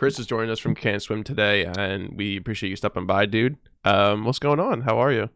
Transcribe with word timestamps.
Chris 0.00 0.18
is 0.18 0.24
joining 0.24 0.48
us 0.48 0.58
from 0.58 0.74
Can't 0.74 1.02
Swim 1.02 1.22
today, 1.22 1.66
and 1.66 2.16
we 2.16 2.38
appreciate 2.38 2.70
you 2.70 2.76
stopping 2.76 3.04
by, 3.04 3.26
dude. 3.26 3.58
Um, 3.84 4.24
what's 4.24 4.38
going 4.38 4.58
on? 4.58 4.80
How 4.80 4.98
are 4.98 5.12
you? 5.12 5.28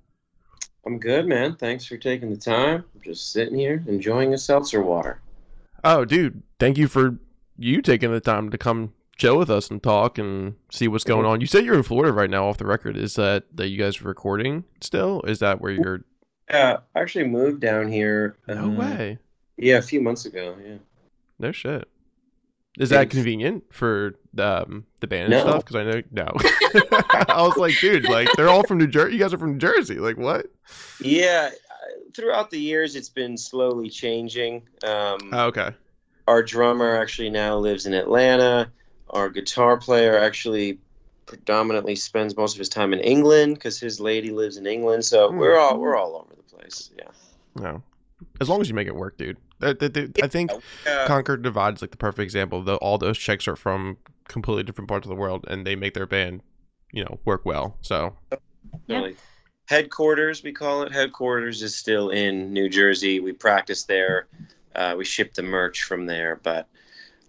I'm 0.86 0.98
good, 0.98 1.26
man. 1.26 1.56
Thanks 1.56 1.84
for 1.84 1.98
taking 1.98 2.30
the 2.30 2.38
time. 2.38 2.82
I'm 2.94 3.00
just 3.02 3.30
sitting 3.30 3.58
here 3.58 3.84
enjoying 3.86 4.32
a 4.32 4.38
seltzer 4.38 4.82
water. 4.82 5.20
Oh, 5.84 6.06
dude, 6.06 6.42
thank 6.58 6.78
you 6.78 6.88
for 6.88 7.18
you 7.58 7.82
taking 7.82 8.10
the 8.10 8.20
time 8.20 8.48
to 8.52 8.56
come 8.56 8.94
chill 9.18 9.36
with 9.36 9.50
us 9.50 9.70
and 9.70 9.82
talk 9.82 10.16
and 10.16 10.54
see 10.72 10.88
what's 10.88 11.04
going 11.04 11.26
on. 11.26 11.42
You 11.42 11.46
said 11.46 11.66
you're 11.66 11.76
in 11.76 11.82
Florida 11.82 12.14
right 12.14 12.30
now, 12.30 12.48
off 12.48 12.56
the 12.56 12.64
record. 12.64 12.96
Is 12.96 13.16
that 13.16 13.44
that 13.54 13.68
you 13.68 13.76
guys 13.76 14.00
are 14.00 14.08
recording 14.08 14.64
still? 14.80 15.20
Is 15.26 15.40
that 15.40 15.60
where 15.60 15.72
you're? 15.72 16.04
Yeah, 16.48 16.78
I 16.94 17.00
actually 17.00 17.26
moved 17.26 17.60
down 17.60 17.92
here. 17.92 18.38
No 18.48 18.64
uh, 18.64 18.70
way. 18.70 19.18
Yeah, 19.58 19.76
a 19.76 19.82
few 19.82 20.00
months 20.00 20.24
ago. 20.24 20.56
Yeah. 20.66 20.76
No 21.38 21.52
shit. 21.52 21.86
Is 22.78 22.88
that 22.90 23.02
It's- 23.02 23.14
convenient 23.14 23.64
for 23.72 24.14
um, 24.38 24.84
the 25.00 25.06
band 25.06 25.32
and 25.32 25.42
stuff? 25.42 25.64
Because 25.64 25.76
I 25.76 25.84
know 25.84 26.02
no. 26.10 26.26
I 27.28 27.42
was 27.42 27.56
like, 27.56 27.78
dude, 27.80 28.08
like 28.08 28.28
they're 28.36 28.48
all 28.48 28.64
from 28.64 28.78
New 28.78 28.86
Jersey. 28.88 29.12
You 29.14 29.18
guys 29.20 29.32
are 29.32 29.38
from 29.38 29.52
New 29.52 29.58
Jersey. 29.58 29.96
Like 30.00 30.16
what? 30.16 30.46
Yeah. 31.00 31.50
uh, 31.52 31.74
Throughout 32.14 32.50
the 32.50 32.58
years, 32.58 32.96
it's 32.96 33.08
been 33.08 33.36
slowly 33.36 33.88
changing. 33.90 34.62
Um, 34.84 35.18
Oh, 35.32 35.46
okay. 35.46 35.70
our 36.26 36.42
drummer 36.42 36.96
actually 36.96 37.30
now 37.30 37.56
lives 37.58 37.86
in 37.86 37.94
Atlanta. 37.94 38.70
Our 39.10 39.28
guitar 39.30 39.76
player 39.76 40.18
actually 40.18 40.78
predominantly 41.26 41.94
spends 41.96 42.36
most 42.36 42.54
of 42.54 42.58
his 42.58 42.68
time 42.68 42.92
in 42.92 43.00
England 43.00 43.54
because 43.54 43.78
his 43.78 44.00
lady 44.00 44.30
lives 44.30 44.56
in 44.56 44.66
England. 44.66 45.04
So 45.04 45.30
Hmm. 45.30 45.36
we're 45.38 45.56
all 45.58 45.78
we're 45.78 45.96
all 45.96 46.16
over 46.16 46.34
the 46.34 46.56
place. 46.56 46.90
Yeah. 46.98 47.08
No. 47.54 47.82
As 48.40 48.48
long 48.48 48.60
as 48.60 48.68
you 48.68 48.74
make 48.74 48.88
it 48.88 48.94
work, 48.94 49.16
dude. 49.16 49.36
That, 49.64 49.78
that, 49.80 49.94
that- 49.94 50.22
I 50.22 50.28
think 50.28 50.50
Uh, 50.86 51.06
Conquer 51.06 51.36
Divide's 51.36 51.80
like 51.82 51.90
the 51.90 51.96
perfect 51.96 52.22
example. 52.22 52.62
Though 52.62 52.76
all 52.76 52.98
those 52.98 53.18
chicks 53.18 53.48
are 53.48 53.56
from 53.56 53.96
completely 54.28 54.62
different 54.62 54.88
parts 54.88 55.06
of 55.06 55.08
the 55.10 55.16
world, 55.16 55.44
and 55.48 55.66
they 55.66 55.74
make 55.76 55.94
their 55.94 56.06
band, 56.06 56.42
you 56.92 57.02
know, 57.04 57.18
work 57.24 57.44
well. 57.44 57.76
So 57.80 58.16
Really. 58.88 59.16
Headquarters, 59.66 60.42
we 60.42 60.52
call 60.52 60.82
it. 60.82 60.92
Headquarters 60.92 61.62
is 61.62 61.74
still 61.74 62.10
in 62.10 62.52
New 62.52 62.68
Jersey. 62.68 63.20
We 63.20 63.32
practice 63.32 63.84
there. 63.84 64.26
Uh, 64.74 64.94
we 64.98 65.04
ship 65.06 65.32
the 65.32 65.42
merch 65.42 65.84
from 65.84 66.04
there, 66.04 66.38
but 66.42 66.68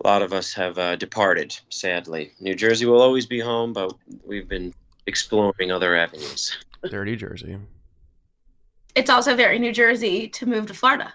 a 0.03 0.07
lot 0.07 0.21
of 0.21 0.33
us 0.33 0.53
have 0.53 0.77
uh, 0.77 0.97
departed, 0.97 1.57
sadly. 1.69 2.33
New 2.41 2.55
Jersey 2.55 2.85
will 2.85 3.01
always 3.01 3.25
be 3.25 3.39
home, 3.39 3.71
but 3.71 3.93
we've 4.25 4.49
been 4.49 4.73
exploring 5.05 5.71
other 5.71 5.95
avenues. 5.95 6.57
dirty 6.89 7.15
Jersey. 7.15 7.57
It's 8.95 9.09
also 9.09 9.35
very 9.35 9.59
New 9.59 9.71
Jersey 9.71 10.27
to 10.29 10.45
move 10.45 10.67
to 10.67 10.73
Florida. 10.73 11.13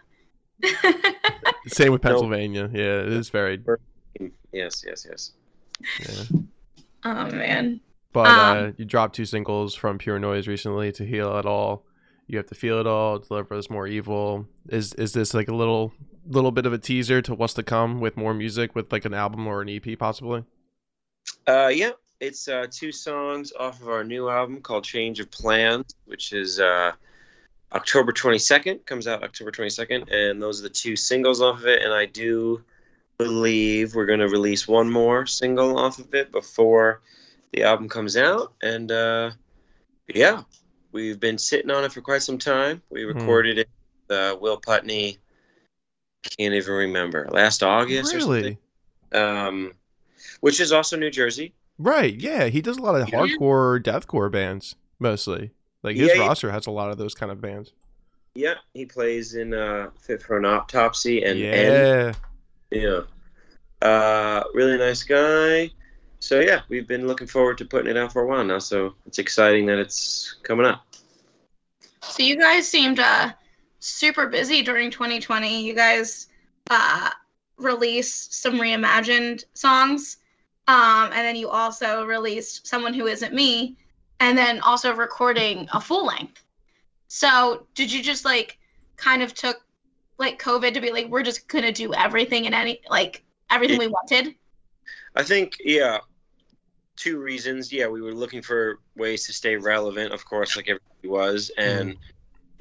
Same 1.66 1.92
with 1.92 2.03
No. 2.05 2.11
Pennsylvania. 2.11 2.70
Yeah, 2.72 3.00
it 3.03 3.12
is 3.12 3.28
very. 3.30 3.62
Yes, 4.53 4.84
yes, 4.86 5.06
yes. 5.08 5.33
Yeah. 6.00 6.41
oh 7.05 7.30
man. 7.30 7.80
But 8.12 8.27
Um, 8.27 8.56
uh, 8.58 8.70
you 8.77 8.84
dropped 8.84 9.14
two 9.14 9.25
singles 9.25 9.75
from 9.75 9.98
Pure 9.98 10.19
Noise 10.19 10.48
recently 10.48 10.91
to 10.92 11.05
heal 11.05 11.36
it 11.38 11.47
all. 11.47 11.84
You 12.27 12.36
have 12.38 12.47
to 12.47 12.55
feel 12.55 12.78
it 12.81 12.86
all. 12.86 13.19
Deliver 13.19 13.55
us 13.55 13.70
more 13.70 13.86
evil. 13.86 14.47
Is 14.69 14.94
is 14.94 15.12
this 15.12 15.33
like 15.34 15.48
a 15.48 15.54
little 15.54 15.93
little 16.26 16.50
bit 16.50 16.66
of 16.66 16.72
a 16.72 16.78
teaser 16.78 17.22
to 17.22 17.34
what's 17.34 17.54
to 17.54 17.62
come 17.62 18.00
with 18.00 18.16
more 18.16 18.34
music 18.34 18.75
with 18.75 18.93
like 18.93 19.04
an 19.04 19.15
album 19.15 19.47
or 19.47 19.62
an 19.62 19.69
EP 19.69 19.99
possibly? 19.99 20.44
Uh, 21.47 21.69
yeah, 21.69 21.91
it's 22.20 22.49
uh, 22.49 22.66
two 22.70 22.93
songs 22.93 23.53
off 23.59 23.81
of 23.81 23.88
our 23.88 24.04
new 24.04 24.28
album 24.28 24.60
called 24.60 24.84
Change 24.84 25.20
of 25.20 25.31
Plans, 25.31 25.94
which 26.06 26.32
is 26.32 26.59
uh, 26.60 26.93
October 27.72 28.12
22nd, 28.12 28.84
comes 28.86 29.06
out 29.06 29.22
October 29.22 29.50
22nd, 29.53 30.12
and 30.12 30.42
those 30.42 30.60
are 30.60 30.64
the 30.64 30.69
two 30.70 30.97
singles 30.97 31.41
off 31.41 31.60
of 31.60 31.66
it. 31.66 31.82
And 31.82 31.92
I 31.92 32.06
do 32.06 32.62
believe 33.19 33.94
we're 33.94 34.06
going 34.06 34.20
to 34.20 34.28
release 34.28 34.66
one 34.66 34.91
more 34.91 35.26
single 35.26 35.78
off 35.78 35.98
of 35.98 36.12
it 36.14 36.32
before 36.32 37.00
the 37.53 37.62
album 37.62 37.88
comes 37.88 38.16
out. 38.16 38.53
And 38.62 38.91
uh, 38.91 39.31
yeah, 40.08 40.42
we've 40.92 41.20
been 41.20 41.38
sitting 41.38 41.70
on 41.70 41.84
it 41.84 41.92
for 41.92 42.00
quite 42.00 42.22
some 42.22 42.38
time. 42.38 42.82
We 42.91 43.03
Hmm. 43.03 43.08
recorded 43.08 43.58
it, 43.58 43.69
with, 44.08 44.19
uh, 44.19 44.37
Will 44.41 44.56
Putney, 44.58 45.19
can't 46.38 46.54
even 46.54 46.72
remember, 46.72 47.28
last 47.31 47.62
August 47.62 48.14
or 48.14 48.20
something. 48.20 48.58
Really? 49.12 49.26
Um, 49.26 49.72
which 50.41 50.60
is 50.60 50.72
also 50.72 50.97
New 50.97 51.10
Jersey. 51.10 51.54
Right. 51.78 52.14
Yeah, 52.14 52.47
he 52.47 52.60
does 52.60 52.76
a 52.78 52.82
lot 52.82 53.00
of 53.00 53.08
Yeah. 53.08 53.20
hardcore 53.20 53.82
deathcore 53.82 54.31
bands 54.31 54.75
mostly. 54.98 55.52
Like 55.83 55.97
his 55.97 56.09
Yeah, 56.09 56.15
yeah. 56.15 56.27
roster 56.29 56.51
has 56.51 56.67
a 56.67 56.71
lot 56.71 56.91
of 56.91 56.99
those 56.99 57.15
kind 57.15 57.33
of 57.33 57.41
bands. 57.41 57.73
Yeah, 58.35 58.55
he 58.75 58.87
plays 58.87 59.35
in 59.35 59.53
uh, 59.55 59.91
Fit 60.01 60.23
for 60.23 60.37
an 60.39 60.45
Autopsy 60.45 61.23
and 61.25 61.41
End. 61.43 62.15
yeah. 62.71 63.01
Yeah. 63.83 63.87
Uh, 63.87 64.45
really 64.55 64.77
nice 64.79 65.03
guy. 65.03 65.71
So 66.21 66.41
yeah, 66.41 66.61
we've 66.69 66.87
been 66.87 67.07
looking 67.07 67.27
forward 67.27 67.57
to 67.59 67.65
putting 67.65 67.91
it 67.91 67.97
out 67.97 68.13
for 68.13 68.23
a 68.23 68.27
while 68.27 68.45
now. 68.45 68.59
So 68.59 68.95
it's 69.07 69.19
exciting 69.19 69.67
that 69.67 69.79
it's 69.79 70.37
coming 70.43 70.67
up. 70.67 70.85
So 72.03 72.23
you 72.23 72.37
guys 72.39 72.69
seemed 72.69 73.01
uh 73.01 73.33
super 73.79 74.27
busy 74.27 74.62
during 74.62 74.91
2020. 74.91 75.65
You 75.65 75.75
guys 75.75 76.29
uh 76.69 77.11
released 77.57 78.35
some 78.35 78.55
reimagined 78.61 79.45
songs. 79.55 80.19
Um 80.69 81.05
and 81.07 81.27
then 81.27 81.37
you 81.37 81.49
also 81.49 82.05
released 82.05 82.67
Someone 82.67 82.93
Who 82.93 83.07
Isn't 83.07 83.33
Me 83.35 83.77
and 84.20 84.36
then 84.36 84.60
also 84.60 84.94
recording 84.94 85.66
a 85.72 85.81
full 85.81 86.06
length. 86.06 86.44
So 87.08 87.66
did 87.75 87.91
you 87.91 88.03
just 88.03 88.25
like 88.25 88.58
kind 88.97 89.22
of 89.22 89.34
took 89.34 89.64
like 90.19 90.41
COVID 90.41 90.75
to 90.75 90.81
be 90.81 90.92
like 90.92 91.08
we're 91.08 91.22
just 91.22 91.48
gonna 91.48 91.72
do 91.72 91.92
everything 91.94 92.47
and 92.47 92.54
any 92.54 92.81
like 92.88 93.25
everything 93.50 93.78
we 93.78 93.88
wanted? 93.88 94.34
I 95.16 95.25
think 95.25 95.56
yeah, 95.64 95.98
two 96.97 97.19
reasons. 97.19 97.72
Yeah, 97.72 97.88
we 97.88 98.03
were 98.03 98.14
looking 98.14 98.42
for 98.42 98.78
ways 98.97 99.26
to 99.26 99.32
stay 99.32 99.56
relevant, 99.56 100.12
of 100.12 100.25
course, 100.25 100.56
like 100.56 100.69
everybody 100.69 101.08
was, 101.08 101.50
mm-hmm. 101.58 101.81
and 101.88 101.97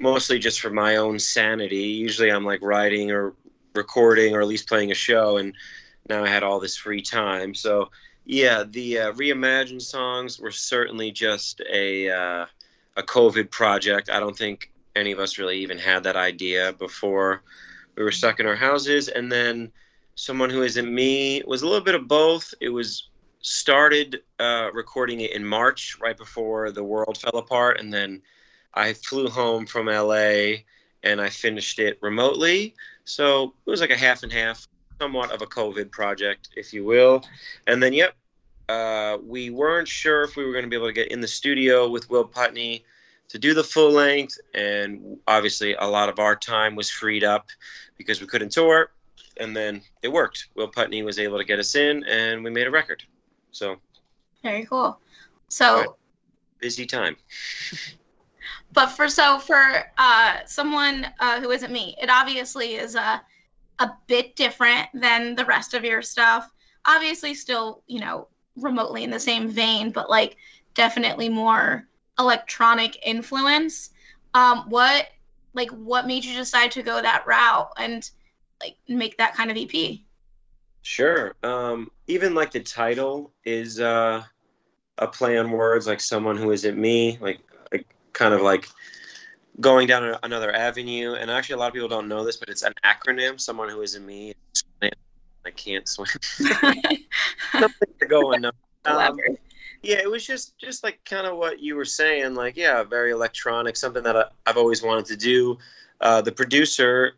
mostly 0.00 0.38
just 0.38 0.60
for 0.60 0.70
my 0.70 0.96
own 0.96 1.18
sanity. 1.18 1.76
Usually, 1.76 2.32
I'm 2.32 2.44
like 2.44 2.62
writing 2.62 3.10
or 3.10 3.34
recording 3.74 4.34
or 4.34 4.40
at 4.40 4.48
least 4.48 4.66
playing 4.66 4.90
a 4.90 4.94
show, 4.94 5.36
and 5.36 5.54
now 6.08 6.24
I 6.24 6.28
had 6.28 6.42
all 6.42 6.58
this 6.58 6.76
free 6.76 7.02
time. 7.02 7.54
So 7.54 7.90
yeah, 8.30 8.62
the 8.62 8.96
uh, 8.96 9.12
reimagined 9.14 9.82
songs 9.82 10.38
were 10.38 10.52
certainly 10.52 11.10
just 11.10 11.60
a 11.68 12.08
uh, 12.08 12.46
a 12.96 13.02
COVID 13.02 13.50
project. 13.50 14.08
I 14.08 14.20
don't 14.20 14.38
think 14.38 14.70
any 14.94 15.10
of 15.10 15.18
us 15.18 15.36
really 15.36 15.58
even 15.58 15.78
had 15.78 16.04
that 16.04 16.14
idea 16.14 16.72
before 16.74 17.42
we 17.96 18.04
were 18.04 18.12
stuck 18.12 18.38
in 18.38 18.46
our 18.46 18.54
houses, 18.54 19.08
and 19.08 19.32
then 19.32 19.72
someone 20.14 20.48
who 20.48 20.62
isn't 20.62 20.94
me 20.94 21.42
was 21.44 21.62
a 21.62 21.66
little 21.66 21.84
bit 21.84 21.96
of 21.96 22.06
both. 22.06 22.54
It 22.60 22.68
was 22.68 23.08
started 23.40 24.22
uh, 24.38 24.70
recording 24.72 25.22
it 25.22 25.32
in 25.32 25.44
March, 25.44 25.98
right 26.00 26.16
before 26.16 26.70
the 26.70 26.84
world 26.84 27.18
fell 27.18 27.36
apart, 27.36 27.80
and 27.80 27.92
then 27.92 28.22
I 28.74 28.92
flew 28.92 29.28
home 29.28 29.66
from 29.66 29.86
LA 29.86 30.62
and 31.02 31.20
I 31.20 31.30
finished 31.30 31.80
it 31.80 31.98
remotely. 32.00 32.76
So 33.04 33.54
it 33.66 33.70
was 33.70 33.80
like 33.80 33.90
a 33.90 33.96
half 33.96 34.22
and 34.22 34.32
half, 34.32 34.68
somewhat 35.00 35.32
of 35.32 35.42
a 35.42 35.46
COVID 35.46 35.90
project, 35.90 36.50
if 36.54 36.72
you 36.72 36.84
will. 36.84 37.24
And 37.66 37.82
then, 37.82 37.92
yep, 37.92 38.14
uh, 38.70 39.18
we 39.26 39.50
weren't 39.50 39.88
sure 39.88 40.22
if 40.22 40.36
we 40.36 40.44
were 40.44 40.52
going 40.52 40.64
to 40.64 40.70
be 40.70 40.76
able 40.76 40.86
to 40.86 40.92
get 40.92 41.10
in 41.10 41.20
the 41.20 41.28
studio 41.28 41.88
with 41.88 42.08
Will 42.10 42.24
Putney 42.24 42.84
to 43.28 43.38
do 43.38 43.54
the 43.54 43.64
full 43.64 43.90
length, 43.92 44.38
and 44.54 45.18
obviously 45.26 45.74
a 45.74 45.86
lot 45.86 46.08
of 46.08 46.18
our 46.18 46.36
time 46.36 46.76
was 46.76 46.90
freed 46.90 47.24
up 47.24 47.46
because 47.96 48.20
we 48.20 48.26
couldn't 48.26 48.50
tour 48.50 48.90
and 49.40 49.56
then 49.56 49.80
it 50.02 50.08
worked. 50.08 50.48
Will 50.54 50.68
Putney 50.68 51.02
was 51.02 51.18
able 51.18 51.38
to 51.38 51.44
get 51.44 51.58
us 51.58 51.74
in, 51.74 52.04
and 52.04 52.44
we 52.44 52.50
made 52.50 52.66
a 52.66 52.70
record. 52.70 53.02
So 53.50 53.76
Very 54.42 54.66
cool. 54.66 55.00
So 55.48 55.96
busy 56.60 56.86
time. 56.86 57.16
but 58.72 58.86
for 58.88 59.08
so 59.08 59.38
for 59.38 59.84
uh 59.98 60.38
someone 60.46 61.06
uh 61.18 61.40
who 61.40 61.50
isn't 61.50 61.72
me 61.72 61.96
it 62.00 62.08
obviously 62.08 62.74
is 62.74 62.94
a 62.94 63.20
a 63.80 63.90
bit 64.06 64.36
different 64.36 64.88
than 64.94 65.34
the 65.34 65.44
rest 65.44 65.74
of 65.74 65.84
your 65.84 66.02
stuff 66.02 66.52
obviously 66.84 67.34
still 67.34 67.82
you 67.88 67.98
know 67.98 68.28
remotely 68.56 69.04
in 69.04 69.10
the 69.10 69.20
same 69.20 69.48
vein 69.48 69.90
but 69.90 70.10
like 70.10 70.36
definitely 70.74 71.28
more 71.28 71.86
electronic 72.18 72.98
influence 73.06 73.90
um 74.34 74.64
what 74.68 75.08
like 75.54 75.70
what 75.70 76.06
made 76.06 76.24
you 76.24 76.34
decide 76.36 76.70
to 76.70 76.82
go 76.82 77.00
that 77.00 77.26
route 77.26 77.70
and 77.76 78.10
like 78.60 78.76
make 78.88 79.16
that 79.16 79.34
kind 79.34 79.50
of 79.50 79.56
ep 79.56 80.00
Sure. 80.82 81.34
Um, 81.42 81.90
even 82.06 82.34
like 82.34 82.50
the 82.52 82.60
title 82.60 83.32
is 83.44 83.80
uh, 83.80 84.22
a 84.98 85.06
play 85.06 85.38
on 85.38 85.50
words, 85.50 85.86
like 85.86 86.00
someone 86.00 86.36
who 86.36 86.50
isn't 86.52 86.78
me, 86.78 87.18
like, 87.20 87.40
like 87.72 87.86
kind 88.12 88.34
of 88.34 88.40
like 88.40 88.68
going 89.60 89.86
down 89.86 90.16
another 90.22 90.54
avenue. 90.54 91.14
And 91.14 91.30
actually, 91.30 91.56
a 91.56 91.58
lot 91.58 91.68
of 91.68 91.74
people 91.74 91.88
don't 91.88 92.08
know 92.08 92.24
this, 92.24 92.36
but 92.36 92.48
it's 92.48 92.62
an 92.62 92.74
acronym. 92.84 93.38
Someone 93.40 93.68
who 93.68 93.82
isn't 93.82 94.04
me. 94.04 94.34
I 95.44 95.50
can't 95.50 95.88
swim. 95.88 96.08
Something 97.52 97.88
to 98.00 98.06
go 98.06 98.32
and. 98.32 98.46
Um, 98.84 99.18
yeah, 99.82 99.98
it 99.98 100.10
was 100.10 100.26
just 100.26 100.58
just 100.58 100.84
like 100.84 101.02
kind 101.04 101.26
of 101.26 101.36
what 101.36 101.60
you 101.60 101.74
were 101.74 101.84
saying, 101.84 102.34
like 102.34 102.56
yeah, 102.56 102.82
very 102.82 103.12
electronic, 103.12 103.76
something 103.76 104.02
that 104.02 104.16
I, 104.16 104.24
I've 104.46 104.56
always 104.56 104.82
wanted 104.82 105.06
to 105.06 105.16
do. 105.16 105.58
Uh, 106.00 106.20
the 106.20 106.32
producer, 106.32 107.14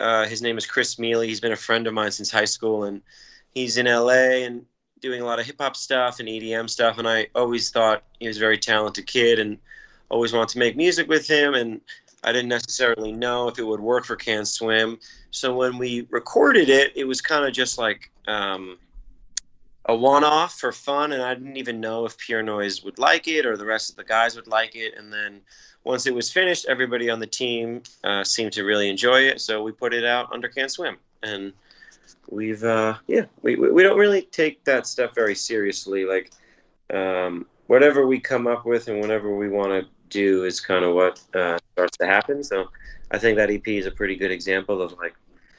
uh, 0.00 0.26
his 0.26 0.42
name 0.42 0.56
is 0.56 0.66
Chris 0.66 0.98
Mealy. 0.98 1.28
He's 1.28 1.40
been 1.40 1.52
a 1.52 1.56
friend 1.56 1.86
of 1.86 1.94
mine 1.94 2.10
since 2.10 2.30
high 2.30 2.46
school, 2.46 2.84
and 2.84 3.02
he's 3.54 3.76
in 3.76 3.86
LA. 3.86 4.44
And 4.44 4.64
doing 5.00 5.20
a 5.20 5.24
lot 5.24 5.38
of 5.38 5.46
hip 5.46 5.56
hop 5.60 5.76
stuff 5.76 6.20
and 6.20 6.28
EDM 6.28 6.70
stuff, 6.70 6.98
and 6.98 7.06
I 7.06 7.28
always 7.34 7.70
thought 7.70 8.02
he 8.18 8.28
was 8.28 8.38
a 8.38 8.40
very 8.40 8.58
talented 8.58 9.06
kid, 9.06 9.38
and 9.38 9.58
always 10.08 10.32
wanted 10.32 10.48
to 10.50 10.58
make 10.58 10.76
music 10.76 11.08
with 11.08 11.28
him. 11.28 11.54
And 11.54 11.80
I 12.24 12.32
didn't 12.32 12.48
necessarily 12.48 13.12
know 13.12 13.48
if 13.48 13.58
it 13.58 13.64
would 13.64 13.80
work 13.80 14.04
for 14.04 14.16
Can't 14.16 14.48
Swim. 14.48 14.98
So 15.30 15.54
when 15.54 15.78
we 15.78 16.06
recorded 16.10 16.68
it, 16.68 16.92
it 16.96 17.04
was 17.04 17.20
kind 17.20 17.44
of 17.44 17.52
just 17.52 17.78
like 17.78 18.10
um, 18.26 18.78
a 19.84 19.94
one-off 19.94 20.58
for 20.58 20.72
fun, 20.72 21.12
and 21.12 21.22
I 21.22 21.34
didn't 21.34 21.56
even 21.56 21.80
know 21.80 22.04
if 22.04 22.18
Pure 22.18 22.42
Noise 22.42 22.82
would 22.84 22.98
like 22.98 23.28
it 23.28 23.46
or 23.46 23.56
the 23.56 23.66
rest 23.66 23.90
of 23.90 23.96
the 23.96 24.04
guys 24.04 24.34
would 24.34 24.48
like 24.48 24.74
it. 24.74 24.94
And 24.96 25.12
then 25.12 25.40
once 25.84 26.06
it 26.06 26.14
was 26.14 26.32
finished, 26.32 26.66
everybody 26.68 27.08
on 27.10 27.20
the 27.20 27.26
team 27.26 27.82
uh, 28.02 28.24
seemed 28.24 28.52
to 28.54 28.64
really 28.64 28.88
enjoy 28.88 29.20
it, 29.20 29.40
so 29.40 29.62
we 29.62 29.72
put 29.72 29.94
it 29.94 30.04
out 30.04 30.32
under 30.32 30.48
Can't 30.48 30.70
Swim, 30.70 30.96
and 31.22 31.52
we've 32.28 32.64
uh, 32.64 32.94
yeah, 33.06 33.26
we 33.42 33.54
we 33.54 33.82
don't 33.82 33.98
really 33.98 34.22
take 34.22 34.64
that 34.64 34.86
stuff 34.86 35.14
very 35.14 35.36
seriously. 35.36 36.04
Like 36.04 36.32
um, 36.92 37.46
whatever 37.68 38.06
we 38.06 38.18
come 38.18 38.46
up 38.46 38.66
with 38.66 38.88
and 38.88 39.00
whatever 39.00 39.34
we 39.34 39.48
want 39.48 39.70
to 39.70 39.88
do 40.08 40.44
is 40.44 40.60
kind 40.60 40.84
of 40.84 40.94
what 40.94 41.20
uh, 41.34 41.58
starts 41.72 41.96
to 41.98 42.06
happen. 42.06 42.42
So 42.42 42.70
I 43.10 43.18
think 43.18 43.36
that 43.36 43.50
EP 43.50 43.66
is 43.66 43.86
a 43.86 43.90
pretty 43.90 44.16
good 44.16 44.30
example 44.30 44.82
of 44.82 44.92
like 44.98 45.14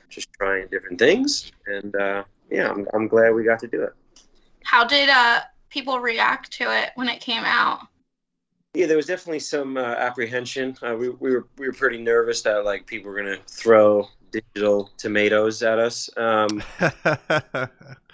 just 0.09 0.31
trying 0.33 0.67
different 0.67 0.99
things, 0.99 1.51
and 1.65 1.95
uh, 1.95 2.23
yeah, 2.49 2.69
I'm 2.69 2.87
I'm 2.93 3.07
glad 3.07 3.31
we 3.31 3.43
got 3.43 3.59
to 3.59 3.67
do 3.67 3.83
it. 3.83 3.93
How 4.63 4.85
did 4.85 5.09
uh 5.09 5.41
people 5.69 5.99
react 5.99 6.51
to 6.53 6.75
it 6.75 6.91
when 6.95 7.09
it 7.09 7.21
came 7.21 7.43
out? 7.43 7.81
Yeah, 8.73 8.85
there 8.85 8.97
was 8.97 9.07
definitely 9.07 9.39
some 9.39 9.77
uh, 9.77 9.81
apprehension. 9.81 10.77
Uh, 10.81 10.95
we, 10.95 11.09
we 11.09 11.31
were 11.31 11.47
we 11.57 11.67
were 11.67 11.73
pretty 11.73 11.97
nervous 11.97 12.41
that 12.43 12.63
like 12.65 12.85
people 12.85 13.11
were 13.11 13.17
gonna 13.17 13.39
throw 13.47 14.07
digital 14.31 14.91
tomatoes 14.97 15.63
at 15.63 15.79
us. 15.79 16.09
Um, 16.17 16.61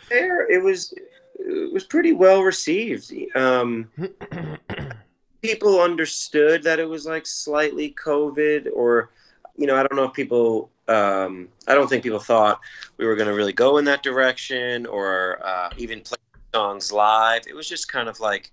there, 0.10 0.50
it 0.50 0.64
was 0.64 0.94
it 1.40 1.74
was 1.74 1.84
pretty 1.84 2.14
well 2.14 2.44
received. 2.44 3.14
Um, 3.36 3.90
people 5.44 5.82
understood 5.82 6.64
that 6.64 6.80
it 6.80 6.90
was 6.90 7.06
like 7.06 7.28
slightly 7.28 7.94
COVID, 8.04 8.70
or 8.74 9.12
you 9.58 9.68
know, 9.68 9.76
I 9.76 9.84
don't 9.84 9.96
know 9.96 10.06
if 10.06 10.14
people. 10.14 10.72
Um, 10.88 11.48
I 11.68 11.76
don't 11.76 11.88
think 11.88 12.04
people 12.04 12.20
thought 12.20 12.60
we 12.98 13.06
were 13.06 13.16
going 13.16 13.30
to 13.30 13.34
really 13.34 13.54
go 13.54 13.78
in 13.78 13.86
that 13.86 14.04
direction, 14.04 14.86
or 14.88 15.40
uh, 15.46 15.70
even 15.78 16.02
play 16.02 16.18
songs 16.54 16.92
live. 16.92 17.44
It 17.48 17.56
was 17.56 17.70
just 17.70 17.92
kind 17.92 18.10
of 18.10 18.20
like 18.20 18.52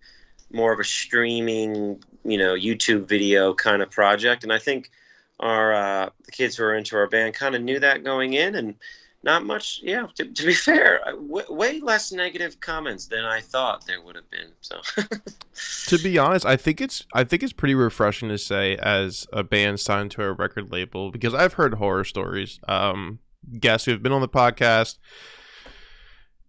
more 0.53 0.73
of 0.73 0.81
a 0.81 0.85
streaming, 0.85 2.03
you 2.25 2.39
know, 2.39 2.55
YouTube 2.55 3.09
video 3.09 3.55
kind 3.55 3.83
of 3.83 3.91
project. 3.91 4.43
And 4.43 4.53
I 4.53 4.59
think 4.59 4.91
our 5.39 5.73
uh, 5.73 6.11
the 6.25 6.33
kids 6.33 6.57
who 6.57 6.65
are 6.65 6.75
into 6.75 6.97
our 6.97 7.09
band 7.09 7.35
kind 7.35 7.55
of 7.55 7.63
knew 7.63 7.81
that 7.81 8.05
going 8.05 8.35
in, 8.35 8.55
and 8.57 8.75
not 9.23 9.45
much. 9.45 9.81
Yeah, 9.83 10.07
to, 10.15 10.25
to 10.25 10.47
be 10.47 10.55
fair, 10.55 11.01
w- 11.05 11.53
way 11.53 11.81
less 11.81 12.11
negative 12.11 12.61
comments 12.61 13.07
than 13.07 13.25
I 13.25 13.41
thought 13.41 13.87
there 13.87 14.01
would 14.01 14.17
have 14.17 14.31
been. 14.31 14.53
So, 14.61 14.81
to 15.97 16.03
be 16.03 16.17
honest, 16.19 16.47
I 16.47 16.57
think 16.57 16.81
it's 16.81 17.05
I 17.13 17.25
think 17.25 17.43
it's 17.43 17.53
pretty 17.53 17.75
refreshing 17.75 18.29
to 18.31 18.39
say 18.39 18.77
as 18.77 19.27
a 19.33 19.43
band 19.43 19.81
signed 19.81 20.11
to 20.13 20.23
a 20.23 20.33
record 20.33 20.73
label 20.73 21.11
because 21.11 21.35
I've 21.35 21.55
heard 21.55 21.75
horror 21.75 22.05
stories. 22.05 22.61
Um, 22.67 23.19
guests 23.59 23.85
who 23.85 23.93
have 23.93 24.03
been 24.03 24.13
on 24.13 24.21
the 24.21 24.29
podcast 24.29 24.99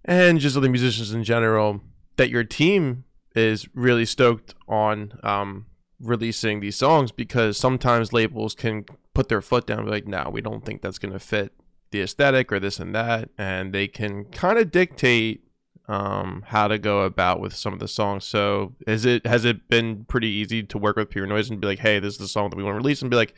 and 0.06 0.40
just 0.40 0.58
other 0.58 0.70
musicians 0.70 1.14
in 1.14 1.24
general 1.24 1.82
that 2.18 2.30
your 2.30 2.44
team 2.44 3.06
is 3.36 3.68
really 3.74 4.06
stoked 4.06 4.54
on 4.68 5.14
um, 5.24 5.66
releasing 6.00 6.60
these 6.60 6.76
songs 6.76 7.12
because 7.12 7.58
sometimes 7.58 8.12
labels 8.12 8.56
can 8.56 8.86
put 9.14 9.30
their 9.30 9.42
foot 9.42 9.66
down 9.66 9.86
like, 9.88 10.08
no, 10.08 10.30
we 10.32 10.42
don't 10.42 10.66
think 10.66 10.82
that's 10.82 11.00
going 11.00 11.14
to 11.14 11.20
fit 11.20 11.54
the 11.92 12.02
aesthetic 12.02 12.52
or 12.52 12.60
this 12.60 12.80
and 12.80 12.96
that. 12.96 13.30
And 13.38 13.74
they 13.74 13.88
can 13.88 14.26
kind 14.26 14.58
of 14.58 14.72
dictate 14.72 15.44
um, 15.88 16.44
how 16.48 16.68
to 16.68 16.78
go 16.78 17.02
about 17.02 17.40
with 17.40 17.56
some 17.56 17.74
of 17.74 17.80
the 17.80 17.88
songs. 17.88 18.26
So 18.26 18.74
is 18.88 19.06
it 19.06 19.26
has 19.26 19.46
it 19.46 19.68
been 19.68 20.06
pretty 20.06 20.30
easy 20.30 20.64
to 20.64 20.78
work 20.78 20.96
with 20.96 21.10
Pure 21.10 21.28
Noise 21.28 21.50
and 21.50 21.60
be 21.60 21.68
like, 21.68 21.80
hey, 21.80 22.00
this 22.00 22.14
is 22.14 22.20
the 22.20 22.28
song 22.28 22.50
that 22.50 22.56
we 22.56 22.64
want 22.64 22.76
to 22.76 22.78
release 22.78 23.02
and 23.02 23.12
be 23.12 23.18
like, 23.18 23.34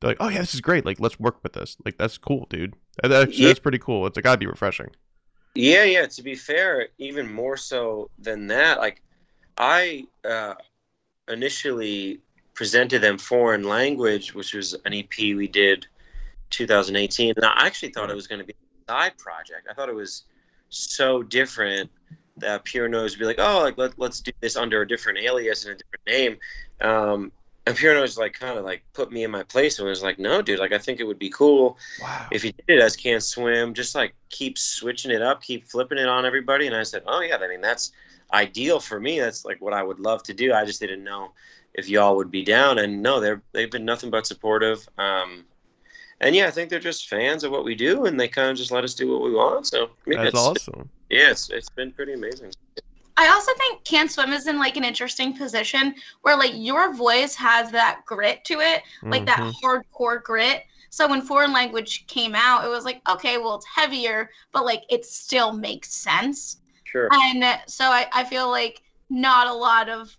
they're 0.00 0.10
like, 0.10 0.18
oh 0.20 0.28
yeah, 0.28 0.40
this 0.40 0.54
is 0.54 0.60
great. 0.60 0.84
Like, 0.84 1.00
let's 1.00 1.18
work 1.18 1.42
with 1.42 1.54
this. 1.54 1.76
Like, 1.84 1.96
that's 1.96 2.18
cool, 2.18 2.46
dude. 2.50 2.74
That's, 3.02 3.38
yeah. 3.38 3.48
that's 3.48 3.60
pretty 3.60 3.78
cool. 3.78 4.06
It's 4.06 4.18
gotta 4.18 4.38
be 4.38 4.46
refreshing. 4.46 4.90
Yeah, 5.54 5.84
yeah. 5.84 6.06
To 6.06 6.22
be 6.22 6.34
fair, 6.34 6.88
even 6.98 7.32
more 7.32 7.56
so 7.56 8.10
than 8.18 8.48
that, 8.48 8.78
like 8.78 9.00
I 9.56 10.06
uh, 10.28 10.54
initially 11.28 12.20
presented 12.54 13.00
them 13.00 13.18
foreign 13.18 13.64
language, 13.64 14.34
which 14.34 14.54
was 14.54 14.74
an 14.84 14.94
EP 14.94 15.16
we 15.18 15.48
did 15.48 15.86
2018, 16.50 17.34
and 17.36 17.44
I 17.44 17.66
actually 17.66 17.90
thought 17.90 18.10
it 18.10 18.16
was 18.16 18.26
going 18.26 18.40
to 18.40 18.44
be 18.44 18.52
a 18.52 18.92
side 18.92 19.18
project. 19.18 19.68
I 19.70 19.74
thought 19.74 19.88
it 19.88 19.94
was 19.94 20.24
so 20.68 21.22
different 21.22 21.90
that 22.36 22.64
Pure 22.64 22.88
Noise 22.88 23.12
would 23.12 23.20
be 23.20 23.26
like, 23.26 23.38
oh, 23.38 23.60
like 23.62 23.78
let, 23.78 23.98
let's 23.98 24.20
do 24.20 24.32
this 24.40 24.56
under 24.56 24.82
a 24.82 24.88
different 24.88 25.18
alias 25.18 25.64
and 25.64 25.74
a 25.74 25.78
different 25.78 26.06
name. 26.06 26.38
Um, 26.80 27.32
and 27.66 27.76
Pure 27.76 27.94
Noise 27.94 28.18
like 28.18 28.34
kind 28.34 28.58
of 28.58 28.64
like 28.64 28.84
put 28.92 29.10
me 29.10 29.24
in 29.24 29.30
my 29.30 29.42
place 29.42 29.78
and 29.78 29.88
was 29.88 30.02
like, 30.02 30.18
no, 30.18 30.42
dude, 30.42 30.58
like 30.58 30.72
I 30.72 30.78
think 30.78 31.00
it 31.00 31.04
would 31.04 31.18
be 31.18 31.30
cool 31.30 31.78
wow. 32.00 32.26
if 32.30 32.44
you 32.44 32.52
did 32.52 32.78
it 32.78 32.82
as 32.82 32.96
Can't 32.96 33.22
Swim, 33.22 33.72
just 33.72 33.94
like 33.94 34.14
keep 34.28 34.58
switching 34.58 35.10
it 35.10 35.22
up, 35.22 35.42
keep 35.42 35.64
flipping 35.64 35.98
it 35.98 36.08
on 36.08 36.26
everybody. 36.26 36.66
And 36.66 36.76
I 36.76 36.82
said, 36.82 37.02
oh 37.06 37.20
yeah, 37.20 37.36
I 37.36 37.48
mean 37.48 37.62
that's 37.62 37.92
ideal 38.32 38.80
for 38.80 39.00
me. 39.00 39.18
That's 39.18 39.44
like 39.44 39.62
what 39.62 39.72
I 39.72 39.82
would 39.82 39.98
love 39.98 40.22
to 40.24 40.34
do. 40.34 40.52
I 40.52 40.64
just 40.64 40.80
didn't 40.80 41.04
know 41.04 41.32
if 41.72 41.88
y'all 41.88 42.16
would 42.16 42.30
be 42.30 42.44
down. 42.44 42.78
And 42.78 43.02
no, 43.02 43.20
they're 43.20 43.42
they've 43.52 43.70
been 43.70 43.84
nothing 43.84 44.10
but 44.10 44.26
supportive. 44.26 44.86
Um, 44.98 45.44
and 46.20 46.34
yeah, 46.34 46.46
I 46.46 46.50
think 46.50 46.70
they're 46.70 46.80
just 46.80 47.08
fans 47.08 47.44
of 47.44 47.52
what 47.52 47.64
we 47.64 47.74
do, 47.74 48.06
and 48.06 48.18
they 48.18 48.28
kind 48.28 48.50
of 48.50 48.56
just 48.56 48.70
let 48.70 48.84
us 48.84 48.94
do 48.94 49.10
what 49.12 49.22
we 49.22 49.32
want. 49.32 49.66
So 49.66 49.90
I 50.06 50.10
mean, 50.10 50.24
that's 50.24 50.36
awesome. 50.36 50.88
Yeah, 51.10 51.30
it's, 51.30 51.50
it's 51.50 51.68
been 51.68 51.92
pretty 51.92 52.14
amazing. 52.14 52.52
I 53.16 53.28
also 53.28 53.52
think 53.54 53.84
Can't 53.84 54.10
Swim 54.10 54.32
is 54.32 54.46
in 54.46 54.58
like 54.58 54.76
an 54.76 54.84
interesting 54.84 55.36
position 55.36 55.94
where 56.22 56.36
like 56.36 56.52
your 56.54 56.92
voice 56.92 57.34
has 57.36 57.70
that 57.70 58.02
grit 58.06 58.44
to 58.46 58.60
it, 58.60 58.82
like 59.02 59.24
mm-hmm. 59.24 59.44
that 59.44 59.54
hardcore 59.62 60.22
grit. 60.22 60.64
So 60.90 61.08
when 61.08 61.22
foreign 61.22 61.52
language 61.52 62.06
came 62.06 62.34
out, 62.34 62.64
it 62.64 62.68
was 62.68 62.84
like, 62.84 63.00
okay, 63.08 63.38
well 63.38 63.56
it's 63.56 63.66
heavier, 63.66 64.30
but 64.52 64.64
like 64.64 64.82
it 64.88 65.04
still 65.04 65.52
makes 65.52 65.92
sense. 65.92 66.58
Sure. 66.84 67.08
And 67.12 67.44
so 67.66 67.84
I, 67.84 68.06
I 68.12 68.24
feel 68.24 68.48
like 68.48 68.82
not 69.10 69.46
a 69.46 69.52
lot 69.52 69.88
of 69.88 70.16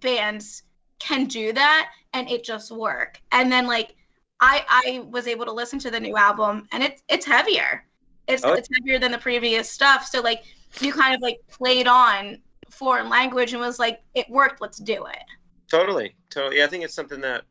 bands 0.00 0.64
can 0.98 1.26
do 1.26 1.52
that 1.52 1.90
and 2.12 2.28
it 2.30 2.44
just 2.44 2.70
work. 2.70 3.20
And 3.32 3.50
then 3.50 3.66
like 3.66 3.94
I 4.42 4.64
I 4.68 4.98
was 5.10 5.26
able 5.26 5.46
to 5.46 5.52
listen 5.52 5.78
to 5.78 5.90
the 5.90 6.00
new 6.00 6.16
album 6.16 6.68
and 6.72 6.82
it's 6.82 7.02
it's 7.08 7.24
heavier. 7.24 7.84
It's 8.26 8.44
oh. 8.44 8.52
it's 8.52 8.68
heavier 8.74 8.98
than 8.98 9.12
the 9.12 9.18
previous 9.18 9.70
stuff. 9.70 10.06
So 10.06 10.20
like 10.20 10.42
you 10.80 10.92
kind 10.92 11.14
of 11.14 11.20
like 11.22 11.38
played 11.48 11.86
on 11.86 12.38
foreign 12.70 13.08
language 13.08 13.52
and 13.52 13.60
was 13.60 13.78
like, 13.78 14.02
it 14.14 14.28
worked, 14.28 14.60
let's 14.60 14.78
do 14.78 15.06
it. 15.06 15.22
Totally. 15.70 16.14
Totally. 16.30 16.58
Yeah, 16.58 16.64
I 16.64 16.68
think 16.68 16.84
it's 16.84 16.94
something 16.94 17.20
that 17.20 17.44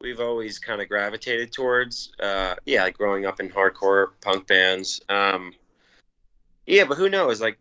we've 0.00 0.20
always 0.20 0.58
kind 0.58 0.82
of 0.82 0.88
gravitated 0.88 1.52
towards. 1.52 2.12
Uh, 2.20 2.54
yeah, 2.66 2.82
like 2.82 2.98
growing 2.98 3.24
up 3.24 3.40
in 3.40 3.48
hardcore 3.48 4.08
punk 4.20 4.46
bands. 4.46 5.00
Um, 5.08 5.52
yeah, 6.66 6.84
but 6.84 6.98
who 6.98 7.08
knows? 7.08 7.40
Like, 7.40 7.58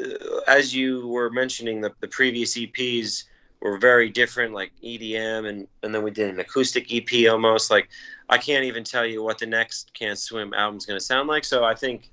uh, 0.00 0.40
as 0.46 0.74
you 0.74 1.08
were 1.08 1.30
mentioning, 1.30 1.80
the, 1.80 1.92
the 2.00 2.08
previous 2.08 2.56
EPs 2.56 3.24
were 3.60 3.78
very 3.78 4.08
different, 4.08 4.54
like 4.54 4.72
EDM, 4.82 5.48
and, 5.48 5.68
and 5.82 5.94
then 5.94 6.02
we 6.02 6.10
did 6.10 6.30
an 6.30 6.40
acoustic 6.40 6.92
EP 6.92 7.30
almost. 7.30 7.70
Like, 7.70 7.88
I 8.28 8.38
can't 8.38 8.64
even 8.64 8.84
tell 8.84 9.04
you 9.04 9.22
what 9.22 9.38
the 9.38 9.46
next 9.46 9.92
Can't 9.92 10.18
Swim 10.18 10.54
album 10.54 10.78
is 10.78 10.86
going 10.86 10.98
to 10.98 11.04
sound 11.04 11.28
like. 11.28 11.44
So 11.44 11.64
I 11.64 11.74
think 11.74 12.10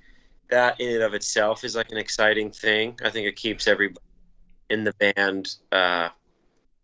that 0.49 0.79
in 0.79 0.95
and 0.95 1.03
of 1.03 1.13
itself 1.13 1.63
is 1.63 1.75
like 1.75 1.91
an 1.91 1.97
exciting 1.97 2.51
thing. 2.51 2.99
I 3.03 3.09
think 3.09 3.27
it 3.27 3.35
keeps 3.35 3.67
everybody 3.67 4.03
in 4.69 4.83
the 4.83 4.93
band, 4.93 5.55
uh, 5.71 6.09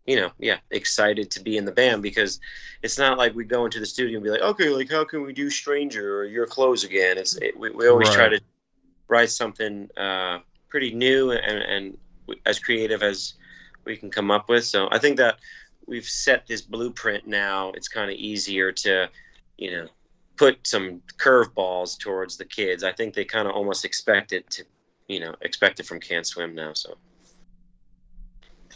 you 0.06 0.16
know, 0.16 0.30
yeah, 0.38 0.58
excited 0.70 1.30
to 1.32 1.42
be 1.42 1.56
in 1.56 1.64
the 1.64 1.72
band 1.72 2.02
because 2.02 2.40
it's 2.82 2.98
not 2.98 3.18
like 3.18 3.34
we 3.34 3.44
go 3.44 3.64
into 3.64 3.80
the 3.80 3.86
studio 3.86 4.16
and 4.16 4.24
be 4.24 4.30
like, 4.30 4.40
okay, 4.40 4.68
like 4.68 4.90
how 4.90 5.04
can 5.04 5.22
we 5.22 5.32
do 5.32 5.50
Stranger 5.50 6.18
or 6.18 6.24
Your 6.24 6.46
Clothes 6.46 6.84
again? 6.84 7.18
It's 7.18 7.36
it, 7.36 7.58
we, 7.58 7.70
we 7.70 7.88
always 7.88 8.08
right. 8.08 8.16
try 8.16 8.28
to 8.30 8.40
write 9.08 9.30
something 9.30 9.88
uh, 9.96 10.38
pretty 10.68 10.94
new 10.94 11.32
and, 11.32 11.62
and 11.62 11.98
as 12.46 12.58
creative 12.58 13.02
as 13.02 13.34
we 13.84 13.96
can 13.96 14.10
come 14.10 14.30
up 14.30 14.48
with. 14.48 14.64
So 14.64 14.88
I 14.90 14.98
think 14.98 15.16
that 15.18 15.38
we've 15.86 16.04
set 16.04 16.46
this 16.46 16.62
blueprint 16.62 17.26
now. 17.26 17.70
It's 17.72 17.88
kind 17.88 18.10
of 18.10 18.16
easier 18.16 18.72
to, 18.72 19.08
you 19.58 19.70
know, 19.70 19.88
put 20.36 20.66
some 20.66 21.02
curveballs 21.16 21.98
towards 21.98 22.36
the 22.36 22.44
kids. 22.44 22.82
I 22.82 22.92
think 22.92 23.14
they 23.14 23.24
kind 23.24 23.46
of 23.46 23.54
almost 23.54 23.84
expect 23.84 24.32
it 24.32 24.48
to, 24.50 24.64
you 25.08 25.20
know, 25.20 25.34
expect 25.40 25.80
it 25.80 25.86
from 25.86 26.00
Can't 26.00 26.26
Swim 26.26 26.54
now. 26.54 26.72
So 26.72 26.96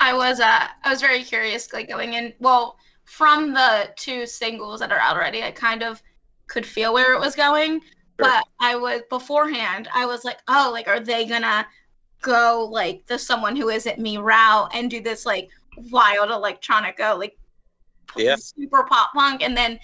I 0.01 0.15
was 0.15 0.41
uh 0.41 0.67
I 0.85 0.91
was 0.91 1.01
very 1.01 1.23
curious 1.23 1.73
like 1.73 1.89
going 1.89 2.15
in 2.15 2.33
well 2.39 2.77
from 3.05 3.53
the 3.53 3.91
two 3.97 4.27
singles 4.27 4.81
that 4.81 4.93
are 4.93 4.99
out 4.99 5.17
already 5.17 5.43
I 5.43 5.51
kind 5.51 5.83
of 5.83 6.03
could 6.47 6.67
feel 6.67 6.93
where 6.93 7.15
it 7.15 7.21
was 7.21 7.35
going 7.35 7.81
sure. 7.81 7.89
but 8.19 8.45
I 8.61 8.77
was 8.77 9.03
beforehand 9.11 9.89
I 9.93 10.07
was 10.07 10.25
like 10.25 10.39
oh 10.49 10.71
like 10.73 10.89
are 10.89 11.01
they 11.01 11.27
gonna 11.27 11.67
go 12.21 12.69
like 12.71 13.07
the 13.07 13.19
someone 13.19 13.55
who 13.55 13.69
isn't 13.69 13.99
me 13.99 14.19
route 14.19 14.71
and 14.75 14.91
do 14.91 15.01
this 15.01 15.25
like 15.25 15.51
wild 15.91 16.31
electronica 16.31 17.17
like 17.19 17.39
yeah. 18.17 18.37
super 18.37 18.83
pop 18.85 19.13
punk 19.13 19.43
and 19.43 19.57
then 19.57 19.79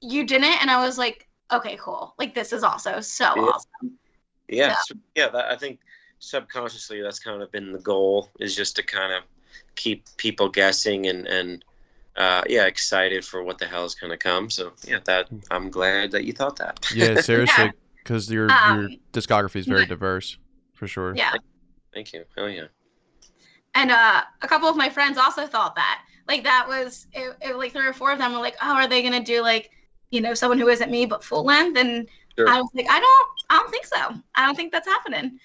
you 0.00 0.24
didn't 0.24 0.60
and 0.60 0.70
I 0.70 0.84
was 0.84 0.98
like 0.98 1.28
okay 1.52 1.76
cool 1.80 2.14
like 2.18 2.34
this 2.34 2.52
is 2.52 2.62
also 2.62 3.00
so 3.00 3.32
yeah. 3.36 3.42
awesome 3.42 3.98
yeah 4.48 4.74
so. 4.84 4.94
yeah 5.14 5.28
that, 5.28 5.46
I 5.46 5.56
think 5.56 5.80
subconsciously 6.18 7.02
that's 7.02 7.18
kind 7.18 7.42
of 7.42 7.50
been 7.50 7.72
the 7.72 7.80
goal 7.80 8.30
is 8.38 8.54
just 8.54 8.76
to 8.76 8.82
kind 8.82 9.12
of 9.12 9.22
keep 9.74 10.04
people 10.16 10.48
guessing 10.48 11.06
and 11.06 11.26
and 11.26 11.64
uh, 12.16 12.42
yeah, 12.48 12.66
excited 12.66 13.24
for 13.24 13.42
what 13.42 13.58
the 13.58 13.66
hell 13.66 13.84
is 13.84 13.94
gonna 13.94 14.16
come. 14.16 14.48
So 14.50 14.72
yeah, 14.86 14.98
that 15.04 15.28
I'm 15.50 15.70
glad 15.70 16.12
that 16.12 16.24
you 16.24 16.32
thought 16.32 16.56
that. 16.56 16.86
Yeah, 16.94 17.20
seriously, 17.20 17.64
Yeah. 17.64 17.70
because 17.96 18.30
your 18.30 18.50
Um, 18.50 18.80
your 18.80 18.90
discography 19.12 19.56
is 19.56 19.66
very 19.66 19.86
diverse, 19.86 20.38
for 20.74 20.86
sure. 20.86 21.14
Yeah. 21.16 21.32
Thank 21.94 22.12
you. 22.12 22.24
Oh 22.36 22.46
yeah. 22.46 22.66
And 23.74 23.90
uh, 23.90 24.22
a 24.42 24.48
couple 24.48 24.68
of 24.68 24.76
my 24.76 24.88
friends 24.88 25.16
also 25.16 25.46
thought 25.46 25.74
that. 25.76 26.02
Like 26.28 26.44
that 26.44 26.66
was 26.68 27.06
it, 27.12 27.36
it, 27.40 27.56
like 27.56 27.72
three 27.72 27.86
or 27.86 27.92
four 27.92 28.12
of 28.12 28.18
them 28.18 28.32
were 28.32 28.38
like, 28.38 28.56
"Oh, 28.62 28.74
are 28.74 28.88
they 28.88 29.02
gonna 29.02 29.22
do 29.22 29.42
like, 29.42 29.70
you 30.10 30.20
know, 30.20 30.34
someone 30.34 30.58
who 30.58 30.68
isn't 30.68 30.90
me 30.90 31.06
but 31.06 31.22
full 31.22 31.44
length?" 31.44 31.78
And 31.78 32.08
Sure. 32.36 32.48
I 32.48 32.60
was 32.60 32.70
like, 32.74 32.86
"I 32.90 32.98
don't, 32.98 33.28
I 33.50 33.58
don't 33.60 33.70
think 33.70 33.86
so. 33.86 34.20
I 34.34 34.44
don't 34.44 34.56
think 34.56 34.72
that's 34.72 34.88
happening." 34.88 35.38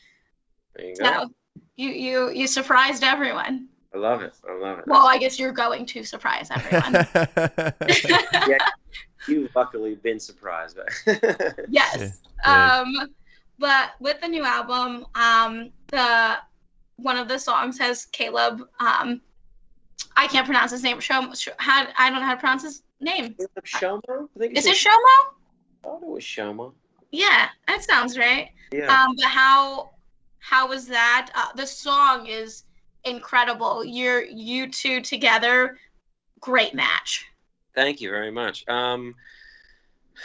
There 0.76 0.86
you 0.86 0.96
go. 0.96 1.06
So 1.06 1.30
you 1.76 1.90
you 1.90 2.30
you 2.32 2.48
surprised 2.48 3.04
everyone. 3.04 3.68
I 3.94 3.98
love 3.98 4.22
it. 4.22 4.34
I 4.48 4.54
love 4.54 4.80
it. 4.80 4.88
Well, 4.88 5.06
I 5.08 5.18
guess 5.18 5.40
you're 5.40 5.52
going 5.52 5.86
to 5.88 6.04
surprise 6.04 6.50
everyone. 6.52 7.08
yeah, 8.48 8.58
You've 9.28 9.54
luckily 9.56 9.96
been 9.96 10.20
surprised. 10.20 10.78
yes. 11.70 12.22
Yeah. 12.46 12.84
Um, 12.86 13.10
but 13.58 13.92
with 14.00 14.22
the 14.22 14.28
new 14.28 14.44
album, 14.44 15.06
um, 15.16 15.72
the 15.92 16.38
one 16.98 17.18
of 17.18 17.28
the 17.28 17.40
songs 17.40 17.78
has 17.80 18.06
Caleb. 18.08 18.68
Um, 18.80 19.22
I 20.16 20.28
can't 20.28 20.46
pronounce 20.46 20.72
his 20.72 20.84
name. 20.84 21.00
Show, 21.00 21.34
show 21.34 21.52
how 21.58 21.88
I 21.98 22.10
don't 22.10 22.20
know 22.20 22.26
how 22.26 22.36
to 22.36 22.40
pronounce 22.40 22.64
his 22.64 22.84
name. 23.00 23.36
Is 23.38 23.48
it 23.56 23.64
Shoma? 23.64 24.28
I 24.36 24.40
think 24.40 24.58
Is 24.58 24.66
it's 24.66 24.86
it 24.86 24.90
Shomo? 24.90 24.94
I 24.94 25.32
thought 25.84 26.02
it 26.02 26.08
was 26.08 26.24
Shoma. 26.24 26.74
Yeah, 27.12 27.50
that 27.68 27.84
sounds 27.84 28.18
right. 28.18 28.50
Yeah. 28.72 28.94
Um, 28.94 29.16
but 29.16 29.26
how 29.26 29.92
how 30.40 30.68
was 30.68 30.88
that? 30.88 31.32
Uh, 31.36 31.54
the 31.56 31.66
song 31.66 32.28
is 32.28 32.64
incredible. 33.06 33.84
You're 33.84 34.24
you 34.24 34.70
two 34.70 35.02
together, 35.02 35.78
great 36.40 36.74
match. 36.74 37.26
Thank 37.76 38.02
you 38.02 38.10
very 38.10 38.32
much. 38.32 38.68
Um, 38.68 39.16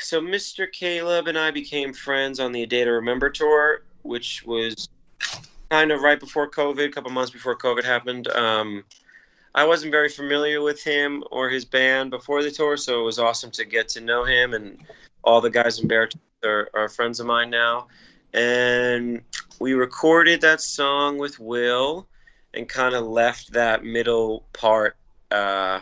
so 0.01 0.21
Mr. 0.21 0.71
Caleb 0.73 1.29
and 1.29 1.39
I 1.39 1.51
became 1.51 1.93
friends 1.93 2.41
on 2.41 2.53
the 2.53 2.63
A 2.63 2.67
Day 2.67 2.85
to 2.85 2.91
Remember 2.91 3.31
tour, 3.31 3.85
which 4.03 4.45
was 4.45 4.89
kind 5.75 5.91
of 5.91 6.03
right 6.03 6.21
before 6.21 6.49
COVID, 6.49 6.87
a 6.87 6.89
couple 6.89 7.11
months 7.11 7.33
before 7.33 7.57
COVID 7.57 7.83
happened. 7.83 8.29
Um, 8.29 8.85
I 9.57 9.65
wasn't 9.65 9.91
very 9.91 10.09
familiar 10.09 10.63
with 10.63 10.81
him 10.81 11.25
or 11.33 11.51
his 11.51 11.65
band 11.65 12.13
before 12.13 12.45
the 12.45 12.51
tour, 12.53 12.77
so 12.77 13.01
it 13.01 13.03
was 13.03 13.19
awesome 13.19 13.51
to 13.51 13.65
get 13.65 13.89
to 13.89 14.01
know 14.01 14.23
him. 14.23 14.55
And 14.55 14.79
all 15.25 15.41
the 15.41 15.51
guys 15.51 15.81
in 15.81 15.89
Bear 15.89 16.09
are, 16.45 16.71
are 16.75 16.89
friends 16.89 17.19
of 17.19 17.27
mine 17.27 17.51
now. 17.51 17.89
And 18.33 19.23
we 19.59 19.73
recorded 19.73 20.41
that 20.43 20.61
song 20.61 21.19
with 21.19 21.41
Will 21.41 22.07
and 22.55 22.69
kind 22.69 22.95
of 22.95 23.05
left 23.05 23.53
that 23.55 23.83
middle 23.83 24.45
part 24.53 24.97
uh, 25.33 25.81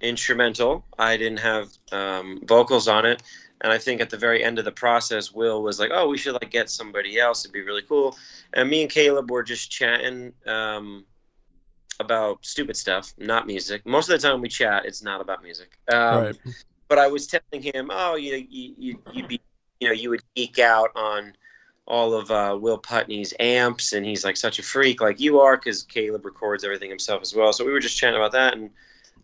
instrumental. 0.00 0.84
I 0.98 1.16
didn't 1.16 1.38
have 1.38 1.68
um, 1.92 2.40
vocals 2.42 2.88
on 2.88 3.06
it, 3.06 3.22
and 3.60 3.72
I 3.72 3.78
think 3.78 4.00
at 4.00 4.10
the 4.10 4.16
very 4.16 4.42
end 4.42 4.58
of 4.58 4.64
the 4.64 4.72
process, 4.72 5.32
Will 5.32 5.62
was 5.62 5.78
like, 5.78 5.90
"Oh, 5.92 6.08
we 6.08 6.18
should 6.18 6.34
like 6.34 6.50
get 6.50 6.70
somebody 6.70 7.18
else. 7.18 7.44
It'd 7.44 7.52
be 7.52 7.62
really 7.62 7.82
cool." 7.82 8.16
And 8.52 8.68
me 8.68 8.82
and 8.82 8.90
Caleb 8.90 9.30
were 9.30 9.42
just 9.42 9.70
chatting 9.70 10.32
um, 10.46 11.04
about 12.00 12.44
stupid 12.44 12.76
stuff, 12.76 13.12
not 13.18 13.46
music. 13.46 13.86
Most 13.86 14.08
of 14.08 14.20
the 14.20 14.26
time 14.26 14.40
we 14.40 14.48
chat, 14.48 14.84
it's 14.84 15.02
not 15.02 15.20
about 15.20 15.42
music. 15.42 15.78
Um, 15.92 16.24
right. 16.24 16.36
but 16.88 16.98
I 16.98 17.06
was 17.06 17.26
telling 17.26 17.62
him, 17.62 17.90
"Oh, 17.92 18.16
you 18.16 18.46
you 18.50 18.74
you 18.76 18.98
you'd 19.12 19.28
be, 19.28 19.40
you 19.80 19.88
know, 19.88 19.94
you 19.94 20.10
would 20.10 20.22
geek 20.34 20.58
out 20.58 20.90
on." 20.94 21.34
all 21.86 22.14
of 22.14 22.30
uh, 22.30 22.56
Will 22.58 22.78
Putney's 22.78 23.34
amps, 23.38 23.92
and 23.92 24.06
he's 24.06 24.24
like 24.24 24.38
such 24.38 24.58
a 24.58 24.62
freak, 24.62 25.02
like 25.02 25.20
you 25.20 25.40
are, 25.40 25.56
because 25.56 25.82
Caleb 25.82 26.24
records 26.24 26.64
everything 26.64 26.88
himself 26.88 27.20
as 27.20 27.34
well. 27.34 27.52
So 27.52 27.64
we 27.64 27.72
were 27.72 27.80
just 27.80 27.98
chatting 27.98 28.16
about 28.16 28.32
that, 28.32 28.54
and 28.54 28.70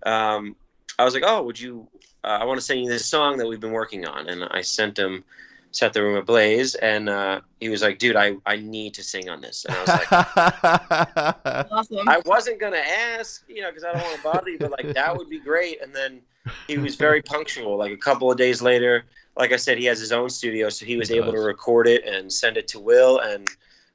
um, 0.05 0.57
I 0.99 1.05
was 1.05 1.15
like, 1.15 1.25
"Oh, 1.27 1.43
would 1.43 1.59
you? 1.59 1.89
Uh, 2.23 2.39
I 2.41 2.45
want 2.45 2.59
to 2.59 2.65
send 2.65 2.81
you 2.81 2.89
this 2.89 3.07
song 3.07 3.39
that 3.39 3.47
we've 3.47 3.61
been 3.61 3.73
working 3.73 4.07
on." 4.07 4.29
And 4.29 4.45
I 4.45 4.63
sent 4.63 4.99
him, 4.99 5.25
set 5.71 5.93
the 5.93 6.03
room 6.03 6.17
ablaze, 6.17 6.75
and 6.75 7.09
uh, 7.09 7.41
he 7.61 7.69
was 7.69 7.83
like, 7.83 7.99
"Dude, 7.99 8.17
I 8.17 8.37
I 8.47 8.57
need 8.57 8.95
to 8.95 9.03
sing 9.03 9.29
on 9.29 9.41
this." 9.41 9.65
And 9.65 9.77
I 9.77 9.81
was 9.81 9.89
like, 9.89 11.67
Awesome. 11.71 12.09
I 12.09 12.21
wasn't 12.25 12.59
gonna 12.61 12.79
ask, 12.79 13.45
you 13.49 13.63
know, 13.63 13.71
because 13.71 13.85
I 13.85 13.93
don't 13.93 14.03
want 14.03 14.17
to 14.17 14.23
bother 14.23 14.51
you, 14.51 14.59
but 14.59 14.71
like 14.73 14.93
that 14.95 15.17
would 15.17 15.31
be 15.31 15.39
great. 15.39 15.81
And 15.81 15.95
then 15.95 16.21
he 16.67 16.79
was 16.79 16.97
very 16.97 17.23
punctual. 17.23 17.77
Like 17.77 17.93
a 17.93 17.97
couple 17.97 18.31
of 18.31 18.37
days 18.37 18.61
later, 18.61 19.05
like 19.37 19.53
I 19.53 19.57
said, 19.57 19.79
he 19.79 19.85
has 19.87 20.01
his 20.01 20.13
own 20.13 20.29
studio, 20.29 20.69
so 20.69 20.85
he 20.85 20.97
was 20.97 21.09
He 21.09 21.17
able 21.17 21.33
to 21.33 21.41
record 21.41 21.87
it 21.87 22.05
and 22.05 22.33
send 22.33 22.57
it 22.57 22.69
to 22.69 22.81
Will, 22.81 23.21
and 23.21 23.49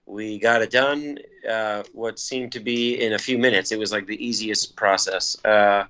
we 0.05 0.39
got 0.39 0.61
it 0.61 0.71
done. 0.71 1.19
Uh, 1.49 1.83
what 1.93 2.19
seemed 2.19 2.51
to 2.53 2.59
be 2.59 3.01
in 3.01 3.13
a 3.13 3.19
few 3.19 3.37
minutes. 3.37 3.71
It 3.71 3.79
was 3.79 3.91
like 3.91 4.07
the 4.07 4.25
easiest 4.25 4.75
process. 4.75 5.37
Uh, 5.43 5.85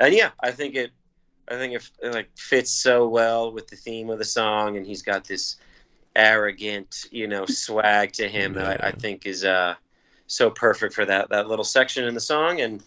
and 0.00 0.14
yeah, 0.14 0.30
I 0.40 0.50
think 0.50 0.74
it, 0.74 0.90
I 1.48 1.54
think 1.54 1.74
it, 1.74 1.90
it 2.02 2.12
like 2.12 2.30
fits 2.36 2.72
so 2.72 3.08
well 3.08 3.52
with 3.52 3.68
the 3.68 3.76
theme 3.76 4.10
of 4.10 4.18
the 4.18 4.24
song, 4.24 4.76
and 4.76 4.86
he's 4.86 5.02
got 5.02 5.24
this 5.24 5.56
arrogant, 6.14 7.06
you 7.10 7.26
know, 7.26 7.46
swag 7.46 8.12
to 8.12 8.28
him 8.28 8.54
that 8.54 8.84
I, 8.84 8.88
I 8.88 8.92
think 8.92 9.26
is 9.26 9.44
uh 9.44 9.74
so 10.26 10.50
perfect 10.50 10.94
for 10.94 11.04
that 11.04 11.28
that 11.30 11.48
little 11.48 11.64
section 11.64 12.04
in 12.04 12.14
the 12.14 12.20
song. 12.20 12.60
And 12.60 12.82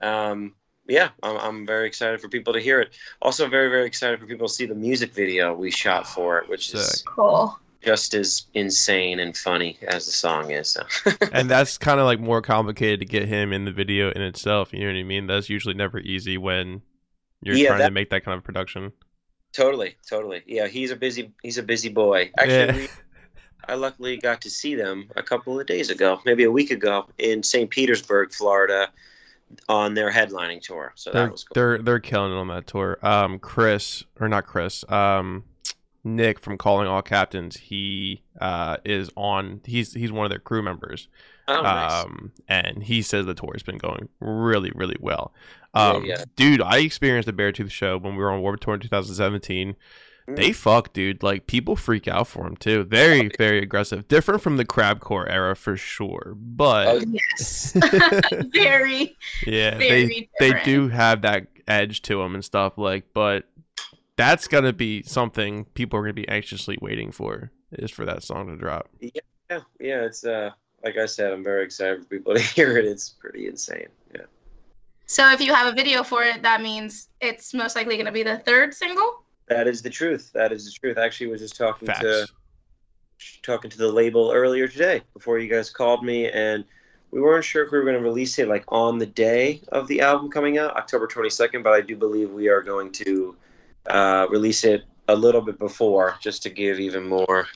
um 0.00 0.54
yeah 0.86 1.10
I'm, 1.22 1.36
I'm 1.36 1.66
very 1.66 1.86
excited 1.86 2.20
for 2.20 2.28
people 2.28 2.52
to 2.52 2.60
hear 2.60 2.80
it. 2.80 2.96
Also 3.20 3.48
very 3.48 3.68
very 3.68 3.86
excited 3.86 4.18
for 4.20 4.26
people 4.26 4.48
to 4.48 4.54
see 4.54 4.66
the 4.66 4.74
music 4.74 5.12
video 5.12 5.54
we 5.54 5.70
shot 5.70 6.06
for 6.06 6.38
it 6.38 6.48
which 6.48 6.72
is 6.74 7.02
cool. 7.06 7.58
Just 7.82 8.14
as 8.14 8.46
insane 8.54 9.20
and 9.20 9.36
funny 9.36 9.78
as 9.86 10.06
the 10.06 10.12
song 10.12 10.50
is 10.50 10.70
so. 10.70 10.82
and 11.32 11.48
that's 11.50 11.78
kind 11.78 12.00
of 12.00 12.06
like 12.06 12.20
more 12.20 12.42
complicated 12.42 13.00
to 13.00 13.06
get 13.06 13.26
him 13.28 13.52
in 13.52 13.64
the 13.64 13.72
video 13.72 14.10
in 14.10 14.20
itself. 14.22 14.72
You 14.72 14.80
know 14.80 14.86
what 14.92 14.98
I 14.98 15.02
mean? 15.04 15.26
That's 15.26 15.48
usually 15.48 15.74
never 15.74 15.98
easy 16.00 16.38
when 16.38 16.82
you're 17.42 17.54
Yeah, 17.56 17.68
trying 17.68 17.78
that- 17.80 17.88
to 17.88 17.94
make 17.94 18.10
that 18.10 18.24
kind 18.24 18.36
of 18.36 18.44
production. 18.44 18.92
totally 19.52 19.96
totally 20.08 20.42
yeah 20.46 20.66
he's 20.66 20.90
a 20.90 20.96
busy 20.96 21.32
he's 21.42 21.56
a 21.56 21.62
busy 21.62 21.88
boy 21.88 22.30
actually 22.38 22.54
Yeah. 22.54 22.72
we, 22.76 22.88
i 23.66 23.74
luckily 23.74 24.18
got 24.18 24.42
to 24.42 24.50
see 24.50 24.74
them 24.74 25.08
a 25.16 25.22
couple 25.22 25.58
of 25.58 25.66
days 25.66 25.88
ago 25.88 26.20
maybe 26.26 26.44
a 26.44 26.50
week 26.50 26.70
ago 26.70 27.06
in 27.16 27.42
st 27.42 27.70
petersburg 27.70 28.30
florida 28.32 28.90
on 29.68 29.94
their 29.94 30.12
headlining 30.12 30.60
tour 30.60 30.92
so 30.96 31.10
They're 31.10 31.24
that 31.24 31.32
was 31.32 31.44
cool 31.44 31.54
they're 31.54 31.78
they're 31.78 31.98
killing 31.98 32.32
it 32.32 32.36
on 32.36 32.48
that 32.48 32.66
tour. 32.66 32.98
Um, 33.02 33.38
Chris 33.38 34.04
or 34.20 34.28
not 34.28 34.44
Chris. 34.46 34.84
Um, 34.90 35.44
Nick 36.04 36.38
from 36.38 36.56
Calling 36.58 36.86
All 36.86 37.02
Captains. 37.02 37.56
He 37.56 38.22
uh 38.40 38.76
is 38.84 39.10
on. 39.16 39.60
He's 39.64 39.92
he's 39.94 40.12
one 40.12 40.24
of 40.24 40.30
their 40.30 40.38
crew 40.38 40.62
members. 40.62 41.08
oh, 41.48 41.62
nice. 41.62 42.04
Um, 42.04 42.32
and 42.48 42.82
he 42.82 43.02
says 43.02 43.26
the 43.26 43.34
tour 43.34 43.50
has 43.54 43.62
been 43.62 43.78
going 43.78 44.08
really, 44.20 44.70
really 44.74 44.96
well. 45.00 45.32
Um, 45.74 46.04
yeah. 46.04 46.24
dude, 46.36 46.62
I 46.62 46.78
experienced 46.78 47.26
the 47.26 47.32
Beartooth 47.32 47.70
show 47.70 47.98
when 47.98 48.16
we 48.16 48.22
were 48.22 48.30
on 48.30 48.40
Warped 48.40 48.62
Tour 48.62 48.74
in 48.74 48.80
2017. 48.80 49.76
Mm. 50.28 50.36
They 50.36 50.52
fuck, 50.52 50.92
dude. 50.92 51.22
Like 51.22 51.46
people 51.46 51.76
freak 51.76 52.06
out 52.08 52.26
for 52.26 52.46
him 52.46 52.56
too. 52.56 52.84
Very, 52.84 53.30
very 53.38 53.62
aggressive. 53.62 54.08
Different 54.08 54.42
from 54.42 54.56
the 54.56 54.64
Crabcore 54.64 55.28
era 55.30 55.56
for 55.56 55.76
sure, 55.76 56.34
but 56.36 56.86
Oh, 56.88 57.02
Yes. 57.06 57.72
very, 58.52 59.16
yeah, 59.46 59.78
very 59.78 60.28
they 60.38 60.52
they 60.52 60.62
do 60.64 60.88
have 60.88 61.22
that 61.22 61.46
edge 61.66 62.02
to 62.02 62.18
them 62.18 62.34
and 62.34 62.44
stuff. 62.44 62.76
Like, 62.76 63.04
but 63.14 63.44
that's 64.18 64.48
gonna 64.48 64.72
be 64.72 65.02
something 65.04 65.64
people 65.74 65.98
are 65.98 66.02
gonna 66.02 66.12
be 66.12 66.28
anxiously 66.28 66.76
waiting 66.82 67.10
for. 67.12 67.50
Is 67.72 67.90
for 67.90 68.04
that 68.04 68.22
song 68.22 68.48
to 68.48 68.56
drop. 68.56 68.88
Yeah, 69.00 69.20
yeah, 69.80 70.04
it's 70.04 70.24
uh 70.24 70.50
like 70.84 70.96
I 70.96 71.06
said, 71.06 71.32
I'm 71.32 71.44
very 71.44 71.64
excited 71.64 72.02
for 72.02 72.04
people 72.06 72.34
to 72.34 72.40
hear 72.54 72.76
it. 72.76 72.84
It's 72.84 73.08
pretty 73.08 73.46
insane. 73.46 73.88
Yeah. 74.14 74.22
So 75.06 75.30
if 75.32 75.40
you 75.40 75.54
have 75.54 75.72
a 75.72 75.74
video 75.74 76.02
for 76.02 76.22
it, 76.22 76.42
that 76.42 76.60
means 76.60 77.08
it's 77.20 77.54
most 77.54 77.76
likely 77.76 77.96
going 77.96 78.06
to 78.06 78.12
be 78.12 78.22
the 78.22 78.38
third 78.38 78.74
single. 78.74 79.22
That 79.48 79.66
is 79.66 79.80
the 79.82 79.90
truth. 79.90 80.30
That 80.34 80.52
is 80.52 80.66
the 80.66 80.70
truth. 80.72 80.98
I 80.98 81.06
actually 81.06 81.28
was 81.28 81.40
just 81.40 81.56
talking 81.56 81.86
Facts. 81.86 82.00
to 82.00 82.26
talking 83.42 83.70
to 83.70 83.78
the 83.78 83.90
label 83.90 84.30
earlier 84.32 84.68
today 84.68 85.02
before 85.14 85.38
you 85.38 85.48
guys 85.48 85.70
called 85.70 86.04
me 86.04 86.30
and 86.30 86.64
we 87.10 87.20
weren't 87.20 87.44
sure 87.44 87.64
if 87.64 87.72
we 87.72 87.78
were 87.78 87.84
going 87.84 87.96
to 87.96 88.02
release 88.02 88.38
it 88.38 88.48
like 88.48 88.64
on 88.68 88.98
the 88.98 89.06
day 89.06 89.60
of 89.68 89.88
the 89.88 90.00
album 90.00 90.30
coming 90.30 90.58
out, 90.58 90.76
October 90.76 91.06
22nd, 91.06 91.62
but 91.64 91.72
I 91.72 91.80
do 91.80 91.96
believe 91.96 92.30
we 92.30 92.48
are 92.48 92.62
going 92.62 92.92
to 92.92 93.34
uh, 93.88 94.26
release 94.30 94.64
it 94.64 94.84
a 95.08 95.16
little 95.16 95.40
bit 95.40 95.58
before 95.58 96.16
just 96.20 96.42
to 96.42 96.50
give 96.50 96.78
even 96.80 97.08
more 97.08 97.46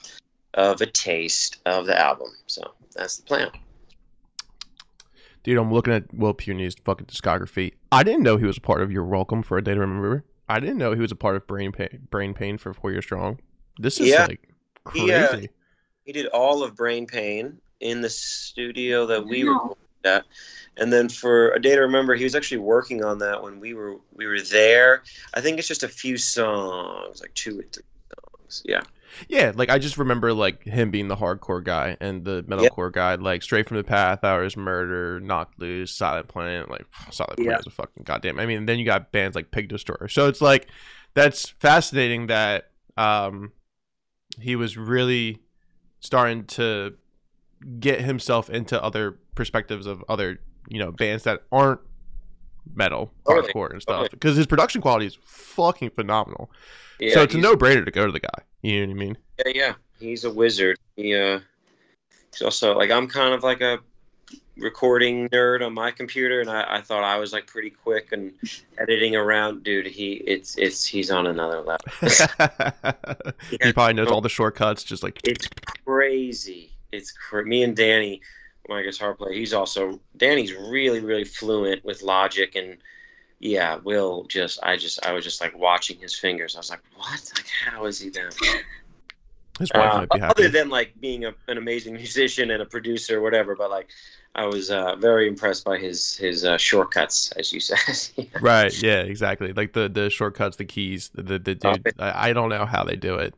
of 0.54 0.80
a 0.80 0.86
taste 0.86 1.58
of 1.66 1.86
the 1.86 1.98
album. 1.98 2.28
So 2.46 2.62
that's 2.94 3.16
the 3.18 3.22
plan. 3.24 3.50
Dude, 5.44 5.58
I'm 5.58 5.72
looking 5.72 5.92
at 5.92 6.12
Will 6.14 6.34
Putney's 6.34 6.74
fucking 6.84 7.06
discography. 7.06 7.72
I 7.90 8.02
didn't 8.04 8.22
know 8.22 8.36
he 8.36 8.44
was 8.46 8.58
a 8.58 8.60
part 8.60 8.80
of 8.80 8.92
You're 8.92 9.04
Welcome 9.04 9.42
for 9.42 9.58
a 9.58 9.64
Day 9.64 9.74
to 9.74 9.80
Remember. 9.80 10.24
I 10.48 10.60
didn't 10.60 10.78
know 10.78 10.92
he 10.92 11.00
was 11.00 11.10
a 11.10 11.16
part 11.16 11.34
of 11.36 11.46
Brain 11.46 11.72
Pain, 11.72 12.06
Brain 12.10 12.32
Pain 12.34 12.58
for 12.58 12.72
Four 12.72 12.92
Years 12.92 13.04
Strong. 13.04 13.40
This 13.78 13.98
is 13.98 14.08
Yeah. 14.10 14.26
like 14.26 14.48
crazy. 14.84 15.06
He, 15.06 15.12
uh, 15.12 15.40
He 16.04 16.12
did 16.12 16.26
all 16.26 16.62
of 16.62 16.76
Brain 16.76 17.06
Pain 17.06 17.60
in 17.80 18.00
the 18.00 18.10
studio 18.10 19.06
that 19.06 19.24
we 19.26 19.44
Wow. 19.44 19.54
recorded 19.54 19.78
at. 20.04 20.24
And 20.76 20.92
then 20.92 21.08
for 21.08 21.50
a 21.52 21.60
day 21.60 21.74
to 21.74 21.82
remember, 21.82 22.14
he 22.14 22.24
was 22.24 22.34
actually 22.34 22.58
working 22.58 23.04
on 23.04 23.18
that 23.18 23.42
when 23.42 23.60
we 23.60 23.74
were 23.74 23.96
we 24.14 24.26
were 24.26 24.40
there. 24.40 25.02
I 25.34 25.40
think 25.40 25.58
it's 25.58 25.68
just 25.68 25.82
a 25.82 25.88
few 25.88 26.16
songs, 26.16 27.20
like 27.20 27.34
two 27.34 27.58
or 27.60 27.62
three 27.64 27.82
songs. 28.40 28.62
Yeah. 28.64 28.80
Yeah, 29.28 29.52
like 29.54 29.68
I 29.68 29.78
just 29.78 29.98
remember 29.98 30.32
like 30.32 30.64
him 30.64 30.90
being 30.90 31.08
the 31.08 31.16
hardcore 31.16 31.62
guy 31.62 31.98
and 32.00 32.24
the 32.24 32.42
metalcore 32.44 32.90
guy, 32.90 33.16
like 33.16 33.42
Stray 33.42 33.62
from 33.62 33.76
the 33.76 33.84
Path, 33.84 34.24
Hours 34.24 34.56
Murder, 34.56 35.20
Knocked 35.20 35.58
Loose, 35.60 35.92
Silent 35.92 36.28
Planet. 36.28 36.70
Like 36.70 36.86
Silent 37.10 37.36
Planet 37.36 37.52
Yeah. 37.52 37.58
is 37.58 37.66
a 37.66 37.70
fucking 37.70 38.04
goddamn. 38.04 38.40
I 38.40 38.46
mean, 38.46 38.64
then 38.64 38.78
you 38.78 38.86
got 38.86 39.12
bands 39.12 39.34
like 39.36 39.50
Pig 39.50 39.68
Destroyer. 39.68 40.08
So 40.08 40.28
it's 40.28 40.40
like 40.40 40.66
that's 41.12 41.50
fascinating 41.50 42.28
that 42.28 42.70
um 42.96 43.52
he 44.40 44.56
was 44.56 44.78
really 44.78 45.40
starting 46.00 46.44
to 46.44 46.94
get 47.78 48.00
himself 48.00 48.48
into 48.48 48.82
other 48.82 49.18
perspectives 49.34 49.86
of 49.86 50.04
other 50.08 50.40
you 50.68 50.78
know 50.78 50.92
bands 50.92 51.24
that 51.24 51.42
aren't 51.50 51.80
metal 52.74 53.10
Totally, 53.26 53.52
hardcore 53.52 53.70
and 53.72 53.82
stuff 53.82 53.94
totally. 54.02 54.08
because 54.12 54.36
his 54.36 54.46
production 54.46 54.80
quality 54.80 55.06
is 55.06 55.18
fucking 55.24 55.90
phenomenal 55.90 56.50
Yeah, 57.00 57.14
so 57.14 57.22
it's 57.22 57.34
a 57.34 57.38
no-brainer 57.38 57.84
to 57.84 57.90
go 57.90 58.06
to 58.06 58.12
the 58.12 58.20
guy 58.20 58.28
you 58.62 58.86
know 58.86 58.92
what 58.92 59.02
i 59.02 59.04
mean 59.04 59.18
Yeah, 59.46 59.52
yeah, 59.54 59.74
he's 59.98 60.24
a 60.24 60.30
wizard. 60.30 60.78
He 60.96 61.14
uh, 61.16 61.40
he's 62.32 62.42
also 62.42 62.76
like 62.76 62.90
I'm 62.90 63.08
kind 63.08 63.34
of 63.34 63.42
like 63.42 63.60
a 63.60 63.78
recording 64.58 65.28
nerd 65.30 65.64
on 65.66 65.72
my 65.72 65.90
computer, 65.90 66.40
and 66.42 66.50
I, 66.50 66.76
I 66.76 66.80
thought 66.82 67.02
I 67.02 67.18
was 67.18 67.32
like 67.32 67.46
pretty 67.46 67.70
quick 67.70 68.12
and 68.12 68.32
editing 68.78 69.16
around. 69.16 69.64
Dude, 69.64 69.86
he 69.86 70.12
it's 70.26 70.56
it's 70.56 70.84
he's 70.84 71.10
on 71.10 71.26
another 71.26 71.60
level. 71.62 71.86
he 73.60 73.72
probably 73.72 73.94
knows 73.94 74.08
all 74.08 74.20
the 74.20 74.28
shortcuts 74.28 74.84
just 74.84 75.02
like 75.02 75.18
It's 75.24 75.48
crazy. 75.84 76.70
It's 76.92 77.10
cra- 77.10 77.46
me 77.46 77.62
and 77.64 77.74
Danny, 77.74 78.20
my 78.68 78.82
guitar 78.82 79.14
player. 79.14 79.32
He's 79.34 79.52
also 79.54 80.00
Danny's 80.16 80.54
really 80.54 81.00
really 81.00 81.24
fluent 81.24 81.84
with 81.84 82.02
Logic 82.02 82.54
and. 82.56 82.78
Yeah, 83.40 83.76
Will 83.84 84.24
just 84.24 84.60
I 84.62 84.76
just 84.76 85.04
I 85.06 85.12
was 85.12 85.24
just 85.24 85.40
like 85.40 85.58
watching 85.58 85.98
his 85.98 86.18
fingers. 86.18 86.56
I 86.56 86.60
was 86.60 86.70
like, 86.70 86.82
"What? 86.96 87.32
Like, 87.36 87.46
how 87.48 87.86
is 87.86 88.00
he 88.00 88.10
doing? 88.10 88.30
his 89.58 89.74
wife 89.74 89.94
Uh, 89.94 89.96
might 89.96 90.10
be 90.10 90.18
happy 90.18 90.34
other 90.36 90.48
than 90.50 90.68
like 90.68 90.92
being 91.00 91.24
a, 91.24 91.32
an 91.48 91.56
amazing 91.56 91.94
musician 91.94 92.50
and 92.50 92.62
a 92.62 92.66
producer 92.66 93.18
or 93.18 93.22
whatever, 93.22 93.54
but 93.56 93.70
like 93.70 93.88
I 94.34 94.46
was 94.46 94.70
uh, 94.70 94.96
very 94.96 95.28
impressed 95.28 95.64
by 95.64 95.78
his 95.78 96.14
his 96.16 96.44
uh, 96.44 96.58
shortcuts, 96.58 97.32
as 97.32 97.52
you 97.52 97.60
said. 97.60 97.78
right 98.38 98.74
yeah 98.74 99.00
exactly 99.02 99.52
like 99.52 99.72
the 99.72 99.88
the 99.88 100.10
shortcuts 100.10 100.56
the 100.56 100.64
keys 100.64 101.10
the 101.14 101.22
the, 101.22 101.38
the 101.38 101.54
dude 101.54 101.86
I, 101.98 102.30
I 102.30 102.32
don't 102.32 102.48
know 102.48 102.66
how 102.66 102.84
they 102.84 102.96
do 102.96 103.16
it 103.16 103.34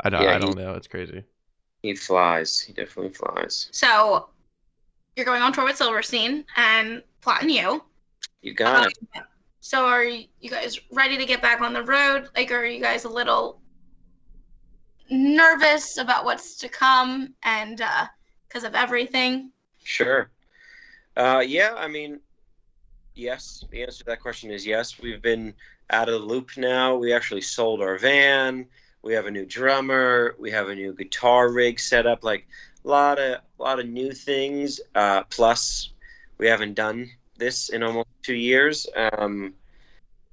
i 0.00 0.10
don't 0.10 0.26
Yeah, 0.26 0.28
i 0.28 0.38
don't 0.38 0.54
he- 0.54 0.56
know 0.56 0.74
it's 0.74 0.88
crazy 0.88 1.24
he 1.82 1.94
flies. 1.94 2.60
He 2.60 2.72
definitely 2.72 3.12
flies. 3.14 3.68
So 3.72 4.28
you're 5.18 5.26
going 5.26 5.42
on 5.42 5.52
tour 5.52 5.64
with 5.64 5.76
Silverstein 5.76 6.44
and 6.56 7.02
Plot 7.20 7.42
In 7.42 7.50
You. 7.50 7.82
You 8.40 8.54
got 8.54 8.86
it. 8.86 8.98
Um, 9.16 9.24
so 9.60 9.84
are 9.84 10.04
you 10.04 10.48
guys 10.48 10.80
ready 10.92 11.18
to 11.18 11.26
get 11.26 11.42
back 11.42 11.60
on 11.60 11.72
the 11.72 11.82
road? 11.82 12.30
Like, 12.34 12.52
are 12.52 12.64
you 12.64 12.80
guys 12.80 13.04
a 13.04 13.08
little 13.08 13.60
nervous 15.10 15.98
about 15.98 16.24
what's 16.24 16.56
to 16.58 16.68
come 16.68 17.34
and 17.42 17.82
because 18.46 18.64
of 18.64 18.74
everything? 18.74 19.50
Sure. 19.82 20.30
Uh, 21.16 21.42
yeah, 21.44 21.74
I 21.76 21.88
mean, 21.88 22.20
yes. 23.14 23.64
The 23.70 23.82
answer 23.82 23.98
to 23.98 24.04
that 24.06 24.20
question 24.20 24.50
is 24.50 24.64
yes. 24.64 25.00
We've 25.00 25.20
been 25.20 25.52
out 25.90 26.08
of 26.08 26.20
the 26.20 26.26
loop 26.26 26.50
now. 26.56 26.94
We 26.94 27.12
actually 27.12 27.40
sold 27.40 27.82
our 27.82 27.98
van. 27.98 28.66
We 29.02 29.14
have 29.14 29.26
a 29.26 29.30
new 29.30 29.46
drummer. 29.46 30.36
We 30.38 30.50
have 30.52 30.68
a 30.68 30.74
new 30.74 30.92
guitar 30.94 31.50
rig 31.50 31.80
set 31.80 32.06
up. 32.06 32.22
Like 32.22 32.46
a 32.88 32.90
lot 32.90 33.18
of 33.18 33.40
a 33.58 33.62
lot 33.62 33.78
of 33.78 33.86
new 33.86 34.12
things. 34.12 34.80
Uh, 34.94 35.22
plus, 35.24 35.90
we 36.38 36.46
haven't 36.46 36.74
done 36.74 37.10
this 37.36 37.68
in 37.68 37.82
almost 37.82 38.08
two 38.22 38.34
years. 38.34 38.86
Um, 38.96 39.54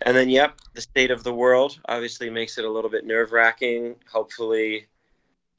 and 0.02 0.16
then, 0.16 0.30
yep, 0.30 0.60
the 0.74 0.82
state 0.82 1.12
of 1.12 1.24
the 1.24 1.34
world 1.34 1.80
obviously 1.88 2.30
makes 2.30 2.58
it 2.58 2.66
a 2.66 2.70
little 2.70 2.90
bit 2.90 3.06
nerve 3.06 3.32
wracking. 3.32 3.96
Hopefully, 4.12 4.88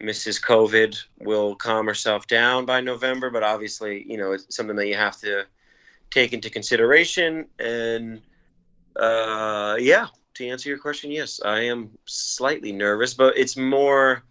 Mrs. 0.03 0.43
COVID 0.43 0.97
will 1.21 1.55
calm 1.55 1.87
herself 1.87 2.27
down 2.27 2.67
by 2.67 2.81
November, 2.81 3.31
but 3.31 3.43
obviously, 3.43 4.05
you 4.09 4.19
know, 4.19 4.33
it's 4.33 4.55
something 4.55 4.77
that 4.77 4.89
you 4.89 4.97
have 4.97 5.19
to 5.21 5.45
take 6.11 6.33
into 6.33 6.51
consideration. 6.51 7.47
And 7.59 8.21
uh, 8.95 9.77
yeah, 9.81 10.09
to 10.35 10.49
answer 10.49 10.69
your 10.69 10.79
question, 10.79 11.11
yes, 11.11 11.41
I 11.45 11.61
am 11.61 11.91
slightly 12.05 12.73
nervous, 12.73 13.15
but 13.15 13.37
it's 13.39 13.57
more 13.57 14.23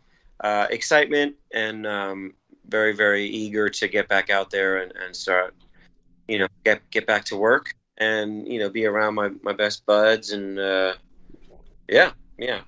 uh, 0.41 0.67
excitement 0.69 1.35
and 1.51 1.87
um, 1.87 2.33
very, 2.67 2.93
very 2.93 3.25
eager 3.25 3.69
to 3.69 3.87
get 3.87 4.07
back 4.07 4.29
out 4.29 4.49
there 4.49 4.77
and, 4.77 4.91
and 4.95 5.15
start, 5.15 5.53
you 6.27 6.39
know, 6.39 6.47
get 6.63 6.81
get 6.91 7.05
back 7.05 7.25
to 7.25 7.37
work 7.37 7.73
and 7.97 8.47
you 8.47 8.59
know 8.59 8.69
be 8.69 8.85
around 8.85 9.15
my 9.15 9.29
my 9.41 9.53
best 9.53 9.85
buds 9.85 10.31
and 10.31 10.59
uh, 10.59 10.93
yeah, 11.87 12.11
yeah 12.37 12.61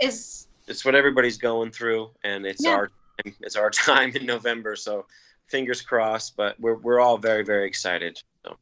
Is 0.00 0.46
it's 0.66 0.84
what 0.84 0.94
everybody's 0.94 1.38
going 1.38 1.70
through 1.70 2.10
and 2.22 2.46
it's 2.46 2.64
Yeah. 2.64 2.72
our 2.74 2.86
time 2.88 3.34
it's 3.40 3.56
our 3.56 3.70
time 3.88 4.14
in 4.14 4.26
november 4.26 4.76
so 4.76 5.06
fingers 5.48 5.82
crossed 5.82 6.36
but 6.36 6.58
we're, 6.60 6.76
we're 6.76 7.00
all 7.00 7.18
very 7.18 7.44
very 7.44 7.66
excited 7.66 8.20
so 8.44 8.56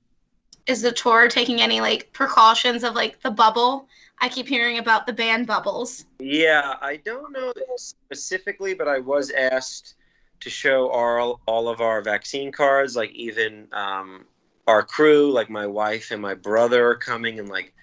is 0.67 0.83
the 0.83 0.93
tour 0.93 1.29
taking 1.29 1.61
any 1.61 1.81
like 1.81 2.13
precautions 2.13 2.85
of 2.85 2.95
like 2.95 3.21
the 3.23 3.31
bubble? 3.31 3.89
I 4.21 4.29
keep 4.29 4.47
hearing 4.49 4.79
about 4.79 5.07
the 5.07 5.13
band 5.13 5.47
bubbles. 5.47 6.05
yeah 6.21 6.77
i 6.81 6.97
don't 6.97 7.33
know 7.33 7.53
specifically 7.77 8.75
but 8.75 8.89
i 8.89 8.99
was 8.99 9.31
asked 9.31 9.95
to 10.41 10.51
show 10.51 10.89
all, 10.89 11.41
all 11.47 11.69
of 11.69 11.81
our 11.81 12.03
vaccine 12.03 12.53
cards 12.53 12.97
like 12.97 13.11
even 13.13 13.69
um, 13.73 14.25
our 14.67 14.83
crew 14.83 15.33
like 15.33 15.51
my 15.51 15.67
wife 15.67 16.11
and 16.11 16.23
my 16.23 16.35
brother 16.35 16.89
are 16.89 16.97
coming 16.97 17.39
and 17.39 17.49
like 17.49 17.75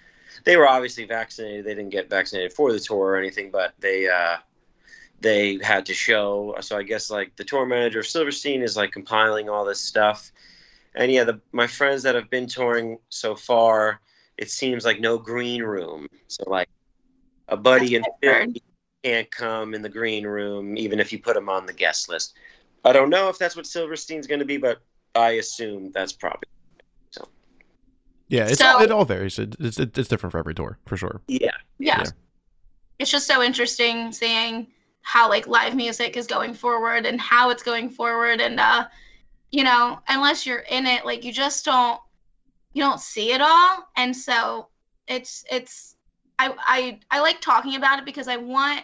they 0.44 0.56
were 0.56 0.68
obviously 0.68 1.04
vaccinated 1.04 1.64
they 1.64 1.74
didn't 1.74 1.90
get 1.90 2.10
vaccinated 2.10 2.52
for 2.52 2.72
the 2.72 2.80
tour 2.80 2.98
or 2.98 3.16
anything 3.16 3.50
but 3.50 3.74
they 3.80 4.08
uh, 4.08 4.36
they 5.20 5.58
had 5.62 5.86
to 5.86 5.94
show. 5.94 6.54
So 6.60 6.76
I 6.76 6.82
guess 6.82 7.10
like 7.10 7.36
the 7.36 7.44
tour 7.44 7.66
manager 7.66 8.00
of 8.00 8.06
Silverstein 8.06 8.62
is 8.62 8.76
like 8.76 8.92
compiling 8.92 9.48
all 9.48 9.64
this 9.64 9.80
stuff. 9.80 10.30
And 10.94 11.12
yeah, 11.12 11.24
the 11.24 11.40
my 11.52 11.66
friends 11.66 12.02
that 12.04 12.14
have 12.14 12.30
been 12.30 12.46
touring 12.46 12.98
so 13.08 13.34
far, 13.34 14.00
it 14.38 14.50
seems 14.50 14.84
like 14.84 15.00
no 15.00 15.18
green 15.18 15.62
room. 15.62 16.08
So 16.28 16.44
like 16.46 16.68
a 17.48 17.56
buddy 17.56 17.94
in 17.94 18.02
That's 18.22 18.44
Philly 18.44 18.62
can't 19.06 19.30
come 19.30 19.74
in 19.74 19.82
the 19.82 19.88
green 19.88 20.26
room 20.26 20.76
even 20.76 20.98
if 21.00 21.12
you 21.12 21.18
put 21.18 21.36
him 21.36 21.48
on 21.48 21.66
the 21.66 21.72
guest 21.72 22.08
list. 22.08 22.34
I 22.84 22.92
don't 22.92 23.10
know 23.10 23.28
if 23.28 23.38
that's 23.38 23.56
what 23.56 23.66
Silverstein's 23.66 24.26
going 24.26 24.38
to 24.40 24.44
be, 24.44 24.56
but 24.56 24.78
I 25.14 25.32
assume 25.32 25.92
that's 25.92 26.12
probably 26.12 26.48
so. 27.10 27.28
yeah 28.28 28.46
it's 28.48 28.58
So- 28.58 28.80
it 28.82 28.90
all 28.90 29.04
varies 29.04 29.38
it, 29.38 29.56
it's 29.60 29.78
it's 29.78 30.08
different 30.08 30.32
for 30.32 30.38
every 30.38 30.54
tour 30.54 30.78
for 30.86 30.96
sure 30.96 31.20
yeah. 31.28 31.50
Yeah. 31.78 32.02
Yeah. 32.02 32.10
It's 32.98 33.10
just 33.10 33.26
so 33.26 33.42
interesting 33.42 34.10
seeing 34.12 34.66
how 35.02 35.28
like 35.28 35.46
live 35.46 35.74
music 35.74 36.16
is 36.16 36.26
going 36.26 36.52
forward 36.54 37.06
and 37.06 37.20
how 37.20 37.50
it's 37.50 37.62
going 37.62 37.90
forward 37.90 38.40
and 38.40 38.58
uh 38.60 38.86
you 39.52 39.62
know, 39.62 40.00
unless 40.08 40.44
you're 40.44 40.64
in 40.70 40.86
it, 40.86 41.06
like 41.06 41.24
you 41.24 41.32
just 41.32 41.64
don't 41.64 42.00
you 42.72 42.82
don't 42.82 43.00
see 43.00 43.32
it 43.32 43.40
all. 43.40 43.88
And 43.96 44.14
so 44.14 44.68
it's 45.06 45.44
it's 45.50 45.94
I 46.38 46.52
I 46.58 47.00
I 47.10 47.20
like 47.20 47.40
talking 47.40 47.76
about 47.76 47.98
it 48.00 48.04
because 48.04 48.28
I 48.28 48.36
want 48.36 48.82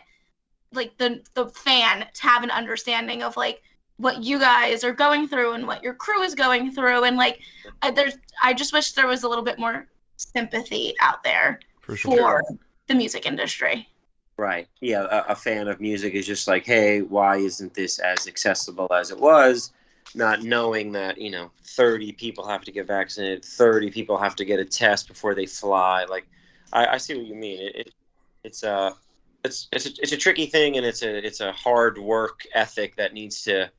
like 0.72 0.96
the 0.98 1.22
the 1.34 1.46
fan 1.48 2.06
to 2.12 2.22
have 2.22 2.42
an 2.42 2.50
understanding 2.50 3.22
of 3.22 3.36
like 3.36 3.62
what 3.96 4.22
you 4.22 4.38
guys 4.38 4.84
are 4.84 4.92
going 4.92 5.28
through 5.28 5.52
and 5.52 5.66
what 5.66 5.82
your 5.82 5.94
crew 5.94 6.22
is 6.22 6.34
going 6.34 6.72
through 6.72 7.04
and 7.04 7.16
like 7.16 7.40
I, 7.82 7.90
there's 7.90 8.14
I 8.42 8.52
just 8.54 8.72
wish 8.72 8.92
there 8.92 9.06
was 9.06 9.22
a 9.22 9.28
little 9.28 9.44
bit 9.44 9.58
more 9.58 9.86
sympathy 10.16 10.94
out 11.00 11.22
there 11.22 11.60
for 11.80 11.96
sure 11.96 12.42
for 12.48 12.58
the 12.88 12.94
music 12.94 13.26
industry. 13.26 13.88
Right. 14.36 14.66
Yeah. 14.80 15.06
A, 15.10 15.32
a 15.32 15.34
fan 15.36 15.68
of 15.68 15.80
music 15.80 16.14
is 16.14 16.26
just 16.26 16.48
like, 16.48 16.64
hey, 16.64 17.02
why 17.02 17.36
isn't 17.36 17.74
this 17.74 17.98
as 17.98 18.26
accessible 18.26 18.92
as 18.92 19.10
it 19.10 19.18
was? 19.18 19.72
Not 20.14 20.42
knowing 20.42 20.92
that, 20.92 21.18
you 21.18 21.30
know, 21.30 21.50
30 21.64 22.12
people 22.12 22.46
have 22.46 22.64
to 22.64 22.72
get 22.72 22.86
vaccinated, 22.86 23.44
30 23.44 23.90
people 23.90 24.18
have 24.18 24.34
to 24.36 24.44
get 24.44 24.58
a 24.58 24.64
test 24.64 25.08
before 25.08 25.34
they 25.34 25.46
fly. 25.46 26.04
Like, 26.04 26.26
I, 26.72 26.86
I 26.86 26.96
see 26.96 27.16
what 27.16 27.26
you 27.26 27.34
mean. 27.34 27.60
It, 27.60 27.76
it 27.76 27.94
it's 28.44 28.62
a, 28.64 28.94
it's, 29.44 29.68
it's 29.72 29.86
a, 29.86 29.90
it's 30.00 30.12
a 30.12 30.16
tricky 30.16 30.46
thing 30.46 30.76
and 30.76 30.86
it's 30.86 31.02
a, 31.02 31.24
it's 31.26 31.40
a 31.40 31.52
hard 31.52 31.98
work 31.98 32.42
ethic 32.54 32.96
that 32.96 33.12
needs 33.12 33.42
to 33.42 33.70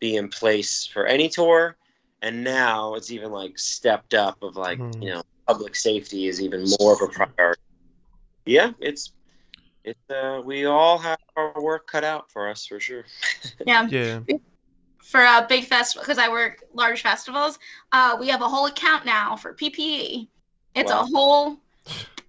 be 0.00 0.16
in 0.16 0.28
place 0.28 0.86
for 0.86 1.06
any 1.06 1.28
tour. 1.28 1.76
And 2.22 2.42
now 2.44 2.94
it's 2.94 3.10
even 3.10 3.30
like 3.30 3.58
stepped 3.58 4.14
up 4.14 4.42
of 4.42 4.56
like, 4.56 4.78
Mhm. 4.78 5.02
you 5.02 5.10
know, 5.10 5.22
public 5.46 5.76
safety 5.76 6.26
is 6.26 6.42
even 6.42 6.64
more 6.80 6.92
of 6.94 7.00
a 7.02 7.08
priority. 7.08 7.60
Yeah, 8.44 8.72
it's 8.80 9.12
it's 9.84 10.10
uh 10.10 10.42
we 10.44 10.64
all 10.66 10.98
have 10.98 11.18
our 11.36 11.62
work 11.62 11.86
cut 11.86 12.04
out 12.04 12.30
for 12.30 12.48
us 12.48 12.66
for 12.66 12.80
sure. 12.80 13.04
Yeah. 13.66 13.86
yeah 13.88 14.20
For 14.98 15.20
a 15.20 15.46
big 15.48 15.64
festival, 15.64 16.02
because 16.02 16.18
I 16.18 16.28
work 16.28 16.62
large 16.74 17.02
festivals, 17.02 17.58
uh, 17.92 18.16
we 18.20 18.28
have 18.28 18.42
a 18.42 18.48
whole 18.48 18.66
account 18.66 19.06
now 19.06 19.36
for 19.36 19.54
PPE. 19.54 20.28
It's 20.74 20.90
Wow. 20.90 21.00
a 21.00 21.04
whole, 21.04 21.56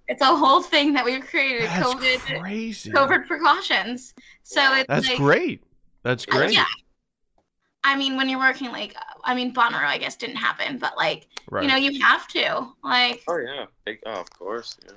it's 0.10 0.22
a 0.22 0.36
whole 0.36 0.62
thing 0.62 0.94
that 0.94 1.06
we've 1.06 1.26
created. 1.26 1.70
that's 1.70 1.94
COVID, 1.94 2.40
crazy 2.42 2.92
COVID 2.92 3.28
precautions. 3.28 4.16
So 4.44 4.74
it's 4.74 4.88
that's 4.88 5.08
like, 5.08 5.18
great 5.18 5.64
that's 6.04 6.26
uh, 6.28 6.32
great 6.32 6.54
Yeah. 6.54 6.66
I 7.84 7.96
mean, 7.96 8.18
when 8.18 8.28
you're 8.28 8.40
working 8.40 8.72
like, 8.72 8.94
I 9.24 9.34
mean, 9.34 9.54
Bonnaroo, 9.54 9.86
I 9.86 9.98
guess 9.98 10.16
didn't 10.18 10.36
happen, 10.36 10.80
but 10.80 10.98
like, 10.98 11.28
right 11.50 11.62
you 11.64 11.70
know, 11.70 11.78
you 11.78 12.02
have 12.02 12.28
to 12.30 12.68
like, 12.84 13.24
Oh 13.28 13.38
yeah, 13.38 13.66
big 13.86 14.00
oh 14.06 14.20
of 14.20 14.30
course. 14.32 14.78
Yeah. 14.86 14.94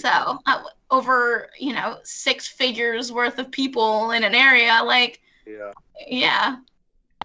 So 0.00 0.38
uh, 0.44 0.62
over 0.90 1.48
you 1.58 1.72
know 1.72 1.98
six 2.02 2.48
figures 2.48 3.12
worth 3.12 3.38
of 3.38 3.50
people 3.50 4.10
in 4.10 4.24
an 4.24 4.34
area, 4.34 4.82
like 4.84 5.22
Yeah. 5.46 5.72
yeah, 6.06 6.56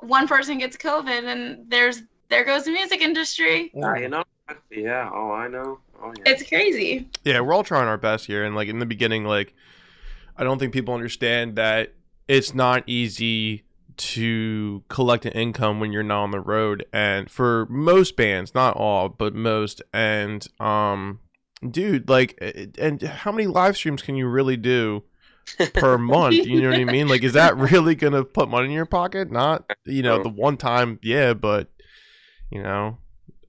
one 0.02 0.28
person 0.28 0.60
gets 0.60 0.78
COVID 0.78 1.24
and 1.26 1.70
there's 1.70 2.04
there 2.30 2.46
goes 2.46 2.64
the 2.64 2.72
music 2.72 3.02
industry. 3.02 3.74
Ah, 3.84 3.96
you 3.96 4.08
know. 4.08 4.24
Yeah. 4.70 5.10
Oh, 5.14 5.32
I 5.32 5.48
know. 5.50 5.80
Oh, 6.02 6.14
yeah. 6.18 6.34
It's 6.34 6.48
crazy. 6.48 7.10
Yeah, 7.24 7.42
we're 7.42 7.54
all 7.54 7.64
trying 7.64 7.88
our 7.88 7.98
best 7.98 8.26
here, 8.26 8.44
and 8.44 8.56
like 8.56 8.68
in 8.68 8.80
the 8.80 8.86
beginning, 8.86 9.24
like 9.24 9.54
I 10.38 10.44
don't 10.44 10.58
think 10.58 10.74
people 10.74 10.94
understand 10.94 11.56
that 11.56 11.94
it's 12.28 12.54
not 12.54 12.84
easy 12.88 13.64
to 13.98 14.84
collect 14.88 15.26
an 15.26 15.34
income 15.34 15.80
when 15.80 15.92
you're 15.92 16.02
not 16.02 16.24
on 16.24 16.32
the 16.32 16.40
road, 16.40 16.86
and 16.92 17.30
for 17.30 17.68
most 17.70 18.16
bands, 18.16 18.56
not 18.56 18.76
all, 18.76 19.10
but 19.10 19.36
most, 19.36 19.82
and 19.94 20.48
um, 20.60 21.20
dude, 21.70 22.10
like, 22.10 22.38
and 22.80 23.02
how 23.02 23.32
many 23.32 23.48
live 23.48 23.78
streams 23.78 24.02
can 24.02 24.16
you 24.16 24.28
really 24.28 24.58
do? 24.58 25.04
per 25.74 25.98
month 25.98 26.36
you 26.36 26.62
know 26.62 26.70
what 26.70 26.80
i 26.80 26.84
mean 26.84 27.08
like 27.08 27.24
is 27.24 27.34
that 27.34 27.58
really 27.72 27.96
gonna 27.96 28.24
put 28.24 28.48
money 28.48 28.68
in 28.68 28.72
your 28.72 28.86
pocket 28.86 29.32
not 29.32 29.66
you 29.86 30.04
know 30.04 30.22
the 30.22 30.30
one 30.30 30.56
time 30.56 31.00
yeah 31.02 31.34
but 31.34 31.68
you 32.52 32.62
know 32.62 32.98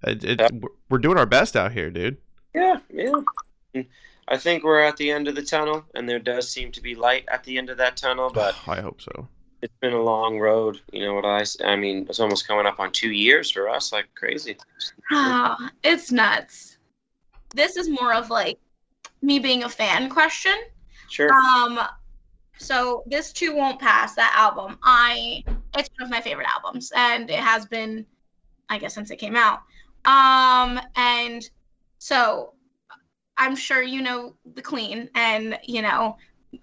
it, 0.02 0.24
it, 0.24 0.52
we're 0.88 0.98
doing 0.98 1.18
our 1.18 1.26
best 1.26 1.54
out 1.54 1.72
here 1.72 1.90
dude 1.90 2.16
Yeah, 2.54 2.78
yeah. 2.92 3.82
I 4.28 4.36
think 4.36 4.64
we're 4.64 4.80
at 4.80 4.96
the 4.96 5.10
end 5.10 5.28
of 5.28 5.34
the 5.34 5.42
tunnel, 5.42 5.84
and 5.94 6.08
there 6.08 6.18
does 6.18 6.48
seem 6.48 6.70
to 6.72 6.80
be 6.80 6.94
light 6.94 7.24
at 7.28 7.44
the 7.44 7.58
end 7.58 7.70
of 7.70 7.78
that 7.78 7.96
tunnel, 7.96 8.30
but 8.34 8.56
i 8.66 8.80
hope 8.80 9.00
so 9.00 9.28
it's 9.62 9.76
been 9.80 9.92
a 9.92 10.02
long 10.02 10.38
road. 10.38 10.80
You 10.92 11.06
know 11.06 11.14
what 11.14 11.24
I? 11.24 11.44
I 11.64 11.76
mean, 11.76 12.06
it's 12.08 12.20
almost 12.20 12.46
coming 12.46 12.66
up 12.66 12.80
on 12.80 12.90
two 12.90 13.12
years 13.12 13.50
for 13.50 13.68
us, 13.68 13.92
like 13.92 14.12
crazy. 14.14 14.56
Oh, 15.12 15.56
it's 15.84 16.12
nuts. 16.12 16.76
This 17.54 17.76
is 17.76 17.88
more 17.88 18.12
of 18.12 18.28
like 18.28 18.58
me 19.22 19.38
being 19.38 19.62
a 19.62 19.68
fan 19.68 20.10
question. 20.10 20.54
Sure. 21.08 21.32
Um, 21.32 21.78
so 22.58 23.04
this 23.06 23.32
too 23.32 23.54
won't 23.54 23.80
pass. 23.80 24.14
That 24.14 24.34
album, 24.36 24.78
I 24.82 25.44
it's 25.76 25.88
one 25.96 26.06
of 26.06 26.10
my 26.10 26.20
favorite 26.20 26.48
albums, 26.52 26.92
and 26.94 27.30
it 27.30 27.38
has 27.38 27.64
been, 27.64 28.04
I 28.68 28.78
guess, 28.78 28.94
since 28.94 29.10
it 29.10 29.16
came 29.16 29.36
out. 29.36 29.60
Um, 30.04 30.80
and 30.96 31.48
so 32.02 32.54
I'm 33.38 33.54
sure 33.54 33.80
you 33.80 34.02
know 34.02 34.34
the 34.56 34.60
Queen, 34.60 35.08
and 35.14 35.56
you 35.62 35.82
know, 35.82 36.16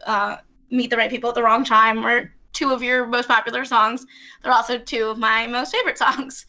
uh, 0.05 0.35
Meet 0.69 0.89
the 0.89 0.97
Right 0.97 1.09
People 1.09 1.29
at 1.29 1.35
the 1.35 1.41
Wrong 1.41 1.63
Time, 1.63 2.05
or 2.05 2.33
two 2.51 2.71
of 2.71 2.83
your 2.83 3.07
most 3.07 3.29
popular 3.29 3.63
songs. 3.63 4.05
They're 4.43 4.51
also 4.51 4.77
two 4.77 5.05
of 5.07 5.17
my 5.17 5.47
most 5.47 5.71
favorite 5.71 5.97
songs. 6.05 6.45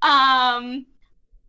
Um, 0.00 0.86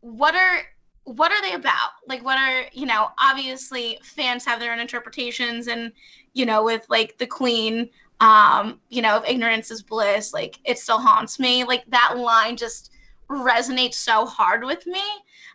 what 0.01 0.36
are 0.36 0.63
what 1.06 1.32
are 1.32 1.41
they 1.41 1.54
about? 1.54 1.91
Like, 2.10 2.25
what 2.25 2.38
are 2.38 2.65
you 2.73 2.86
know? 2.86 3.12
Obviously, 3.17 3.97
fans 4.04 4.43
have 4.43 4.60
their 4.60 4.73
own 4.73 4.80
interpretations, 4.82 5.67
and 5.67 5.93
you 6.34 6.45
know, 6.45 6.62
with 6.62 6.86
like 6.89 7.17
the 7.19 7.27
Queen, 7.27 7.89
um, 8.19 8.82
you 8.89 9.01
know, 9.01 9.15
if 9.15 9.30
ignorance 9.30 9.71
is 9.71 9.82
bliss, 9.82 10.34
like 10.34 10.60
it 10.65 10.77
still 10.77 10.99
haunts 10.99 11.39
me. 11.39 11.63
Like 11.63 11.86
that 11.88 12.17
line 12.17 12.58
just 12.58 12.91
resonates 13.32 13.96
so 13.96 14.26
hard 14.26 14.63
with 14.63 14.86
me, 14.86 15.04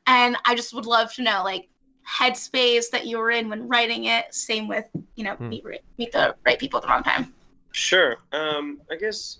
and 0.07 0.37
I 0.45 0.55
just 0.55 0.73
would 0.75 0.87
love 0.87 1.12
to 1.15 1.23
know 1.23 1.43
like 1.45 1.69
headspace 2.09 2.91
that 2.91 3.07
you 3.07 3.19
were 3.19 3.31
in 3.31 3.49
when 3.49 3.69
writing 3.69 4.05
it. 4.05 4.33
Same 4.35 4.69
with 4.69 4.87
you 5.17 5.25
know, 5.25 5.35
Hmm. 5.35 5.49
meet 5.49 5.65
meet 5.99 6.12
the 6.12 6.35
right 6.45 6.59
people 6.59 6.79
at 6.79 6.83
the 6.83 6.89
wrong 6.89 7.03
time. 7.03 7.35
Sure. 7.73 8.17
Um, 8.33 8.81
I 8.91 8.97
guess 8.97 9.39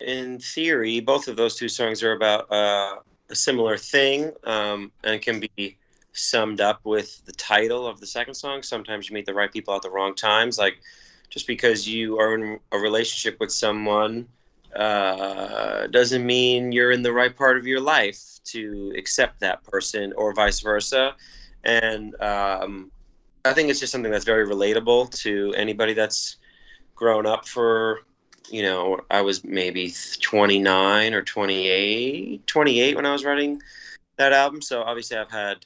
in 0.00 0.38
theory, 0.38 1.00
both 1.00 1.28
of 1.28 1.36
those 1.36 1.56
two 1.56 1.68
songs 1.68 2.02
are 2.02 2.12
about 2.12 2.50
uh, 2.52 2.96
a 3.30 3.34
similar 3.34 3.76
thing 3.76 4.32
um, 4.44 4.92
and 5.04 5.20
can 5.20 5.40
be 5.40 5.78
summed 6.12 6.60
up 6.60 6.80
with 6.84 7.24
the 7.26 7.32
title 7.32 7.86
of 7.86 8.00
the 8.00 8.06
second 8.06 8.34
song. 8.34 8.62
Sometimes 8.62 9.08
you 9.08 9.14
meet 9.14 9.26
the 9.26 9.34
right 9.34 9.52
people 9.52 9.74
at 9.74 9.82
the 9.82 9.90
wrong 9.90 10.14
times. 10.14 10.58
Like, 10.58 10.80
just 11.30 11.46
because 11.46 11.86
you 11.88 12.18
are 12.18 12.34
in 12.34 12.58
a 12.72 12.78
relationship 12.78 13.38
with 13.40 13.52
someone 13.52 14.26
uh, 14.74 15.86
doesn't 15.88 16.24
mean 16.24 16.72
you're 16.72 16.92
in 16.92 17.02
the 17.02 17.12
right 17.12 17.34
part 17.34 17.56
of 17.56 17.66
your 17.66 17.80
life 17.80 18.22
to 18.44 18.92
accept 18.96 19.40
that 19.40 19.62
person 19.64 20.12
or 20.16 20.32
vice 20.32 20.60
versa. 20.60 21.14
And 21.64 22.20
um, 22.20 22.90
I 23.44 23.52
think 23.52 23.70
it's 23.70 23.80
just 23.80 23.92
something 23.92 24.10
that's 24.10 24.24
very 24.24 24.46
relatable 24.46 25.10
to 25.22 25.54
anybody 25.56 25.94
that's 25.94 26.36
grown 26.94 27.26
up 27.26 27.46
for 27.46 28.00
you 28.50 28.62
know 28.62 28.98
i 29.10 29.20
was 29.20 29.44
maybe 29.44 29.92
29 30.20 31.14
or 31.14 31.22
28 31.22 32.46
28 32.46 32.96
when 32.96 33.06
i 33.06 33.12
was 33.12 33.24
writing 33.24 33.60
that 34.16 34.32
album 34.32 34.60
so 34.60 34.82
obviously 34.82 35.16
i've 35.16 35.30
had 35.30 35.64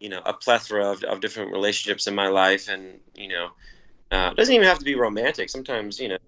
you 0.00 0.08
know 0.08 0.22
a 0.24 0.32
plethora 0.32 0.90
of, 0.90 1.02
of 1.04 1.20
different 1.20 1.52
relationships 1.52 2.06
in 2.06 2.14
my 2.14 2.28
life 2.28 2.68
and 2.68 2.98
you 3.14 3.28
know 3.28 3.48
uh, 4.10 4.30
it 4.32 4.36
doesn't 4.36 4.54
even 4.54 4.66
have 4.66 4.78
to 4.78 4.84
be 4.84 4.94
romantic 4.94 5.50
sometimes 5.50 5.98
you 5.98 6.08
know 6.08 6.18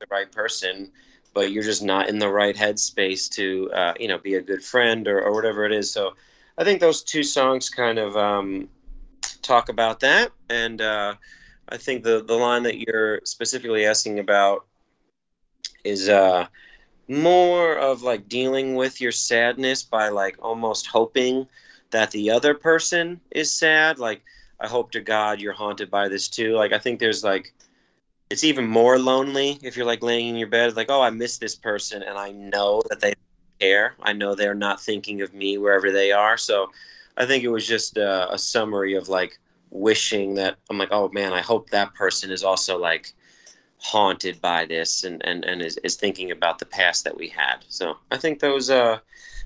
the 0.00 0.06
right 0.10 0.30
person 0.32 0.90
but 1.38 1.52
you're 1.52 1.62
just 1.62 1.84
not 1.84 2.08
in 2.08 2.18
the 2.18 2.28
right 2.28 2.56
headspace 2.56 3.30
to 3.30 3.70
uh, 3.72 3.94
you 4.00 4.08
know 4.08 4.18
be 4.18 4.34
a 4.34 4.42
good 4.42 4.64
friend 4.64 5.06
or, 5.06 5.22
or 5.22 5.32
whatever 5.32 5.64
it 5.64 5.72
is. 5.72 5.92
So 5.92 6.14
i 6.58 6.64
think 6.64 6.80
those 6.80 7.04
two 7.04 7.22
songs 7.22 7.70
kind 7.70 7.98
of 7.98 8.16
um, 8.16 8.68
talk 9.42 9.68
about 9.68 10.00
that. 10.00 10.32
And 10.50 10.80
uh, 10.80 11.14
I 11.68 11.76
think 11.76 12.02
the 12.02 12.24
the 12.24 12.34
line 12.34 12.64
that 12.64 12.78
you're 12.80 13.20
specifically 13.24 13.86
asking 13.86 14.18
about 14.18 14.66
is 15.84 16.08
uh 16.08 16.46
more 17.08 17.76
of 17.78 18.02
like 18.02 18.28
dealing 18.28 18.74
with 18.74 19.00
your 19.00 19.12
sadness 19.12 19.82
by 19.84 20.08
like 20.08 20.36
almost 20.42 20.88
hoping 20.88 21.46
that 21.90 22.10
the 22.10 22.30
other 22.30 22.54
person 22.54 23.20
is 23.30 23.50
sad. 23.50 23.98
Like 23.98 24.22
I 24.60 24.66
hope 24.66 24.90
to 24.92 25.00
god 25.00 25.40
you're 25.40 25.52
haunted 25.52 25.90
by 25.90 26.08
this 26.08 26.28
too. 26.28 26.54
Like 26.56 26.72
I 26.72 26.78
think 26.78 26.98
there's 26.98 27.22
like 27.22 27.54
it's 28.30 28.44
even 28.44 28.66
more 28.66 28.98
lonely 28.98 29.58
if 29.62 29.76
you're 29.76 29.86
like 29.86 30.02
laying 30.02 30.28
in 30.28 30.36
your 30.36 30.48
bed 30.48 30.76
like 30.76 30.90
oh 30.90 31.00
I 31.00 31.10
miss 31.10 31.38
this 31.38 31.54
person 31.54 32.02
and 32.02 32.18
I 32.18 32.30
know 32.32 32.82
that 32.88 33.00
they 33.00 33.14
care 33.58 33.94
I 34.02 34.12
know 34.12 34.34
they're 34.34 34.54
not 34.54 34.80
thinking 34.80 35.22
of 35.22 35.34
me 35.34 35.58
wherever 35.58 35.90
they 35.90 36.12
are 36.12 36.36
so 36.36 36.70
I 37.18 37.26
think 37.26 37.42
it 37.42 37.48
was 37.48 37.66
just 37.66 37.96
a, 37.96 38.32
a 38.32 38.38
summary 38.38 38.94
of 38.94 39.08
like 39.08 39.38
wishing 39.70 40.34
that 40.34 40.56
I'm 40.70 40.78
like, 40.78 40.92
oh 40.92 41.08
man, 41.10 41.32
I 41.32 41.40
hope 41.40 41.70
that 41.70 41.94
person 41.94 42.30
is 42.30 42.44
also 42.44 42.78
like 42.78 43.12
haunted 43.78 44.40
by 44.40 44.64
this 44.64 45.04
and, 45.04 45.24
and, 45.26 45.44
and 45.44 45.60
is, 45.60 45.76
is 45.78 45.96
thinking 45.96 46.30
about 46.30 46.58
the 46.58 46.66
past 46.66 47.04
that 47.04 47.16
we 47.16 47.28
had. 47.28 47.64
So 47.68 47.96
I 48.10 48.16
think 48.16 48.38
those 48.38 48.70
uh 48.70 48.98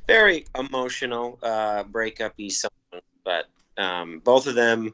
very 0.06 0.44
emotional 0.58 1.38
uh 1.42 1.84
breakup-y 1.84 2.48
songs, 2.48 3.02
but 3.24 3.46
um, 3.78 4.20
both 4.22 4.46
of 4.46 4.54
them 4.54 4.92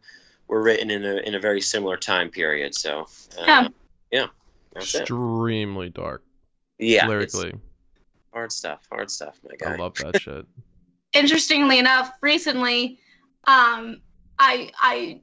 were 0.48 0.62
written 0.62 0.90
in 0.90 1.04
a 1.04 1.16
in 1.18 1.34
a 1.34 1.40
very 1.40 1.60
similar 1.60 1.96
time 1.96 2.30
period. 2.30 2.74
So 2.74 3.06
uh, 3.38 3.44
Yeah. 3.46 3.68
yeah, 4.10 4.26
that's 4.74 4.94
it. 4.94 5.02
extremely 5.02 5.90
dark 5.90 6.22
Yeah, 6.78 7.06
lyrically 7.06 7.54
hard 8.32 8.52
stuff, 8.52 8.86
hard 8.90 9.10
stuff, 9.10 9.40
my 9.44 9.70
i 9.70 9.76
love 9.76 9.94
that 9.96 10.16
shit 10.20 10.46
interestingly 11.14 11.78
enough, 11.78 12.12
recently, 12.20 12.98
um, 13.46 14.00
I 14.38 14.70
I 14.80 15.20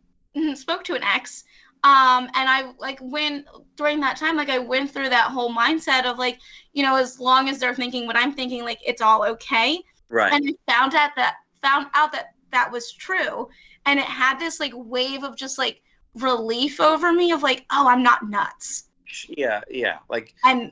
spoke 0.55 0.83
to 0.85 0.95
an 0.95 1.03
ex, 1.03 1.43
um, 1.83 2.25
and 2.35 2.49
I 2.49 2.71
like 2.79 2.99
went 3.01 3.45
during 3.75 3.99
that 4.01 4.17
time, 4.17 4.35
like 4.35 4.49
I 4.49 4.59
went 4.59 4.91
through 4.91 5.09
that 5.09 5.29
whole 5.31 5.53
mindset 5.53 6.05
of 6.05 6.17
like, 6.17 6.39
you 6.73 6.83
know, 6.83 6.95
as 6.95 7.19
long 7.19 7.47
as 7.49 7.59
they're 7.59 7.75
thinking 7.75 8.07
what 8.07 8.17
I'm 8.17 8.33
thinking, 8.33 8.63
like 8.63 8.79
it's 8.85 9.01
all 9.01 9.23
okay, 9.25 9.79
Right. 10.09 10.33
and 10.33 10.49
I 10.67 10.71
found 10.71 10.93
out 10.95 11.11
that 11.15 11.35
found 11.61 11.87
out 11.93 12.11
that 12.11 12.33
that 12.51 12.71
was 12.71 12.91
true, 12.91 13.47
and 13.85 13.99
it 13.99 14.05
had 14.05 14.39
this 14.39 14.59
like 14.59 14.73
wave 14.75 15.23
of 15.23 15.35
just 15.35 15.57
like 15.57 15.81
relief 16.15 16.79
over 16.79 17.11
me 17.11 17.31
of 17.31 17.43
like, 17.43 17.65
oh, 17.71 17.87
I'm 17.87 18.03
not 18.03 18.29
nuts, 18.29 18.85
yeah, 19.29 19.61
yeah. 19.69 19.99
Like 20.09 20.33
and 20.43 20.71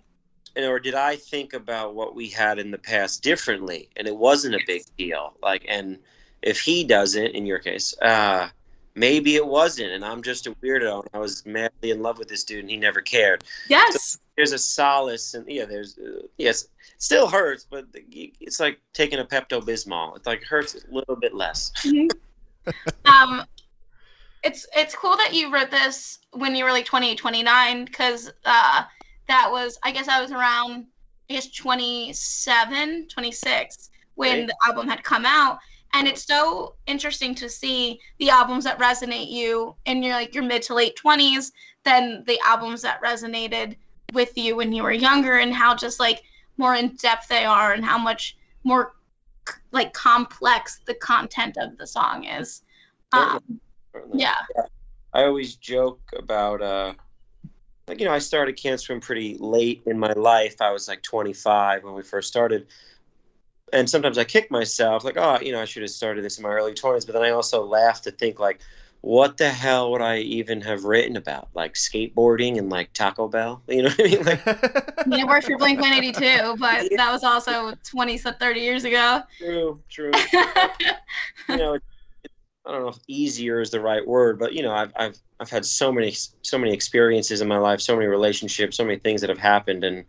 and 0.55 0.65
or 0.65 0.79
did 0.79 0.95
I 0.95 1.15
think 1.15 1.53
about 1.53 1.95
what 1.95 2.15
we 2.15 2.27
had 2.29 2.59
in 2.59 2.71
the 2.71 2.77
past 2.77 3.23
differently 3.23 3.89
and 3.95 4.07
it 4.07 4.15
wasn't 4.15 4.55
a 4.55 4.59
big 4.67 4.83
deal? 4.97 5.33
Like, 5.41 5.65
and 5.67 5.97
if 6.41 6.59
he 6.59 6.83
doesn't, 6.83 7.27
in 7.27 7.45
your 7.45 7.59
case, 7.59 7.95
uh, 8.01 8.49
maybe 8.95 9.35
it 9.35 9.45
wasn't, 9.45 9.91
and 9.91 10.05
I'm 10.05 10.21
just 10.21 10.45
a 10.45 10.51
weirdo. 10.51 11.01
And 11.01 11.09
I 11.13 11.19
was 11.19 11.45
madly 11.45 11.91
in 11.91 12.01
love 12.01 12.19
with 12.19 12.27
this 12.27 12.43
dude, 12.43 12.59
and 12.59 12.69
he 12.69 12.77
never 12.77 13.01
cared. 13.01 13.43
yes, 13.69 14.19
There's 14.35 14.51
a 14.51 14.57
solace, 14.57 15.33
and 15.33 15.49
yeah, 15.49 15.65
there's 15.65 15.97
uh, 15.97 16.27
yes, 16.37 16.67
still 16.97 17.27
hurts, 17.27 17.65
but 17.69 17.87
it's 17.93 18.59
like 18.59 18.79
taking 18.93 19.19
a 19.19 19.25
Pepto 19.25 19.61
Bismol. 19.61 20.17
It 20.17 20.25
like 20.25 20.43
hurts 20.43 20.75
a 20.75 20.93
little 20.93 21.15
bit 21.15 21.33
less. 21.33 21.71
um 23.05 23.43
it's 24.43 24.67
it's 24.75 24.95
cool 24.95 25.15
that 25.17 25.33
you 25.33 25.51
wrote 25.51 25.71
this 25.71 26.19
when 26.33 26.55
you 26.55 26.63
were 26.63 26.71
like 26.71 26.85
28 26.85 27.17
29 27.17 27.85
because 27.85 28.31
uh 28.45 28.83
that 29.27 29.49
was 29.51 29.77
i 29.83 29.91
guess 29.91 30.07
i 30.07 30.21
was 30.21 30.31
around 30.31 30.85
i 31.29 31.33
guess 31.33 31.49
27 31.51 33.07
26 33.07 33.89
when 34.15 34.39
Right. 34.39 34.47
the 34.47 34.55
album 34.67 34.87
had 34.87 35.03
come 35.03 35.25
out 35.25 35.57
and 35.93 36.07
it's 36.07 36.25
so 36.25 36.75
interesting 36.87 37.35
to 37.35 37.49
see 37.49 37.99
the 38.19 38.29
albums 38.29 38.63
that 38.63 38.79
resonate 38.79 39.29
you 39.29 39.75
in 39.85 40.01
your 40.03 40.13
like 40.13 40.33
your 40.33 40.43
mid 40.43 40.61
to 40.63 40.73
late 40.73 40.97
20s 41.03 41.51
than 41.83 42.23
the 42.25 42.39
albums 42.45 42.81
that 42.81 43.01
resonated 43.01 43.75
with 44.13 44.37
you 44.37 44.55
when 44.55 44.71
you 44.73 44.83
were 44.83 44.91
younger 44.91 45.37
and 45.37 45.53
how 45.53 45.75
just 45.75 45.99
like 45.99 46.21
more 46.57 46.75
in 46.75 46.95
depth 47.01 47.27
they 47.29 47.45
are 47.45 47.73
and 47.73 47.83
how 47.85 47.97
much 47.97 48.37
more 48.63 48.93
like 49.71 49.93
complex 49.93 50.81
the 50.85 50.93
content 50.95 51.57
of 51.57 51.77
the 51.77 51.87
song 51.87 52.25
is 52.25 52.61
um, 53.11 53.59
certainly. 53.91 54.21
Yeah. 54.21 54.35
I 55.13 55.25
always 55.25 55.55
joke 55.55 56.01
about 56.17 56.61
uh 56.61 56.93
like 57.87 57.99
you 57.99 58.05
know 58.05 58.13
I 58.13 58.19
started 58.19 58.57
Can't 58.57 58.79
Swim 58.79 58.99
pretty 58.99 59.37
late 59.39 59.83
in 59.85 59.99
my 59.99 60.13
life. 60.13 60.61
I 60.61 60.71
was 60.71 60.87
like 60.87 61.03
25 61.03 61.83
when 61.83 61.93
we 61.93 62.03
first 62.03 62.27
started. 62.27 62.67
And 63.71 63.89
sometimes 63.89 64.19
I 64.19 64.23
kick 64.23 64.51
myself 64.51 65.03
like, 65.03 65.17
oh, 65.17 65.39
you 65.41 65.51
know, 65.51 65.59
I 65.59 65.65
should 65.65 65.81
have 65.81 65.89
started 65.89 66.23
this 66.23 66.37
in 66.37 66.43
my 66.43 66.49
early 66.49 66.73
20s, 66.73 67.07
but 67.07 67.13
then 67.13 67.23
I 67.23 67.31
also 67.31 67.65
laugh 67.65 68.03
to 68.03 68.11
think 68.11 68.39
like 68.39 68.61
what 69.03 69.35
the 69.35 69.49
hell 69.49 69.91
would 69.91 70.01
I 70.01 70.19
even 70.19 70.61
have 70.61 70.85
written 70.85 71.17
about? 71.17 71.49
Like 71.53 71.73
skateboarding 71.73 72.57
and 72.57 72.69
like 72.69 72.93
Taco 72.93 73.27
Bell? 73.27 73.61
You 73.67 73.83
know 73.83 73.89
what 73.89 73.99
I 73.99 74.03
mean? 74.03 74.23
Like 74.23 75.19
You 75.19 75.27
worked 75.27 75.45
for 75.45 75.57
Blink 75.57 75.81
182, 75.81 76.55
but 76.57 76.89
that 76.95 77.11
was 77.11 77.21
also 77.21 77.73
20, 77.83 78.17
30 78.17 78.59
years 78.61 78.85
ago. 78.85 79.21
true, 79.37 79.81
true. 79.89 80.11
you 81.49 81.57
know, 81.57 81.77
I 82.65 82.71
don't 82.71 82.81
know 82.83 82.87
if 82.87 82.99
easier 83.07 83.59
is 83.59 83.71
the 83.71 83.81
right 83.81 84.07
word, 84.07 84.39
but 84.39 84.53
you 84.53 84.63
know, 84.63 84.73
I've 84.73 84.93
I've 84.95 85.17
I've 85.37 85.49
had 85.49 85.65
so 85.65 85.91
many 85.91 86.15
so 86.41 86.57
many 86.57 86.73
experiences 86.73 87.41
in 87.41 87.47
my 87.49 87.57
life, 87.57 87.81
so 87.81 87.95
many 87.95 88.07
relationships, 88.07 88.77
so 88.77 88.85
many 88.85 88.99
things 88.99 89.19
that 89.19 89.29
have 89.29 89.37
happened, 89.37 89.83
and 89.83 90.05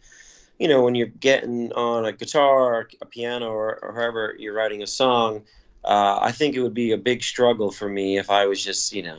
you 0.61 0.69
know, 0.69 0.85
when 0.85 0.95
you're 0.95 1.09
getting 1.09 1.73
on 1.73 2.05
a 2.05 2.13
guitar, 2.13 2.77
or 2.77 2.89
a 3.03 3.07
piano, 3.07 3.49
or, 3.49 3.85
or 3.85 3.93
however 3.93 4.37
you're 4.39 4.55
writing 4.55 4.85
a 4.85 4.87
song, 4.87 5.43
uh, 5.85 6.19
I 6.21 6.33
think 6.33 6.55
it 6.55 6.63
would 6.63 6.75
be 6.75 6.93
a 6.93 6.99
big 6.99 7.23
struggle 7.23 7.71
for 7.71 7.89
me 7.89 8.19
if 8.19 8.31
I 8.31 8.47
was 8.47 8.63
just 8.63 8.93
you 8.93 9.03
know, 9.03 9.19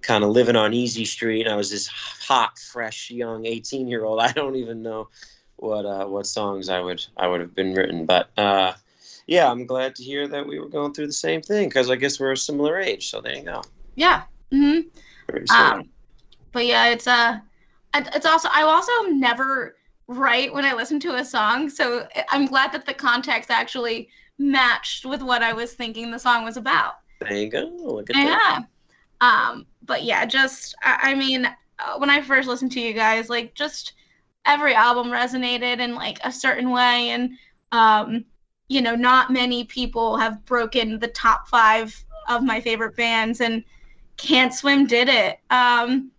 kind 0.00 0.24
of 0.24 0.30
living 0.30 0.56
on 0.56 0.74
easy 0.74 1.04
street 1.04 1.42
and 1.42 1.52
I 1.52 1.56
was 1.56 1.70
this 1.70 1.86
hot, 1.86 2.58
fresh, 2.58 3.10
young 3.10 3.46
18 3.46 3.88
year 3.88 4.04
old. 4.04 4.20
I 4.20 4.32
don't 4.32 4.56
even 4.56 4.82
know 4.82 5.08
what 5.56 5.86
uh, 5.86 6.06
what 6.06 6.26
songs 6.26 6.68
I 6.68 6.80
would 6.80 7.04
I 7.16 7.26
would 7.26 7.40
have 7.40 7.54
been 7.54 7.74
written, 7.74 8.06
but. 8.06 8.30
Uh, 8.36 8.74
yeah, 9.26 9.50
I'm 9.50 9.66
glad 9.66 9.94
to 9.96 10.02
hear 10.02 10.26
that 10.28 10.46
we 10.46 10.58
were 10.58 10.68
going 10.68 10.92
through 10.92 11.06
the 11.06 11.12
same 11.12 11.42
thing 11.42 11.68
because 11.68 11.90
I 11.90 11.96
guess 11.96 12.18
we're 12.18 12.32
a 12.32 12.36
similar 12.36 12.78
age. 12.78 13.08
So 13.08 13.20
there 13.20 13.36
you 13.36 13.42
go. 13.42 13.62
yeah. 13.94 14.24
hmm 14.50 14.80
Um, 15.50 15.88
but 16.52 16.66
yeah, 16.66 16.88
it's 16.88 17.06
uh, 17.06 17.38
it's 17.94 18.26
also 18.26 18.48
I 18.52 18.62
also 18.62 18.92
never 19.10 19.76
write 20.08 20.52
when 20.52 20.64
I 20.64 20.74
listen 20.74 21.00
to 21.00 21.14
a 21.14 21.24
song, 21.24 21.70
so 21.70 22.06
I'm 22.30 22.46
glad 22.46 22.72
that 22.72 22.84
the 22.84 22.94
context 22.94 23.50
actually 23.50 24.08
matched 24.42 25.04
with 25.06 25.22
what 25.22 25.42
I 25.42 25.52
was 25.52 25.72
thinking 25.74 26.10
the 26.10 26.18
song 26.18 26.44
was 26.44 26.56
about. 26.56 26.96
there 27.20 27.36
you 27.36 27.48
go. 27.48 27.70
Look 27.78 28.10
at 28.10 28.14
that. 28.14 28.64
Yeah. 28.64 28.64
Um, 29.20 29.66
but 29.84 30.02
yeah, 30.02 30.24
just 30.26 30.74
I, 30.82 31.10
I 31.10 31.14
mean, 31.14 31.46
uh, 31.78 31.96
when 31.98 32.10
I 32.10 32.20
first 32.20 32.48
listened 32.48 32.72
to 32.72 32.80
you 32.80 32.92
guys, 32.92 33.30
like 33.30 33.54
just 33.54 33.92
every 34.44 34.74
album 34.74 35.08
resonated 35.12 35.78
in 35.78 35.94
like 35.94 36.18
a 36.24 36.32
certain 36.32 36.70
way, 36.70 37.10
and 37.10 37.30
um, 37.70 38.24
you 38.68 38.80
know, 38.82 38.94
not 38.96 39.30
many 39.30 39.64
people 39.64 40.16
have 40.16 40.44
broken 40.44 40.98
the 40.98 41.08
top 41.08 41.48
five 41.48 42.04
of 42.28 42.42
my 42.42 42.60
favorite 42.60 42.96
bands, 42.96 43.40
and 43.40 43.62
Can't 44.16 44.52
Swim 44.52 44.86
did 44.86 45.08
it. 45.08 45.38
Um, 45.50 46.10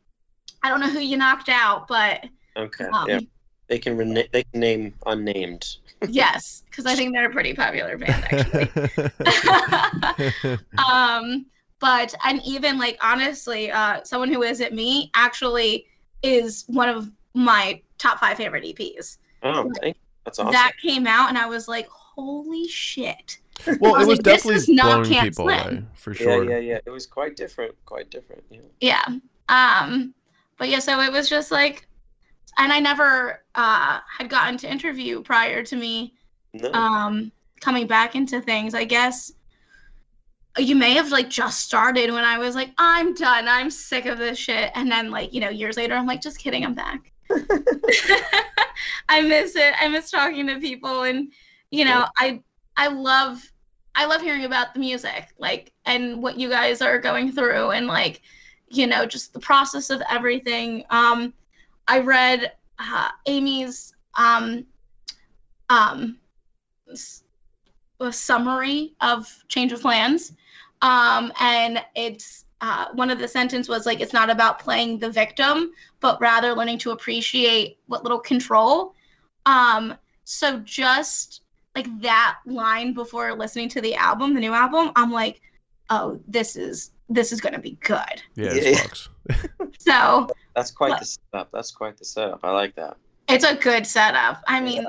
I 0.63 0.69
don't 0.69 0.79
know 0.79 0.89
who 0.89 0.99
you 0.99 1.17
knocked 1.17 1.49
out, 1.49 1.87
but 1.89 2.25
Okay. 2.55 2.85
um, 2.85 3.09
yeah. 3.09 3.19
They 3.67 3.79
can 3.79 3.97
rena- 3.97 4.25
they 4.31 4.43
can 4.43 4.59
name 4.59 4.93
unnamed. 5.05 5.77
Yes, 6.09 6.63
because 6.69 6.85
I 6.85 6.95
think 6.95 7.13
they're 7.13 7.29
a 7.29 7.33
pretty 7.33 7.53
popular 7.53 7.97
band 7.97 8.23
actually. 8.31 10.57
um 10.91 11.45
but 11.79 12.13
and 12.25 12.41
even 12.45 12.77
like 12.77 12.97
honestly 13.01 13.71
uh 13.71 14.01
someone 14.03 14.31
who 14.31 14.43
isn't 14.43 14.73
me 14.73 15.11
actually 15.15 15.85
is 16.21 16.65
one 16.67 16.89
of 16.89 17.09
my 17.33 17.81
top 17.97 18.19
five 18.19 18.37
favorite 18.37 18.63
eps 18.63 19.17
Oh, 19.43 19.69
thank 19.81 19.95
you. 19.95 20.01
That's 20.23 20.39
awesome. 20.39 20.53
that 20.53 20.71
came 20.81 21.05
out 21.05 21.29
and 21.29 21.37
i 21.37 21.45
was 21.45 21.67
like 21.67 21.87
holy 21.89 22.67
shit 22.67 23.37
well, 23.79 23.95
it 23.95 23.99
was 23.99 24.07
was 24.07 24.09
like, 24.17 24.23
this 24.23 24.33
definitely 24.37 24.55
is 24.55 24.69
not 24.69 24.85
blowing 24.85 25.09
Can't 25.09 25.29
people 25.29 25.45
Swim. 25.45 25.59
away 25.59 25.83
for 25.93 26.11
yeah, 26.11 26.17
sure. 26.17 26.49
yeah, 26.49 26.57
yeah. 26.57 26.79
It 26.85 26.89
was 26.89 27.05
quite 27.05 27.35
different. 27.35 27.75
Quite 27.85 28.09
different. 28.09 28.43
Yeah. 28.49 28.59
yeah 28.81 29.05
um 29.49 30.13
but 30.57 30.69
yeah 30.69 30.79
so 30.79 30.99
it 31.01 31.11
was 31.11 31.29
just 31.29 31.51
like 31.51 31.87
and 32.57 32.71
i 32.71 32.79
never 32.79 33.43
uh 33.55 33.99
had 34.07 34.29
gotten 34.29 34.57
to 34.57 34.69
interview 34.71 35.21
prior 35.21 35.63
to 35.63 35.75
me 35.75 36.13
No. 36.53 36.71
um 36.73 37.31
coming 37.61 37.87
back 37.87 38.15
into 38.15 38.41
things. 38.41 38.73
I 38.73 38.83
guess 38.83 39.31
you 40.57 40.75
may 40.75 40.93
have 40.93 41.09
like 41.11 41.29
just 41.29 41.61
started 41.61 42.11
when 42.11 42.25
i 42.25 42.37
was 42.37 42.55
like 42.55 42.71
i'm 42.77 43.13
done. 43.13 43.47
I'm 43.47 43.71
sick 43.71 44.05
of 44.05 44.17
this 44.17 44.37
shit. 44.37 44.69
And 44.75 44.91
then 44.91 45.09
like 45.11 45.33
you 45.33 45.39
know 45.39 45.49
years 45.49 45.77
later 45.77 45.95
i'm 45.95 46.05
like 46.05 46.21
just 46.21 46.39
kidding. 46.39 46.63
I'm 46.65 46.73
back. 46.75 47.11
I 49.09 49.21
miss 49.21 49.55
it. 49.55 49.73
I 49.79 49.87
miss 49.87 50.11
talking 50.11 50.47
to 50.47 50.59
people. 50.59 51.03
And 51.03 51.31
you 51.71 51.85
know 51.85 52.05
i 52.17 52.39
i 52.77 52.87
love 52.87 53.41
i 53.95 54.05
love 54.05 54.21
hearing 54.21 54.45
about 54.45 54.73
the 54.73 54.79
music 54.79 55.33
like 55.39 55.71
and 55.85 56.21
what 56.21 56.37
you 56.39 56.49
guys 56.49 56.81
are 56.81 56.99
going 56.99 57.31
through 57.31 57.71
and 57.71 57.87
like 57.87 58.21
you 58.69 58.85
know 58.87 59.05
just 59.07 59.33
the 59.33 59.39
process 59.39 59.89
of 59.89 60.01
everything. 60.09 60.83
Um 60.89 61.33
i 61.87 61.99
read 61.99 62.51
uh, 62.79 63.09
amy's 63.27 63.93
um 64.17 64.65
um 65.69 66.17
s- 66.91 67.23
a 67.99 68.11
summary 68.11 68.93
of 69.01 69.27
change 69.47 69.71
of 69.71 69.81
plans. 69.81 70.33
Um 70.81 71.31
and 71.39 71.79
it's 71.95 72.45
uh, 72.61 72.87
one 72.93 73.09
of 73.09 73.19
the 73.19 73.27
sentence 73.27 73.67
was 73.69 73.85
like 73.85 74.01
it's 74.01 74.13
not 74.13 74.29
about 74.29 74.59
playing 74.59 74.99
the 74.99 75.09
victim 75.09 75.71
but 75.99 76.19
rather 76.19 76.53
learning 76.53 76.77
to 76.79 76.91
appreciate 76.91 77.77
what 77.87 78.03
little 78.03 78.19
control. 78.19 78.93
Um 79.45 79.95
so 80.25 80.59
just 80.59 81.41
like 81.75 81.87
that 82.01 82.39
line 82.45 82.93
before 82.93 83.33
listening 83.33 83.69
to 83.69 83.81
the 83.81 83.95
album 83.95 84.33
the 84.33 84.39
new 84.39 84.53
album 84.53 84.91
i'm 84.95 85.11
like 85.11 85.41
oh 85.89 86.19
this 86.27 86.55
is 86.55 86.91
this 87.09 87.31
is 87.31 87.41
going 87.41 87.53
to 87.53 87.59
be 87.59 87.77
good. 87.81 88.21
Yeah, 88.35 88.53
Yeah. 88.53 88.83
so 89.79 90.27
That's 90.55 90.71
quite 90.71 90.89
What? 90.91 90.99
the 90.99 91.05
setup. 91.05 91.49
That's 91.51 91.71
quite 91.71 91.97
the 91.97 92.05
setup. 92.05 92.39
I 92.43 92.51
like 92.51 92.75
that. 92.75 92.97
it's 93.29 93.45
a 93.45 93.55
good 93.55 93.87
setup 93.87 94.43
i 94.47 94.59
mean 94.59 94.85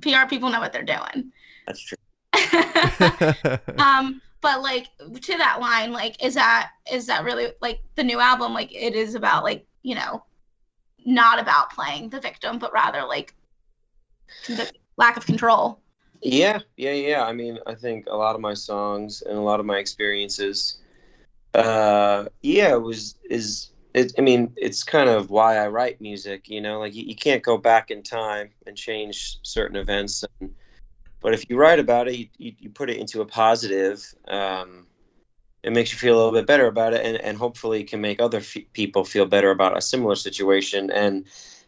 pr 0.00 0.26
people 0.28 0.48
know 0.50 0.60
what 0.60 0.72
they're 0.72 0.84
doing 0.84 1.32
That's 1.66 1.80
true. 1.80 1.98
um 3.78 4.20
but 4.40 4.60
like 4.62 4.88
to 5.20 5.36
that 5.38 5.58
line 5.60 5.92
like 5.92 6.22
is 6.24 6.34
that 6.34 6.70
is 6.92 7.06
that 7.06 7.24
really 7.24 7.48
like 7.60 7.80
the 7.96 8.04
new 8.04 8.20
album 8.20 8.52
like 8.54 8.72
it 8.72 8.94
is 8.94 9.14
about 9.14 9.42
like 9.44 9.66
you 9.82 9.94
know 9.94 10.22
not 11.06 11.38
about 11.40 11.70
playing 11.70 12.08
the 12.10 12.20
victim 12.20 12.58
but 12.58 12.72
rather 12.72 13.02
like 13.04 13.34
the 14.46 14.70
lack 14.96 15.16
of 15.16 15.26
control 15.26 15.80
Yeah, 16.22 16.60
yeah, 16.76 16.92
yeah. 16.92 17.24
I 17.24 17.32
mean, 17.34 17.58
I 17.66 17.74
think 17.74 18.06
a 18.06 18.16
lot 18.16 18.34
of 18.34 18.40
my 18.40 18.54
songs 18.54 19.22
and 19.22 19.36
a 19.36 19.40
lot 19.40 19.60
of 19.60 19.66
my 19.66 19.76
experiences, 19.76 20.78
uh, 21.54 22.26
yeah, 22.42 22.74
it 22.74 22.82
was 22.82 23.16
is 23.30 23.70
it. 23.94 24.12
I 24.18 24.22
mean, 24.22 24.52
it's 24.56 24.82
kind 24.82 25.08
of 25.08 25.30
why 25.30 25.56
I 25.56 25.68
write 25.68 26.00
music. 26.00 26.48
You 26.48 26.60
know, 26.60 26.80
like 26.80 26.94
you, 26.94 27.04
you 27.04 27.14
can't 27.14 27.42
go 27.42 27.56
back 27.56 27.90
in 27.90 28.02
time 28.02 28.50
and 28.66 28.76
change 28.76 29.38
certain 29.42 29.76
events. 29.76 30.24
And, 30.40 30.50
but 31.20 31.32
if 31.32 31.48
you 31.48 31.56
write 31.56 31.78
about 31.78 32.08
it, 32.08 32.16
you, 32.16 32.28
you, 32.36 32.52
you 32.58 32.70
put 32.70 32.90
it 32.90 32.98
into 32.98 33.20
a 33.20 33.26
positive. 33.26 34.04
Um, 34.28 34.86
it 35.62 35.72
makes 35.72 35.92
you 35.92 35.98
feel 35.98 36.14
a 36.14 36.18
little 36.18 36.32
bit 36.32 36.46
better 36.46 36.66
about 36.66 36.92
it, 36.92 37.06
and, 37.06 37.16
and 37.18 37.38
hopefully 37.38 37.84
can 37.84 38.00
make 38.00 38.20
other 38.20 38.38
f- 38.38 38.56
people 38.74 39.04
feel 39.04 39.24
better 39.24 39.50
about 39.50 39.78
a 39.78 39.80
similar 39.80 40.14
situation. 40.14 40.90
And 40.90 41.24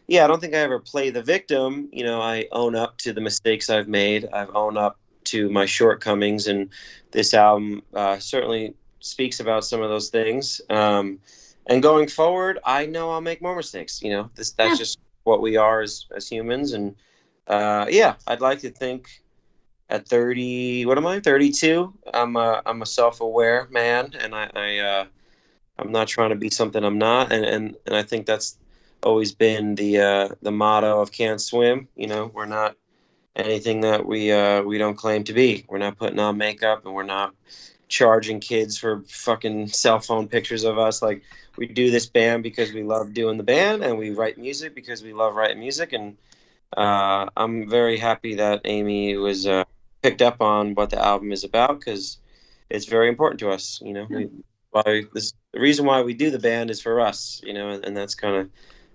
yeah, 0.07 0.23
I 0.23 0.27
don't 0.27 0.39
think 0.39 0.53
I 0.53 0.59
ever 0.59 0.79
play 0.79 1.09
the 1.09 1.23
victim. 1.23 1.89
You 1.91 2.03
know, 2.03 2.21
I 2.21 2.47
own 2.51 2.75
up 2.75 2.97
to 2.99 3.13
the 3.13 3.21
mistakes 3.21 3.69
I've 3.69 3.87
made. 3.87 4.27
I've 4.31 4.55
owned 4.55 4.77
up 4.77 4.99
to 5.25 5.49
my 5.49 5.65
shortcomings, 5.65 6.45
and 6.47 6.69
this 7.11 7.33
album 7.33 7.81
uh, 7.93 8.19
certainly 8.19 8.75
speaks 9.07 9.39
about 9.39 9.65
some 9.65 9.81
of 9.81 9.89
those 9.89 10.09
things. 10.09 10.61
Um, 10.69 11.19
and 11.67 11.81
going 11.81 12.07
forward, 12.07 12.59
I 12.65 12.85
know 12.85 13.11
I'll 13.11 13.21
make 13.21 13.41
more 13.41 13.55
mistakes. 13.55 14.01
You 14.01 14.11
know, 14.11 14.29
this 14.35 14.51
that's 14.51 14.73
Yeah. 14.73 14.77
just 14.77 14.99
what 15.23 15.41
we 15.41 15.57
are 15.57 15.81
as 15.81 16.05
as 16.15 16.27
humans. 16.29 16.73
And 16.73 16.95
uh, 17.47 17.87
yeah, 17.89 18.15
I'd 18.27 18.41
like 18.41 18.59
to 18.59 18.69
think 18.71 19.09
at 19.89 20.07
30, 20.07 20.85
what 20.85 20.97
am 20.97 21.07
I? 21.07 21.19
32. 21.19 21.93
I'm 22.13 22.35
a 22.35 22.61
I'm 22.65 22.81
a 22.81 22.85
self 22.85 23.21
aware 23.21 23.67
man, 23.71 24.13
and 24.19 24.35
I, 24.35 24.49
I 24.55 24.77
uh, 24.79 25.05
I'm 25.79 25.91
not 25.91 26.07
trying 26.07 26.29
to 26.29 26.35
be 26.35 26.49
something 26.49 26.83
I'm 26.83 26.97
not. 26.99 27.31
And 27.31 27.45
and 27.45 27.75
and 27.85 27.95
I 27.95 28.03
think 28.03 28.25
that's 28.25 28.57
always 29.03 29.31
been 29.31 29.75
the 29.75 29.99
uh, 29.99 30.29
the 30.41 30.51
motto 30.51 31.01
of 31.01 31.11
Can't 31.11 31.41
Swim. 31.41 31.87
You 31.95 32.07
know, 32.07 32.31
we're 32.33 32.45
not 32.45 32.75
anything 33.35 33.81
that 33.81 34.05
we 34.05 34.31
uh, 34.31 34.61
we 34.63 34.77
don't 34.77 34.95
claim 34.97 35.23
to 35.25 35.33
be. 35.33 35.65
We're 35.67 35.77
not 35.79 35.97
putting 35.97 36.19
on 36.19 36.37
makeup, 36.37 36.85
and 36.85 36.93
we're 36.93 37.03
not 37.03 37.33
charging 37.87 38.39
kids 38.39 38.77
for 38.77 39.01
fucking 39.07 39.67
cell 39.67 39.99
phone 39.99 40.27
pictures 40.27 40.63
of 40.63 40.77
us. 40.77 41.01
Like 41.01 41.23
we 41.57 41.67
do 41.67 41.91
this 41.91 42.05
band 42.05 42.43
because 42.43 42.73
we 42.73 42.83
love 42.83 43.13
doing 43.13 43.37
the 43.37 43.43
band, 43.43 43.83
and 43.83 43.97
we 43.97 44.11
write 44.11 44.37
music 44.37 44.75
because 44.75 45.03
we 45.03 45.13
love 45.13 45.35
writing 45.35 45.59
music. 45.59 45.93
And 45.93 46.17
uh, 46.75 47.27
I'm 47.35 47.69
very 47.69 47.97
happy 47.97 48.35
that 48.35 48.61
Amy 48.65 49.15
was 49.17 49.47
uh, 49.47 49.63
picked 50.01 50.21
up 50.21 50.41
on 50.41 50.75
what 50.75 50.89
the 50.89 51.03
album 51.03 51.31
is 51.31 51.43
about 51.43 51.79
because 51.79 52.17
it's 52.69 52.85
very 52.85 53.09
important 53.09 53.39
to 53.39 53.49
us. 53.49 53.81
You 53.83 53.93
know, 53.93 54.07
we, 54.09 54.29
why 54.71 55.03
this 55.13 55.33
the 55.53 55.59
reason 55.59 55.85
why 55.85 56.01
we 56.01 56.13
do 56.13 56.29
the 56.29 56.39
band 56.39 56.69
is 56.69 56.81
for 56.81 57.01
us. 57.01 57.41
You 57.43 57.53
know, 57.53 57.69
and, 57.69 57.85
and 57.85 57.97
that's 57.97 58.15
kind 58.15 58.35
of 58.35 58.49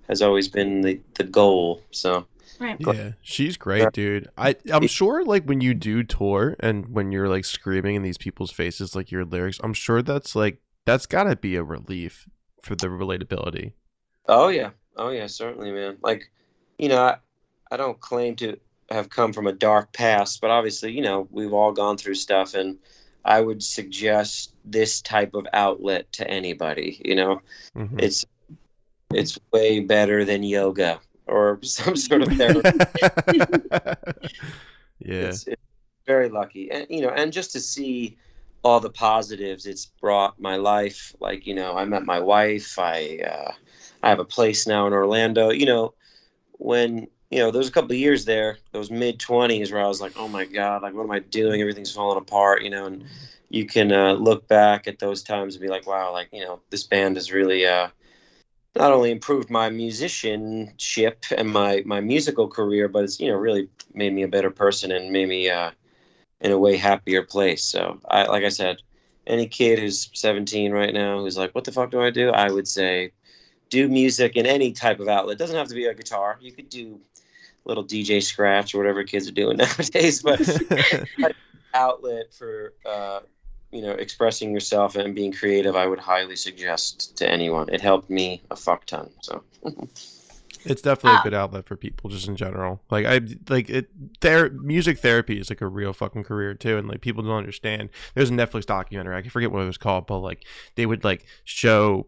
has 0.09 0.23
always 0.23 0.49
been 0.49 0.83
the 0.83 1.01
the 1.15 1.25
goal. 1.25 1.83
So 1.91 2.27
right 2.59 2.77
Yeah, 2.79 3.13
she's 3.23 3.57
great, 3.57 3.93
dude. 3.93 4.29
I 4.37 4.57
I'm 4.73 4.87
sure 4.87 5.25
like 5.25 5.45
when 5.45 5.61
you 5.61 5.75
do 5.75 6.03
tour 6.03 6.57
and 6.61 6.89
when 6.89 7.13
you're 7.13 7.29
like 7.29 7.45
screaming 7.45 7.95
in 7.97 8.03
these 8.03 8.19
people's 8.19 8.51
faces 8.51 8.95
like 8.95 9.11
your 9.11 9.25
lyrics, 9.25 9.61
I'm 9.63 9.75
sure 9.75 10.03
that's 10.03 10.35
like 10.37 10.59
that's 10.85 11.07
got 11.07 11.25
to 11.25 11.37
be 11.37 11.57
a 11.57 11.63
relief 11.63 12.29
for 12.63 12.75
the 12.75 12.89
relatability. 12.89 13.73
Oh 14.29 14.49
yeah, 14.49 14.71
oh 14.97 15.11
yeah, 15.11 15.27
certainly, 15.27 15.73
man. 15.73 15.99
Like, 16.03 16.31
you 16.79 16.89
know, 16.89 17.03
I, 17.03 17.17
I 17.71 17.77
don't 17.77 18.01
claim 18.01 18.37
to 18.37 18.57
have 18.91 19.11
come 19.11 19.33
from 19.33 19.47
a 19.47 19.53
dark 19.53 19.93
past, 19.93 20.41
but 20.41 20.51
obviously, 20.51 20.93
you 20.93 21.03
know, 21.03 21.27
we've 21.31 21.53
all 21.53 21.73
gone 21.73 21.97
through 21.97 22.15
stuff, 22.15 22.55
and 22.55 22.79
I 23.25 23.41
would 23.41 23.63
suggest 23.63 24.55
this 24.65 25.01
type 25.01 25.35
of 25.35 25.47
outlet 25.53 26.11
to 26.13 26.29
anybody. 26.29 27.01
You 27.05 27.15
know, 27.17 27.41
Mhm. 27.77 28.01
it's 28.03 28.25
it's 29.15 29.39
way 29.53 29.81
better 29.81 30.25
than 30.25 30.43
yoga 30.43 31.01
or 31.33 31.59
some 31.63 31.97
sort 31.97 32.23
of 32.23 32.29
therapy. 32.29 32.71
yeah. 35.01 35.29
it's, 35.29 35.47
it's 35.47 35.63
very 36.07 36.29
lucky 36.29 36.71
and 36.71 36.87
you 36.91 37.01
know 37.01 37.11
and 37.11 37.33
just 37.33 37.53
to 37.53 37.61
see 37.61 38.17
all 38.65 38.81
the 38.81 38.91
positives 38.91 39.67
it's 39.67 39.87
brought 39.87 40.39
my 40.41 40.57
life 40.57 41.15
like 41.21 41.47
you 41.47 41.55
know 41.55 41.77
i 41.77 41.85
met 41.85 42.05
my 42.05 42.21
wife 42.21 42.79
i 42.79 43.19
uh, 43.27 43.53
i 44.03 44.09
have 44.09 44.19
a 44.19 44.25
place 44.25 44.67
now 44.67 44.87
in 44.87 44.93
orlando 44.93 45.51
you 45.51 45.67
know 45.67 45.95
when 46.59 47.07
you 47.31 47.39
know 47.39 47.51
there's 47.51 47.69
a 47.69 47.73
couple 47.73 47.93
of 47.93 47.99
years 47.99 48.25
there 48.25 48.59
those 48.73 48.91
mid 48.91 49.19
20s 49.19 49.73
where 49.73 49.83
i 49.83 49.89
was 49.89 50.01
like 50.01 50.13
oh 50.17 50.29
my 50.29 50.45
god 50.45 50.83
like 50.83 50.95
what 50.95 51.05
am 51.05 51.11
i 51.11 51.19
doing 51.19 51.61
everything's 51.61 51.93
falling 51.93 52.19
apart 52.19 52.63
you 52.63 52.71
know 52.71 52.87
and 52.87 53.05
you 53.49 53.67
can 53.67 53.93
uh, 53.93 54.15
look 54.15 54.49
back 54.49 54.89
at 54.89 54.99
those 54.99 55.23
times 55.23 55.55
and 55.55 55.63
be 55.63 55.69
like 55.69 55.87
wow 55.87 56.13
like 56.13 56.29
you 56.33 56.45
know 56.45 56.61
this 56.71 56.85
band 56.85 57.17
is 57.17 57.33
really 57.33 57.67
uh, 57.67 57.89
not 58.77 58.93
only 58.93 59.11
improved 59.11 59.51
my 59.51 59.69
musicianship 59.71 61.25
and 61.37 61.51
my 61.51 61.83
my 61.85 62.01
musical 62.01 62.49
career, 62.49 62.89
but 62.89 63.05
it's 63.05 63.21
you 63.21 63.29
know 63.29 63.37
really 63.37 63.69
made 63.95 64.13
me 64.13 64.23
a 64.23 64.29
better 64.29 64.51
person 64.51 64.91
and 64.91 65.13
made 65.13 65.29
me 65.29 65.51
uh, 65.51 65.71
in 66.41 66.53
a 66.53 66.59
way 66.59 66.77
happier 66.77 67.23
place. 67.23 67.65
So 67.65 68.01
I 68.09 68.25
like 68.25 68.45
I 68.45 68.49
said, 68.49 68.83
any 69.27 69.47
kid 69.47 69.79
who's 69.79 70.11
17 70.15 70.73
right 70.73 70.95
now 70.95 71.21
who's 71.21 71.37
like, 71.37 71.55
what 71.55 71.65
the 71.65 71.73
fuck 71.73 71.91
do 71.91 72.01
I 72.01 72.11
do? 72.11 72.31
I 72.31 72.51
would 72.51 72.69
say, 72.69 73.13
do 73.71 73.89
music 73.89 74.37
in 74.37 74.47
any 74.47 74.73
type 74.73 75.01
of 75.01 75.09
outlet. 75.09 75.37
It 75.37 75.39
doesn't 75.39 75.57
have 75.57 75.69
to 75.69 75.75
be 75.75 75.87
a 75.87 75.95
guitar. 75.95 76.39
You 76.41 76.53
could 76.53 76.69
do 76.69 77.01
little 77.65 77.85
DJ 77.85 78.23
scratch 78.23 78.75
or 78.75 78.79
whatever 78.79 79.05
kids 79.05 79.29
are 79.29 79.33
doing 79.33 79.57
nowadays, 79.59 80.23
but 80.23 80.41
outlet 81.75 82.33
for 82.35 82.75
uh, 82.85 83.21
you 83.73 83.83
know 83.83 83.93
expressing 83.93 84.53
yourself 84.53 84.97
and 84.97 85.15
being 85.15 85.33
creative 85.33 85.75
i 85.77 85.87
would 85.87 85.99
highly 85.99 86.37
suggest 86.37 87.17
to 87.17 87.29
anyone 87.29 87.69
it 87.73 87.81
helped 87.81 88.11
me 88.11 88.43
a 88.51 88.57
fuck 88.57 88.85
ton 88.87 89.11
so 89.21 89.43
It's 90.65 90.81
definitely 90.81 91.17
Uh, 91.17 91.21
a 91.21 91.25
good 91.25 91.35
outlet 91.35 91.65
for 91.67 91.75
people 91.77 92.09
just 92.09 92.29
in 92.29 92.37
general. 92.37 92.81
Like 92.89 93.05
I 93.05 93.21
like 93.49 93.69
it 93.69 93.89
ther- 94.21 94.51
music 94.51 95.01
therapy 95.01 95.41
is 95.41 95.51
like 95.51 95.61
a 95.61 95.67
real 95.67 95.93
fucking 95.93 96.23
career 96.23 96.55
too 96.55 96.77
and 96.79 96.87
like 96.87 97.01
people 97.01 97.25
don't 97.25 97.33
understand. 97.37 97.91
There's 98.15 98.31
a 98.31 98.33
Netflix 98.33 98.65
documentary, 98.67 99.17
I 99.17 99.23
can 99.23 99.31
forget 99.31 99.51
what 99.51 99.63
it 99.63 99.67
was 99.67 99.77
called, 99.77 100.07
but 100.07 100.19
like 100.21 100.47
they 100.77 100.87
would 100.87 101.03
like 101.03 101.27
show 101.43 102.07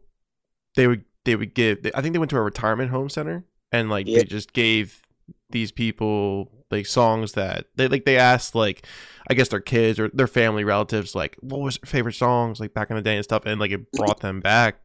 they 0.76 0.86
would 0.86 1.04
they 1.24 1.34
would 1.34 1.52
give 1.54 1.78
I 1.96 2.00
think 2.00 2.12
they 2.12 2.20
went 2.20 2.30
to 2.30 2.36
a 2.36 2.42
retirement 2.42 2.90
home 2.92 3.08
center 3.08 3.44
and 3.72 3.90
like 3.90 4.06
Yeah. 4.06 4.18
they 4.18 4.24
just 4.24 4.52
gave 4.52 5.02
these 5.50 5.72
people 5.72 6.63
like 6.76 6.86
songs 6.86 7.32
that 7.32 7.66
they 7.76 7.88
like 7.88 8.04
they 8.04 8.16
asked 8.16 8.54
like 8.54 8.86
I 9.30 9.34
guess 9.34 9.48
their 9.48 9.60
kids 9.60 9.98
or 9.98 10.08
their 10.12 10.26
family 10.26 10.64
relatives 10.64 11.14
like 11.14 11.36
what 11.40 11.60
was 11.60 11.78
their 11.78 11.88
favorite 11.88 12.14
songs 12.14 12.60
like 12.60 12.74
back 12.74 12.90
in 12.90 12.96
the 12.96 13.02
day 13.02 13.16
and 13.16 13.24
stuff? 13.24 13.44
And 13.46 13.60
like 13.60 13.70
it 13.70 13.90
brought 13.92 14.20
them 14.20 14.40
back 14.40 14.80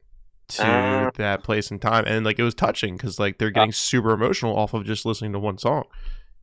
to 0.50 0.64
Ah. 0.64 1.12
that 1.18 1.44
place 1.44 1.70
and 1.72 1.82
time. 1.82 2.06
And 2.08 2.26
like 2.26 2.40
it 2.40 2.44
was 2.44 2.56
touching 2.56 2.96
because 2.98 3.20
like 3.20 3.38
they're 3.38 3.52
getting 3.52 3.72
super 3.72 4.12
emotional 4.12 4.56
off 4.58 4.74
of 4.74 4.86
just 4.86 5.06
listening 5.06 5.34
to 5.34 5.40
one 5.40 5.58
song 5.58 5.84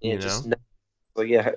yeah 0.03 0.13
You 0.15 0.19
just 0.21 0.47
know- 0.47 0.57
so 1.17 1.23
yeah 1.23 1.51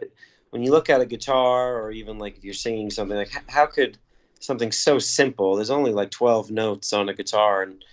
when 0.51 0.63
you 0.63 0.71
look 0.71 0.89
at 0.89 1.01
a 1.01 1.05
guitar 1.05 1.77
or 1.81 1.91
even 1.91 2.17
like 2.17 2.37
if 2.37 2.43
you're 2.43 2.53
singing 2.53 2.89
something 2.89 3.17
like 3.17 3.31
how 3.47 3.65
could 3.65 3.97
something 4.39 4.71
so 4.71 4.97
simple 4.97 5.55
there's 5.57 5.69
only 5.69 5.91
like 5.91 6.09
12 6.11 6.49
notes 6.49 6.93
on 6.93 7.09
a 7.09 7.13
guitar 7.13 7.61
and 7.63 7.83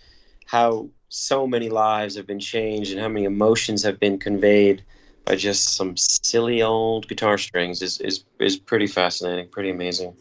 how 0.46 0.88
so 1.08 1.46
many 1.46 1.68
lives 1.68 2.14
have 2.16 2.26
been 2.26 2.38
changed 2.40 2.92
and 2.92 3.00
how 3.00 3.08
many 3.08 3.24
emotions 3.24 3.82
have 3.82 3.98
been 3.98 4.16
conveyed 4.18 4.82
by 5.26 5.36
just 5.36 5.76
some 5.76 5.96
silly 5.96 6.62
old 6.62 7.08
guitar 7.08 7.36
strings 7.38 7.82
is 7.82 8.00
is, 8.00 8.24
is 8.40 8.56
pretty 8.56 8.86
fascinating 8.86 9.48
pretty 9.50 9.70
amazing 9.70 10.14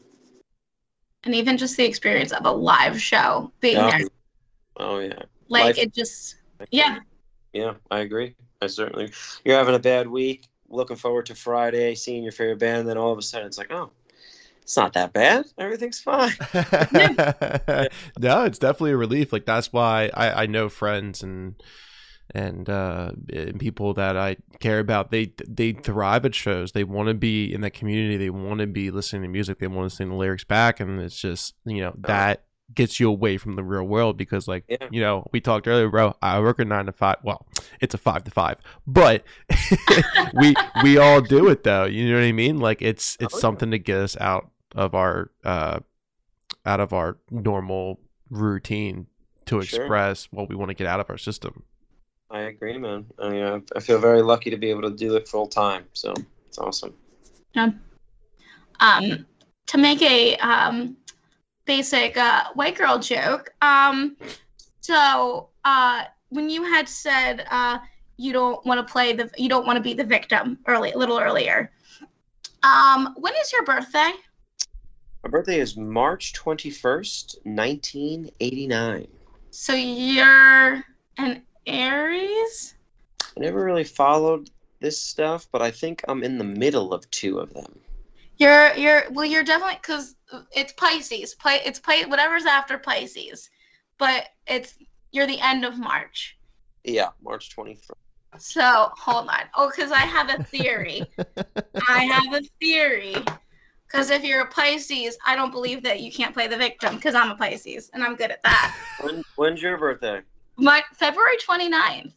and 1.24 1.34
even 1.34 1.58
just 1.58 1.78
the 1.78 1.86
experience 1.86 2.32
of 2.32 2.46
a 2.46 2.52
live 2.52 3.02
show 3.02 3.52
being 3.62 3.76
Yeah. 3.78 3.98
there 3.98 4.08
oh 4.78 5.00
yeah 5.00 5.20
like 5.48 5.78
Live- 5.78 5.86
it 5.86 5.94
just 5.94 6.36
yeah 6.72 7.00
Yeah, 7.54 7.76
I 7.90 8.00
agree. 8.00 8.36
I 8.62 8.68
certainly. 8.68 9.12
You're 9.46 9.58
having 9.58 9.76
a 9.76 9.80
bad 9.80 10.08
week, 10.08 10.48
looking 10.68 10.98
forward 10.98 11.28
to 11.28 11.36
Friday, 11.36 11.96
seeing 11.96 12.22
your 12.24 12.34
favorite 12.34 12.60
band, 12.60 12.86
then 12.88 12.98
all 12.98 13.14
of 13.14 13.18
a 13.18 13.22
sudden 13.22 13.48
it's 13.48 13.58
like, 13.58 13.72
oh, 13.72 13.92
it's 14.62 14.76
not 14.76 14.92
that 14.94 15.14
bad. 15.14 15.46
Everything's 15.58 16.02
fine. 16.02 16.34
no 18.20 18.44
it's 18.44 18.60
definitely 18.60 18.92
a 18.92 18.98
relief 18.98 19.32
like 19.32 19.46
that's 19.46 19.72
why 19.72 20.10
I 20.14 20.44
I 20.44 20.46
know 20.48 20.68
friends 20.70 21.24
and 21.24 21.56
and 22.32 22.70
uh 22.70 23.12
and 23.32 23.60
people 23.60 23.94
that 23.94 24.18
I 24.18 24.38
care 24.60 24.80
about 24.80 25.12
they 25.12 25.32
they 25.48 25.74
thrive 25.74 26.26
at 26.26 26.34
shows. 26.36 26.72
They 26.72 26.84
want 26.84 27.08
to 27.10 27.14
be 27.14 27.54
in 27.54 27.62
that 27.62 27.74
community. 27.74 28.18
They 28.18 28.30
want 28.30 28.60
to 28.60 28.68
be 28.68 28.90
listening 28.92 29.22
to 29.24 29.28
music. 29.28 29.60
They 29.60 29.68
want 29.68 29.90
to 29.90 29.96
sing 29.96 30.10
the 30.10 30.16
lyrics 30.16 30.44
back. 30.44 30.80
And 30.80 31.00
it's 31.00 31.20
just 31.20 31.54
you 31.66 31.82
know 31.82 31.94
that 32.00 32.44
gets 32.74 33.00
you 33.00 33.08
away 33.08 33.38
from 33.38 33.56
the 33.56 33.64
real 33.64 33.84
world 33.84 34.18
because 34.18 34.48
like 34.48 34.64
Yeah. 34.68 34.88
you 34.90 35.00
know 35.00 35.28
we 35.32 35.40
talked 35.40 35.68
earlier 35.68 35.88
bro 35.88 36.16
i 36.24 36.40
work 36.40 36.58
a 36.58 36.66
nine 36.66 36.88
to 36.88 36.92
five 36.92 37.18
well 37.24 37.46
it's 37.80 37.94
a 37.94 37.98
five 38.00 38.24
to 38.24 38.32
five 38.32 38.58
but 38.88 39.24
we 40.34 40.56
we 40.84 40.98
all 40.98 41.22
do 41.22 41.48
it 41.50 41.64
though. 41.64 41.86
You 41.86 42.10
know 42.10 42.16
what 42.16 42.24
i 42.26 42.32
mean? 42.32 42.60
Like 42.60 42.82
it's 42.82 43.18
it's 43.20 43.36
Oh, 43.36 43.38
yeah. 43.38 43.42
something 43.42 43.72
to 43.72 43.78
get 43.80 43.98
us 43.98 44.18
out 44.20 44.50
of 44.76 44.96
our 44.96 45.32
uh 45.44 45.80
out 46.66 46.80
of 46.80 46.92
our 46.92 47.18
normal 47.30 48.00
routine 48.32 49.06
to 49.46 49.62
Sure. 49.62 49.82
express 49.82 50.26
what 50.32 50.50
we 50.50 50.56
want 50.56 50.70
to 50.70 50.74
get 50.76 50.88
out 50.88 51.00
of 51.00 51.08
our 51.12 51.18
system 51.20 51.64
I 52.32 52.42
agree, 52.42 52.78
man. 52.78 53.06
I, 53.20 53.40
uh, 53.40 53.60
I 53.76 53.80
feel 53.80 54.00
very 54.00 54.22
lucky 54.22 54.50
to 54.50 54.58
be 54.58 54.70
able 54.70 54.82
to 54.84 54.90
do 54.96 55.16
it 55.16 55.28
full 55.28 55.48
time. 55.48 55.86
So 55.94 56.14
it's 56.48 56.58
awesome. 56.58 56.94
um 58.80 59.26
to 59.68 59.78
make 59.78 60.02
a 60.02 60.36
um 60.38 60.98
basic 61.66 62.18
uh 62.18 62.46
white 62.54 62.78
girl 62.78 63.00
joke 63.00 63.50
um 63.62 64.16
so 64.82 65.50
uh 65.64 66.04
when 66.30 66.50
you 66.50 66.64
had 66.64 66.88
said 66.88 67.46
uh 67.50 67.78
you 68.18 68.32
don't 68.34 68.64
want 68.66 68.86
to 68.86 68.92
play 68.92 69.14
the 69.14 69.30
you 69.38 69.50
don't 69.50 69.66
want 69.66 69.78
to 69.78 69.82
be 69.82 69.94
the 69.94 70.04
victim 70.04 70.60
early 70.68 70.92
a 70.92 70.98
little 70.98 71.20
earlier 71.20 71.72
um 72.64 73.16
when 73.18 73.34
is 73.42 73.52
your 73.52 73.64
birthday 73.64 74.12
My 75.24 75.30
birthday 75.30 75.60
is 75.60 75.76
March 75.78 76.34
21st, 76.34 77.38
1989. 77.46 79.08
so 79.52 79.74
you're 79.74 80.84
an 81.18 81.42
aries 81.68 82.76
I 83.38 83.42
never 83.42 83.64
really 83.64 83.84
followed 83.84 84.50
this 84.80 85.02
stuff, 85.02 85.48
but 85.52 85.62
I 85.62 85.72
think 85.72 86.04
I'm 86.08 86.24
in 86.24 86.38
the 86.38 86.44
middle 86.44 86.94
of 86.94 87.10
two 87.12 87.40
of 87.40 87.54
them. 87.54 87.80
you're 88.38 88.74
you're 88.76 89.04
well 89.12 89.26
you're 89.26 89.44
definitely 89.44 89.80
because 89.82 90.16
it's 90.54 90.74
pisces 90.74 91.36
play 91.36 91.62
it's 91.66 91.80
play 91.80 92.06
whatever's 92.06 92.46
after 92.46 92.78
pisces 92.78 93.50
but 93.98 94.26
it's 94.48 94.76
you're 95.12 95.28
the 95.28 95.40
end 95.40 95.64
of 95.66 95.78
march 95.80 96.38
Yeah, 96.84 97.10
March 97.24 97.56
21st. 97.56 97.92
So 98.38 98.92
hold 98.98 99.30
on. 99.30 99.42
Oh, 99.56 99.72
because 99.74 99.92
I 99.92 100.02
have 100.02 100.30
a 100.30 100.44
theory. 100.44 101.02
I 101.88 102.04
have 102.04 102.34
a 102.34 102.42
theory. 102.60 103.16
Because 103.88 104.10
if 104.10 104.24
you're 104.24 104.42
a 104.42 104.48
Pisces, 104.48 105.18
I 105.26 105.36
don't 105.36 105.52
believe 105.52 105.82
that 105.84 106.02
you 106.02 106.12
can't 106.12 106.34
play 106.34 106.48
the 106.48 106.58
victim 106.58 106.96
because 106.96 107.16
I'm 107.16 107.32
a 107.32 107.36
Pisces 107.36 107.90
and 107.94 108.04
I'm 108.04 108.16
good 108.16 108.32
at 108.32 108.44
that. 108.44 108.76
When, 109.02 109.24
when's 109.36 109.62
your 109.62 109.78
birthday? 109.78 110.22
My 110.58 110.82
February 110.94 111.38
29th. 111.48 112.12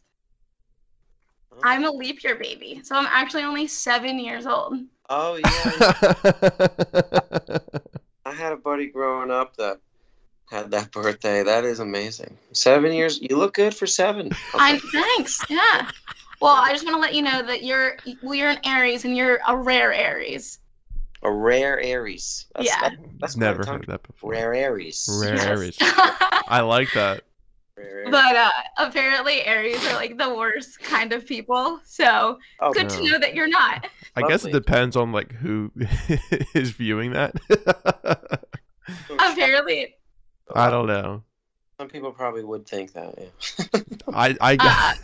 Oh. 1.52 1.56
I'm 1.64 1.84
a 1.84 1.90
leap 1.90 2.22
year 2.22 2.36
baby. 2.36 2.80
So 2.84 2.94
I'm 2.96 3.06
actually 3.06 3.42
only 3.42 3.66
seven 3.66 4.18
years 4.18 4.46
old. 4.46 4.74
Oh 5.10 5.36
yeah, 5.44 5.50
I 8.26 8.32
had 8.32 8.52
a 8.52 8.56
buddy 8.56 8.88
growing 8.88 9.30
up 9.30 9.56
that 9.56 9.80
had 10.50 10.70
that 10.72 10.92
birthday. 10.92 11.42
That 11.42 11.64
is 11.64 11.80
amazing. 11.80 12.36
Seven 12.52 12.92
years. 12.92 13.18
You 13.20 13.38
look 13.38 13.54
good 13.54 13.74
for 13.74 13.86
seven. 13.86 14.30
I 14.54 14.78
thanks. 14.92 15.42
Yeah. 15.48 15.90
Well, 16.40 16.54
I 16.54 16.72
just 16.72 16.84
want 16.84 16.94
to 16.96 17.00
let 17.00 17.14
you 17.14 17.22
know 17.22 17.42
that 17.42 17.64
you're 17.64 17.96
well, 18.22 18.34
you're 18.34 18.50
an 18.50 18.60
Aries 18.64 19.04
and 19.06 19.16
you're 19.16 19.40
a 19.48 19.56
rare 19.56 19.92
Aries. 19.94 20.58
a 21.22 21.32
rare 21.32 21.80
Aries. 21.80 22.46
That's, 22.54 22.66
Yeah. 22.68 22.90
that- 22.90 22.98
that's 23.18 23.36
never 23.36 23.64
heard 23.66 23.86
that 23.88 24.02
before 24.04 24.30
Rare 24.32 24.54
Aries. 24.54 25.08
Rare 25.20 25.34
Yes. 25.36 25.46
Aries. 25.46 25.76
i 25.80 26.60
like 26.60 26.92
that 26.92 27.02
Rare 27.02 27.14
Aries. 27.14 27.22
But 28.10 28.36
uh, 28.36 28.50
apparently 28.78 29.44
Aries 29.44 29.84
are 29.86 29.94
like 29.94 30.18
the 30.18 30.34
worst 30.34 30.80
kind 30.80 31.12
of 31.12 31.26
people. 31.26 31.80
So 31.84 32.38
oh, 32.60 32.72
good 32.72 32.88
no. 32.88 32.96
to 32.96 33.04
know 33.04 33.18
that 33.18 33.34
you're 33.34 33.48
not. 33.48 33.86
i 34.16 34.22
guess 34.22 34.44
it 34.44 34.52
depends 34.52 34.96
on 34.96 35.12
like 35.12 35.32
who 35.32 35.70
is 36.54 36.70
viewing 36.70 37.12
that 37.12 37.34
Apparently, 39.18 39.94
i 40.54 40.70
don't 40.70 40.86
know 40.86 41.22
Some 41.78 41.88
people 41.88 42.10
probably 42.10 42.42
would 42.42 42.66
think 42.66 42.92
that. 42.94 43.14
Yeah. 43.18 43.80
I 44.12 44.36
I 44.40 44.94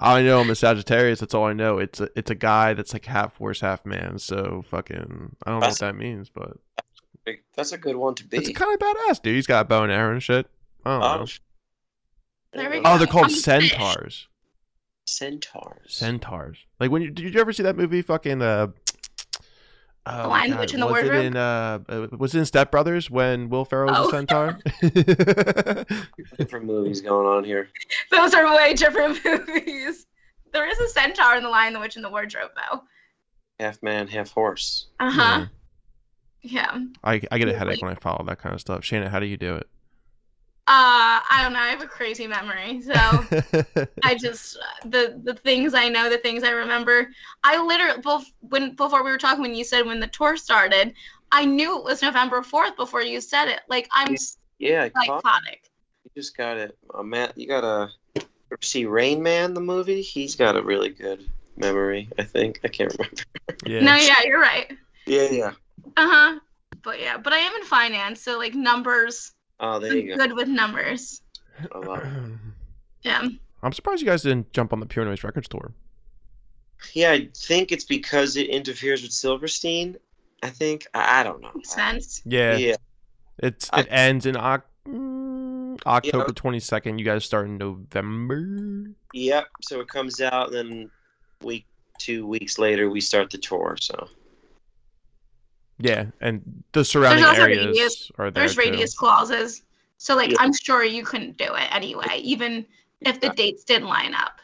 I 0.02 0.22
know 0.22 0.40
I'm 0.40 0.50
a 0.50 0.54
Sagittarius. 0.54 1.20
That's 1.20 1.32
all 1.32 1.46
I 1.46 1.52
know. 1.52 1.78
It's 1.78 2.00
a 2.00 2.08
it's 2.14 2.30
a 2.30 2.34
guy 2.34 2.74
that's 2.74 2.92
like 2.92 3.06
half 3.06 3.36
horse, 3.36 3.60
half 3.60 3.86
man. 3.86 4.18
So 4.18 4.64
fucking 4.68 5.36
I 5.44 5.50
don't 5.50 5.60
know 5.60 5.68
what 5.68 5.78
that 5.78 5.96
means, 5.96 6.28
but 6.28 6.58
that's 7.56 7.72
a 7.72 7.78
good 7.78 7.96
one 7.96 8.14
to 8.16 8.24
be. 8.24 8.36
It's 8.38 8.50
kind 8.50 8.72
of 8.72 8.80
badass, 8.80 9.22
dude. 9.22 9.36
He's 9.36 9.46
got 9.46 9.62
a 9.62 9.64
bow 9.64 9.84
and 9.84 9.92
arrow 9.92 10.12
and 10.12 10.22
shit. 10.22 10.46
I 10.84 10.90
don't 10.90 11.00
know. 11.00 11.24
Oh, 11.24 11.26
There 12.58 12.70
we 12.70 12.80
Oh, 12.84 12.98
they're 12.98 13.06
called 13.06 13.24
I'm 13.26 13.30
finished. 13.30 13.74
centaurs. 13.76 14.28
Centaurs. 15.06 15.92
Centaurs. 15.94 16.58
Like 16.80 16.90
when 16.90 17.02
you 17.02 17.10
did 17.10 17.34
you 17.34 17.40
ever 17.40 17.52
see 17.52 17.62
that 17.64 17.76
movie? 17.76 18.02
Fucking 18.02 18.40
uh. 18.42 18.68
Oh, 20.04 20.28
Lion, 20.28 20.50
the 20.50 20.56
God, 20.56 20.60
Witch, 20.60 20.72
and 20.74 20.82
the 20.82 20.86
was 20.86 20.98
it 20.98 21.04
Wardrobe? 21.04 21.24
in 21.24 21.36
uh, 21.36 21.78
uh, 21.88 22.06
was 22.18 22.34
it 22.34 22.40
in 22.40 22.44
Step 22.46 22.72
Brothers 22.72 23.08
when 23.08 23.48
Will 23.48 23.64
Ferrell 23.64 23.90
was 23.92 23.98
Oh. 23.98 24.08
a 24.08 24.10
centaur? 24.10 24.58
Different 26.38 26.64
movies 26.66 27.00
going 27.00 27.26
on 27.26 27.44
here. 27.44 27.68
Those 28.10 28.34
are 28.34 28.44
way 28.54 28.74
different 28.74 29.24
movies. 29.24 30.06
There 30.52 30.68
is 30.68 30.78
a 30.80 30.88
centaur 30.88 31.36
in 31.36 31.44
The 31.44 31.48
Lion, 31.48 31.72
the 31.72 31.78
Witch, 31.80 31.94
and 31.96 32.04
the 32.04 32.10
Wardrobe, 32.10 32.50
though. 32.56 32.82
Half 33.60 33.80
man, 33.82 34.08
half 34.08 34.30
horse. 34.32 34.88
Uh 34.98 35.10
huh. 35.10 35.46
Yeah. 36.42 36.76
I 37.04 37.20
I 37.30 37.38
get 37.38 37.48
a 37.48 37.56
headache 37.56 37.80
when 37.80 37.92
I 37.92 37.94
follow 37.94 38.24
that 38.26 38.38
kind 38.38 38.54
of 38.56 38.60
stuff. 38.60 38.80
Shana, 38.82 39.08
how 39.08 39.20
do 39.20 39.26
you 39.26 39.36
do 39.36 39.54
it? 39.54 39.68
Uh, 40.68 41.18
I 41.28 41.40
don't 41.42 41.52
know. 41.52 41.58
I 41.58 41.68
have 41.68 41.82
a 41.82 41.88
crazy 41.88 42.26
memory, 42.26 42.80
so 42.82 42.92
I 44.04 44.14
just 44.14 44.56
the 44.84 45.20
the 45.24 45.34
things 45.34 45.74
I 45.74 45.88
know, 45.88 46.08
the 46.08 46.18
things 46.18 46.44
I 46.44 46.50
remember. 46.50 47.08
I 47.42 47.60
literally 47.60 48.00
both 48.00 48.24
when 48.40 48.74
before 48.76 49.02
we 49.02 49.10
were 49.10 49.18
talking 49.18 49.42
when 49.42 49.54
you 49.54 49.64
said 49.64 49.86
when 49.86 49.98
the 49.98 50.06
tour 50.06 50.36
started, 50.36 50.94
I 51.32 51.44
knew 51.44 51.78
it 51.78 51.84
was 51.84 52.00
November 52.02 52.42
fourth 52.42 52.76
before 52.76 53.02
you 53.02 53.20
said 53.20 53.48
it. 53.48 53.60
Like 53.68 53.88
I'm 53.92 54.16
Yeah, 54.58 54.88
Con- 54.88 55.04
psychotic. 55.06 55.70
you 56.04 56.10
just 56.14 56.36
got 56.36 56.58
it. 56.58 56.76
Uh, 56.94 57.02
Matt, 57.02 57.36
you 57.36 57.48
got 57.48 57.62
to 57.62 58.24
see 58.60 58.86
Rain 58.86 59.20
Man, 59.22 59.54
the 59.54 59.60
movie. 59.60 60.02
He's 60.02 60.36
got 60.36 60.56
a 60.56 60.62
really 60.62 60.90
good 60.90 61.28
memory. 61.56 62.08
I 62.18 62.22
think 62.22 62.60
I 62.62 62.68
can't 62.68 62.94
remember. 62.96 63.22
yeah. 63.66 63.80
No, 63.80 63.96
yeah, 63.96 64.22
you're 64.24 64.40
right. 64.40 64.70
Yeah, 65.06 65.28
yeah. 65.30 65.52
Uh 65.96 66.08
huh. 66.08 66.40
But 66.82 67.00
yeah, 67.00 67.18
but 67.18 67.32
I 67.32 67.38
am 67.38 67.54
in 67.56 67.64
finance, 67.64 68.20
so 68.20 68.38
like 68.38 68.54
numbers. 68.54 69.32
Oh, 69.62 69.78
there 69.78 69.92
I'm 69.92 69.98
you 69.98 70.08
go. 70.08 70.16
good 70.26 70.36
with 70.36 70.48
numbers. 70.48 71.22
I 71.74 71.78
love 71.78 71.98
it. 72.04 72.32
Yeah. 73.02 73.28
I'm 73.62 73.72
surprised 73.72 74.00
you 74.02 74.06
guys 74.06 74.22
didn't 74.22 74.52
jump 74.52 74.72
on 74.72 74.80
the 74.80 74.86
Pure 74.86 75.04
Noise 75.06 75.22
Records 75.24 75.48
tour. 75.48 75.72
Yeah, 76.94 77.12
I 77.12 77.28
think 77.36 77.70
it's 77.70 77.84
because 77.84 78.36
it 78.36 78.48
interferes 78.48 79.02
with 79.02 79.12
Silverstein. 79.12 79.96
I 80.42 80.48
think 80.50 80.86
I, 80.94 81.20
I 81.20 81.22
don't 81.22 81.40
know. 81.40 81.50
Makes 81.54 81.70
sense. 81.72 82.22
Yeah, 82.24 82.56
Yeah, 82.56 82.74
it's 83.38 83.70
I- 83.72 83.80
it 83.82 83.86
ends 83.90 84.26
in 84.26 84.36
Oc- 84.36 84.66
mm, 84.88 85.78
October 85.86 86.32
22nd. 86.32 86.98
You 86.98 87.04
guys 87.04 87.24
start 87.24 87.46
in 87.46 87.56
November. 87.58 88.90
Yep. 89.14 89.46
So 89.62 89.80
it 89.80 89.86
comes 89.88 90.20
out, 90.20 90.52
and 90.52 90.56
then 90.70 90.90
week 91.42 91.66
two 91.98 92.26
weeks 92.26 92.58
later 92.58 92.90
we 92.90 93.00
start 93.00 93.30
the 93.30 93.38
tour. 93.38 93.76
So 93.80 94.08
Yeah, 95.82 96.06
and 96.20 96.62
the 96.72 96.84
surrounding 96.84 97.24
areas 97.24 97.66
radius- 97.66 98.12
are 98.18 98.30
there 98.30 98.42
There's 98.42 98.54
too. 98.54 98.60
radius 98.60 98.94
clauses, 98.94 99.62
so 99.98 100.14
like 100.16 100.30
Yeah. 100.30 100.36
I'm 100.40 100.52
sure 100.52 100.84
you 100.84 101.04
couldn't 101.04 101.36
do 101.38 101.52
it 101.54 101.74
anyway, 101.74 102.20
even 102.22 102.64
if 103.00 103.20
the 103.20 103.30
dates 103.30 103.64
didn't 103.64 103.88
line 103.88 104.14
up. 104.14 104.38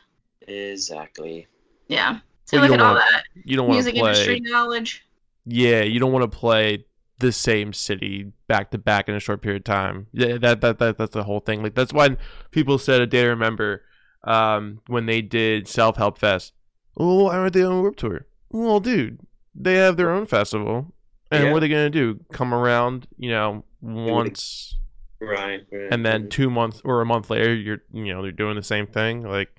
exactly. 0.46 1.46
Yeah. 1.88 2.18
So 2.44 2.56
Well, 2.56 2.64
look 2.68 2.72
at 2.74 2.78
don't 2.78 2.86
all 2.88 2.94
want- 2.94 3.04
that 3.12 3.24
You 3.44 3.56
don't 3.56 3.66
want 3.68 3.76
music 3.76 3.94
to 3.94 4.00
play. 4.00 4.10
industry 4.10 4.40
knowledge. 4.40 5.04
Yeah, 5.46 5.82
you 5.82 6.00
don't 6.00 6.12
want 6.12 6.30
to 6.30 6.38
play 6.38 6.84
the 7.18 7.32
same 7.32 7.72
city 7.72 8.32
back 8.46 8.70
to 8.70 8.78
back 8.78 9.08
in 9.08 9.14
a 9.14 9.20
short 9.20 9.42
period 9.42 9.60
of 9.60 9.64
time. 9.64 10.06
Yeah, 10.12 10.38
that 10.38 10.60
that, 10.60 10.78
that 10.78 10.98
that's 10.98 11.12
the 11.14 11.24
whole 11.24 11.40
thing. 11.40 11.62
Like 11.62 11.74
that's 11.74 11.92
why 11.92 12.16
people 12.50 12.78
said 12.78 13.00
a 13.00 13.06
day 13.06 13.22
to 13.22 13.28
remember 13.28 13.84
um, 14.24 14.80
when 14.86 15.06
they 15.06 15.20
did 15.22 15.68
Self 15.68 15.96
Help 15.96 16.18
Fest. 16.18 16.52
Oh, 16.96 17.24
why 17.24 17.36
aren't 17.36 17.52
they 17.54 17.62
on 17.62 17.80
Warp 17.80 17.96
Tour? 17.96 18.26
Well, 18.50 18.80
dude, 18.80 19.20
they 19.54 19.74
have 19.74 19.96
their 19.96 20.10
own 20.10 20.26
festival, 20.26 20.92
and 21.30 21.44
Yeah. 21.44 21.52
what 21.52 21.58
are 21.58 21.60
they 21.60 21.68
gonna 21.68 21.90
do? 21.90 22.18
Come 22.32 22.52
around, 22.54 23.06
you 23.18 23.30
know, 23.30 23.64
once, 23.80 24.76
Right. 25.20 25.64
right. 25.72 25.88
and 25.92 26.04
then 26.04 26.28
two 26.28 26.48
months 26.50 26.80
or 26.84 27.00
a 27.00 27.06
month 27.06 27.30
later, 27.30 27.54
you're 27.54 27.82
you 27.92 28.12
know 28.14 28.22
they're 28.22 28.32
doing 28.32 28.56
the 28.56 28.62
same 28.62 28.86
thing. 28.86 29.22
Like, 29.22 29.50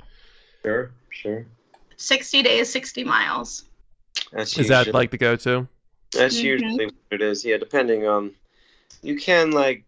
sure, 0.63 0.91
sure. 1.09 1.45
60 1.97 2.41
days, 2.43 2.69
60 2.71 3.03
miles. 3.03 3.65
That's 4.31 4.57
is 4.57 4.67
that 4.69 4.93
like 4.93 5.11
the 5.11 5.17
go 5.17 5.35
to? 5.37 5.67
That's 6.11 6.37
Mhm. 6.39 6.43
usually 6.43 6.85
what 6.85 6.93
it 7.11 7.21
is. 7.21 7.43
Yeah, 7.45 7.57
depending 7.57 8.07
on 8.07 8.33
you 9.01 9.15
can 9.17 9.51
like 9.51 9.83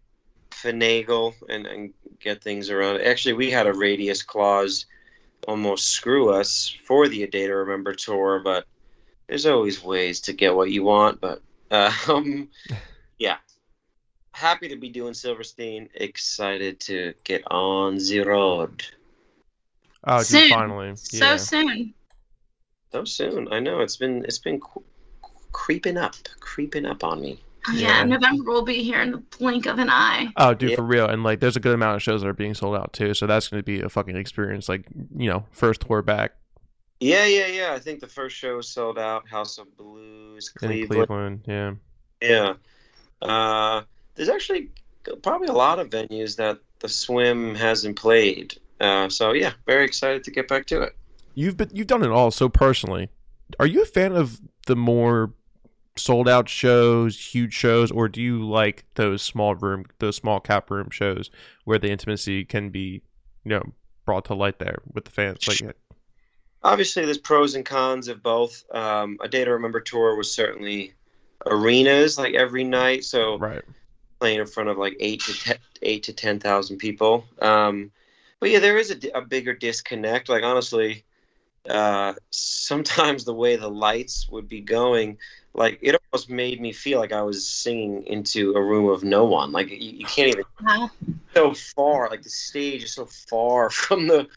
finagle 0.50 1.34
and, 1.48 1.66
and 1.66 1.92
get 2.20 2.42
things 2.42 2.70
around. 2.70 3.00
Actually, 3.00 3.32
we 3.34 3.50
had 3.50 3.66
a 3.66 3.72
radius 3.72 4.22
clause 4.22 4.86
almost 5.48 5.88
screw 5.88 6.30
us 6.30 6.74
for 6.84 7.08
the 7.08 7.24
A 7.24 7.26
Day 7.26 7.46
to 7.46 7.54
Remember 7.54 7.92
tour, 7.94 8.40
but 8.44 8.66
there's 9.26 9.44
always 9.46 9.82
ways 9.82 10.20
to 10.20 10.32
get 10.32 10.54
what 10.54 10.70
you 10.70 10.84
want. 10.84 11.20
But 11.20 11.42
um, 11.72 12.48
yeah, 13.18 13.36
happy 14.32 14.68
to 14.68 14.76
be 14.76 14.88
doing 14.88 15.14
Silverstein. 15.14 15.88
Excited 15.94 16.78
to 16.80 17.14
get 17.24 17.42
on 17.50 17.96
the 17.98 18.20
road 18.20 18.84
Oh, 20.04 20.18
dude, 20.18 20.26
Soon. 20.26 20.50
finally, 20.50 20.96
So 20.96 21.24
yeah. 21.24 21.36
soon. 21.36 21.94
so 22.90 23.04
soon. 23.04 23.52
I 23.52 23.60
know 23.60 23.80
it's 23.80 23.96
been 23.96 24.24
it's 24.24 24.38
been 24.38 24.58
qu- 24.58 24.82
creeping 25.52 25.96
up, 25.96 26.14
creeping 26.40 26.86
up 26.86 27.04
on 27.04 27.20
me. 27.20 27.40
Oh, 27.68 27.72
yeah. 27.72 27.98
Yeah. 27.98 28.04
November 28.04 28.50
will 28.50 28.64
be 28.64 28.82
here 28.82 29.00
in 29.00 29.12
the 29.12 29.18
blink 29.38 29.66
of 29.66 29.78
an 29.78 29.88
eye. 29.88 30.32
Oh, 30.36 30.52
dude, 30.54 30.70
Yeah. 30.70 30.76
for 30.76 30.82
real. 30.82 31.06
And 31.06 31.22
like, 31.22 31.38
there's 31.38 31.54
a 31.56 31.60
good 31.60 31.74
amount 31.74 31.94
of 31.94 32.02
shows 32.02 32.22
that 32.22 32.28
are 32.28 32.32
being 32.32 32.54
sold 32.54 32.74
out 32.74 32.92
too. 32.92 33.14
So 33.14 33.28
that's 33.28 33.46
going 33.46 33.60
to 33.60 33.64
be 33.64 33.80
a 33.80 33.88
fucking 33.88 34.16
experience. 34.16 34.68
Like, 34.68 34.86
you 35.16 35.30
know, 35.30 35.44
first 35.52 35.82
tour 35.82 36.02
back 36.02 36.32
Yeah, 37.02 37.26
yeah, 37.26 37.46
yeah. 37.48 37.72
I 37.72 37.80
think 37.80 37.98
the 37.98 38.06
first 38.06 38.36
show 38.36 38.56
was 38.56 38.68
sold 38.68 38.96
out. 38.96 39.28
House 39.28 39.58
of 39.58 39.76
Blues, 39.76 40.48
Cleveland. 40.48 41.08
Cleveland. 41.08 41.44
Yeah. 41.48 41.72
Yeah. 42.20 42.54
Uh, 43.20 43.82
there's 44.14 44.28
actually 44.28 44.70
probably 45.22 45.48
a 45.48 45.52
lot 45.52 45.80
of 45.80 45.90
venues 45.90 46.36
that 46.36 46.58
the 46.78 46.88
swim 46.88 47.56
hasn't 47.56 47.96
played. 47.96 48.54
Uh, 48.80 49.08
so 49.08 49.32
yeah, 49.32 49.52
very 49.66 49.84
excited 49.84 50.22
to 50.24 50.30
get 50.30 50.46
back 50.46 50.66
to 50.66 50.82
it. 50.82 50.96
You've 51.34 51.56
been 51.56 51.70
you've 51.72 51.88
done 51.88 52.04
it 52.04 52.10
all. 52.10 52.30
So 52.30 52.48
personally, 52.48 53.08
are 53.58 53.66
you 53.66 53.82
a 53.82 53.86
fan 53.86 54.12
of 54.12 54.40
the 54.66 54.76
more 54.76 55.32
sold 55.96 56.28
out 56.28 56.48
shows, 56.48 57.18
huge 57.18 57.52
shows, 57.52 57.90
or 57.90 58.08
do 58.08 58.22
you 58.22 58.46
like 58.46 58.84
those 58.94 59.22
small 59.22 59.56
room, 59.56 59.86
those 59.98 60.16
small 60.16 60.38
cap 60.38 60.70
room 60.70 60.88
shows 60.90 61.30
where 61.64 61.78
the 61.78 61.90
intimacy 61.90 62.44
can 62.44 62.70
be, 62.70 63.02
you 63.44 63.50
know, 63.50 63.72
brought 64.04 64.24
to 64.26 64.34
light 64.34 64.58
there 64.60 64.78
with 64.92 65.04
the 65.04 65.10
fans? 65.10 65.46
Like, 65.48 65.76
Obviously, 66.64 67.04
there's 67.04 67.18
pros 67.18 67.54
and 67.54 67.64
cons 67.64 68.08
of 68.08 68.22
both. 68.22 68.64
Um, 68.74 69.18
a 69.20 69.28
Day 69.28 69.44
to 69.44 69.52
Remember 69.52 69.80
tour 69.80 70.16
was 70.16 70.32
certainly 70.32 70.94
arenas 71.46 72.18
like 72.18 72.34
every 72.34 72.64
night, 72.64 73.04
so 73.04 73.38
right. 73.38 73.62
playing 74.20 74.40
in 74.40 74.46
front 74.46 74.68
of 74.68 74.78
like 74.78 74.96
eight 75.00 75.20
to 75.22 75.38
ten, 75.40 75.58
eight 75.82 76.04
to 76.04 76.12
ten 76.12 76.38
thousand 76.38 76.78
people. 76.78 77.24
Um, 77.40 77.90
but 78.40 78.50
yeah, 78.50 78.60
there 78.60 78.78
is 78.78 78.90
a, 78.90 79.18
a 79.18 79.22
bigger 79.22 79.54
disconnect. 79.54 80.28
Like 80.28 80.44
honestly, 80.44 81.04
uh, 81.68 82.14
sometimes 82.30 83.24
the 83.24 83.34
way 83.34 83.56
the 83.56 83.68
lights 83.70 84.28
would 84.28 84.48
be 84.48 84.60
going, 84.60 85.18
like 85.54 85.78
it 85.82 85.96
almost 86.12 86.30
made 86.30 86.60
me 86.60 86.72
feel 86.72 86.98
like 86.98 87.12
I 87.12 87.22
was 87.22 87.46
singing 87.46 88.04
into 88.06 88.54
a 88.54 88.62
room 88.62 88.88
of 88.88 89.04
no 89.04 89.24
one. 89.24 89.52
Like 89.52 89.70
you, 89.70 89.76
you 89.76 90.06
can't 90.06 90.28
even 90.28 90.44
so 91.34 91.54
far. 91.54 92.08
Like 92.08 92.22
the 92.22 92.30
stage 92.30 92.84
is 92.84 92.92
so 92.92 93.06
far 93.06 93.70
from 93.70 94.06
the 94.06 94.28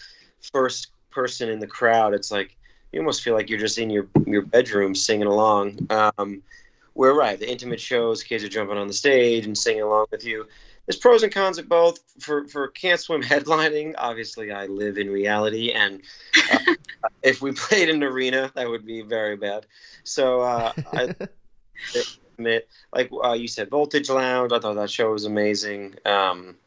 first 0.53 0.89
person 1.15 1.49
in 1.49 1.59
the 1.59 1.67
crowd. 1.67 2.13
It's 2.13 2.29
like 2.29 2.55
you 2.91 2.99
almost 2.99 3.23
feel 3.23 3.33
like 3.33 3.49
you're 3.49 3.59
just 3.59 3.79
in 3.79 3.89
your 3.89 4.07
your 4.27 4.43
bedroom 4.43 4.93
singing 4.93 5.27
along. 5.27 5.87
Um, 5.89 6.43
where 6.93 7.13
right, 7.13 7.39
the 7.39 7.49
intimate 7.49 7.79
shows, 7.79 8.23
kids 8.23 8.43
are 8.43 8.49
jumping 8.49 8.77
on 8.77 8.87
the 8.87 8.93
stage 8.93 9.45
and 9.45 9.57
singing 9.57 9.81
along 9.81 10.05
with 10.11 10.23
you. 10.23 10.45
There's 10.85 10.97
pros 10.97 11.23
and 11.23 11.33
cons 11.33 11.57
of 11.57 11.67
both. 11.67 11.99
For 12.19 12.47
for 12.47 12.67
can't 12.67 12.99
swim 12.99 13.23
headlining, 13.23 13.95
obviously 13.97 14.51
I 14.51 14.67
live 14.67 14.97
in 14.97 15.09
reality, 15.09 15.71
and 15.71 16.01
uh, 16.51 16.75
if 17.23 17.41
we 17.41 17.53
played 17.53 17.89
in 17.89 17.95
an 17.95 18.03
arena, 18.03 18.51
that 18.55 18.69
would 18.69 18.85
be 18.85 19.01
very 19.01 19.37
bad. 19.37 19.65
So 20.03 20.41
uh, 20.41 20.73
I 20.93 21.15
admit, 22.37 22.69
like 22.93 23.09
uh, 23.23 23.33
you 23.33 23.47
said, 23.47 23.69
Voltage 23.69 24.09
Lounge. 24.09 24.51
I 24.51 24.59
thought 24.59 24.75
that 24.75 24.91
show 24.91 25.11
was 25.11 25.25
amazing. 25.25 25.95
Um, 26.05 26.57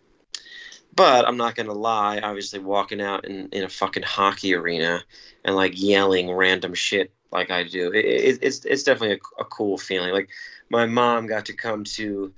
but 0.99 1.29
I'm 1.29 1.37
not 1.37 1.55
gonna 1.55 1.73
lie. 1.73 2.19
Obviously, 2.19 2.59
walking 2.59 3.01
out 3.01 3.25
in, 3.25 3.49
in 3.53 3.63
a 3.63 3.69
fucking 3.69 4.03
hockey 4.03 4.53
arena 4.53 5.01
and 5.45 5.55
like 5.55 5.81
yelling 5.81 6.31
random 6.33 6.75
shit 6.75 7.13
like 7.31 7.51
I 7.53 7.63
do, 7.63 7.93
it, 7.93 8.05
it, 8.05 8.39
it's 8.43 8.65
it's 8.65 8.83
definitely 8.83 9.21
a, 9.39 9.43
a 9.43 9.45
cool 9.45 9.79
feeling. 9.79 10.13
Like 10.13 10.29
my 10.71 10.87
mom 10.87 11.27
got 11.29 11.47
to 11.47 11.53
come 11.53 11.85
to 11.85 12.33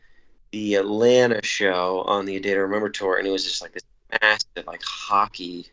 the 0.52 0.74
Atlanta 0.74 1.40
show 1.42 2.02
on 2.06 2.26
the 2.26 2.36
A 2.36 2.40
Day 2.40 2.52
to 2.52 2.60
Remember 2.60 2.90
tour, 2.90 3.16
and 3.16 3.26
it 3.26 3.30
was 3.30 3.44
just 3.44 3.62
like 3.62 3.72
this 3.72 3.82
massive 4.20 4.66
like 4.66 4.82
hockey 4.84 5.66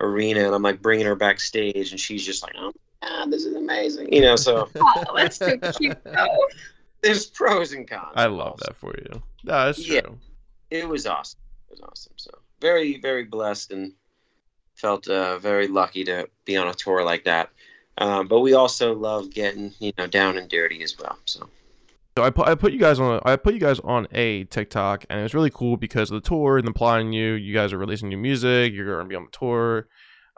arena, 0.00 0.44
and 0.44 0.54
I'm 0.54 0.62
like 0.62 0.82
bringing 0.82 1.06
her 1.06 1.16
backstage, 1.16 1.92
and 1.92 1.98
she's 2.00 2.26
just 2.26 2.42
like, 2.42 2.54
"Oh 2.58 2.72
my 3.02 3.08
god, 3.08 3.30
this 3.30 3.46
is 3.46 3.54
amazing," 3.54 4.12
you 4.12 4.20
know. 4.20 4.36
So 4.36 4.68
Oh, 4.80 5.16
that's 5.16 5.38
so 5.38 5.56
cute. 5.78 5.96
though. 6.04 6.44
there's 7.02 7.24
pros 7.24 7.72
and 7.72 7.88
cons. 7.88 8.12
I 8.16 8.26
love 8.26 8.60
that 8.66 8.76
for 8.76 8.92
you. 8.98 9.22
No, 9.44 9.64
that's 9.64 9.78
Yeah. 9.78 10.02
true. 10.02 10.18
It 10.70 10.86
was 10.86 11.06
awesome. 11.06 11.38
It 11.68 11.72
was 11.72 11.80
awesome. 11.80 12.14
So 12.16 12.30
very, 12.60 12.98
very 12.98 13.24
blessed 13.24 13.72
and 13.72 13.92
felt 14.74 15.08
uh, 15.08 15.38
very 15.38 15.68
lucky 15.68 16.04
to 16.04 16.28
be 16.44 16.56
on 16.56 16.68
a 16.68 16.74
tour 16.74 17.04
like 17.04 17.24
that. 17.24 17.50
Um, 17.98 18.28
but 18.28 18.40
we 18.40 18.54
also 18.54 18.94
love 18.94 19.30
getting 19.30 19.74
you 19.80 19.92
know 19.98 20.06
down 20.06 20.38
and 20.38 20.48
dirty 20.48 20.82
as 20.82 20.96
well. 20.98 21.18
So 21.24 21.48
So 22.16 22.22
I 22.22 22.30
put 22.30 22.48
I 22.48 22.54
put 22.54 22.72
you 22.72 22.78
guys 22.78 23.00
on 23.00 23.16
a, 23.16 23.28
I 23.28 23.36
put 23.36 23.54
you 23.54 23.60
guys 23.60 23.80
on 23.80 24.06
a 24.12 24.44
TikTok, 24.44 25.04
and 25.10 25.18
it 25.18 25.24
was 25.24 25.34
really 25.34 25.50
cool 25.50 25.76
because 25.76 26.10
of 26.10 26.22
the 26.22 26.28
tour 26.28 26.58
and 26.58 26.66
the 26.66 26.72
Plot 26.72 27.00
In 27.00 27.12
You. 27.12 27.32
You 27.32 27.52
guys 27.52 27.72
are 27.72 27.78
releasing 27.78 28.08
new 28.08 28.16
music. 28.16 28.72
You're 28.72 28.96
gonna 28.96 29.08
be 29.08 29.16
on 29.16 29.24
the 29.30 29.36
tour. 29.36 29.88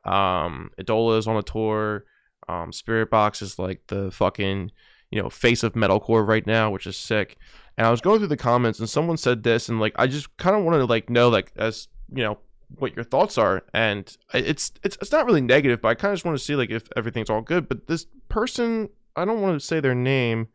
Um, 0.04 0.70
Idola 0.78 1.18
is 1.18 1.26
on 1.26 1.36
a 1.36 1.42
tour. 1.42 2.04
Um, 2.48 2.72
Spiritbox 2.72 3.42
is 3.42 3.58
like 3.58 3.82
the 3.88 4.10
fucking 4.10 4.72
you 5.10 5.22
know 5.22 5.28
face 5.28 5.62
of 5.62 5.74
metalcore 5.74 6.26
right 6.26 6.46
now, 6.46 6.70
which 6.70 6.86
is 6.86 6.96
sick. 6.96 7.36
And 7.78 7.86
I 7.86 7.90
was 7.90 8.00
going 8.00 8.18
through 8.18 8.28
the 8.28 8.36
comments, 8.36 8.78
and 8.78 8.88
someone 8.88 9.16
said 9.16 9.42
this, 9.42 9.68
and 9.68 9.80
like 9.80 9.94
I 9.96 10.06
just 10.06 10.36
kind 10.36 10.56
of 10.56 10.64
wanted 10.64 10.78
to 10.78 10.86
like 10.86 11.08
know 11.08 11.28
like 11.28 11.52
as 11.56 11.88
you 12.12 12.22
know 12.22 12.38
what 12.78 12.94
your 12.94 13.04
thoughts 13.04 13.38
are. 13.38 13.64
And 13.74 14.16
it's 14.32 14.72
it's 14.82 14.96
it's 15.00 15.12
not 15.12 15.26
really 15.26 15.40
negative 15.40 15.80
but 15.82 15.88
i 15.88 15.94
kind 15.94 16.12
of 16.12 16.18
just 16.18 16.24
want 16.24 16.38
to 16.38 16.44
see 16.44 16.54
like 16.54 16.70
if 16.70 16.88
everything's 16.96 17.30
all 17.30 17.42
good. 17.42 17.68
But 17.68 17.86
this 17.86 18.06
person 18.28 18.90
i 19.16 19.24
don't 19.24 19.40
want 19.40 19.60
to 19.60 19.66
say 19.66 19.80
their 19.80 19.94
name 19.94 20.48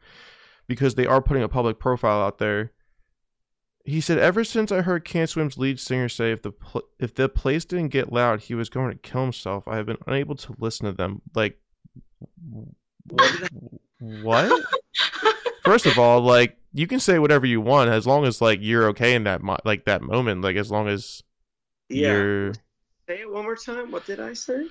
because 0.67 0.95
they 0.95 1.05
are 1.05 1.21
putting 1.21 1.43
a 1.43 1.49
public 1.49 1.79
profile 1.79 2.21
out 2.21 2.37
there. 2.37 2.71
He 3.83 4.01
said 4.01 4.17
ever 4.17 4.43
since 4.43 4.71
i 4.71 4.81
heard 4.81 5.05
can't 5.05 5.29
swim's 5.29 5.57
lead 5.57 5.79
singer 5.79 6.09
say 6.09 6.31
if 6.31 6.41
the 6.41 6.51
pl- 6.51 6.87
if 6.99 7.13
the 7.13 7.29
place 7.29 7.65
didn't 7.65 7.89
get 7.89 8.11
loud 8.11 8.41
he 8.41 8.55
was 8.55 8.69
going 8.69 8.91
to 8.91 8.97
kill 8.97 9.21
himself 9.21 9.67
i 9.67 9.75
have 9.75 9.85
been 9.85 9.97
unable 10.07 10.35
to 10.35 10.55
listen 10.57 10.85
to 10.85 10.91
them. 10.91 11.21
Like 11.35 11.59
what? 13.99 14.63
First 15.63 15.85
of 15.85 15.99
all 15.99 16.21
like 16.21 16.57
you 16.77 16.87
can 16.87 16.99
say 16.99 17.17
whatever 17.19 17.45
you 17.45 17.61
want 17.61 17.89
as 17.89 18.05
long 18.05 18.25
as 18.25 18.41
like 18.41 18.59
you're 18.61 18.87
okay 18.89 19.15
in 19.15 19.23
that 19.23 19.41
mo- 19.41 19.57
like 19.63 19.85
that 19.85 20.01
moment 20.01 20.41
like 20.41 20.57
as 20.57 20.69
long 20.69 20.87
as 20.89 21.23
Yeah. 21.89 22.11
you're 22.11 22.53
Say 23.07 23.21
it 23.21 23.31
one 23.31 23.43
more 23.43 23.55
time. 23.55 23.91
What 23.91 24.05
did 24.05 24.19
I 24.19 24.33
say? 24.33 24.65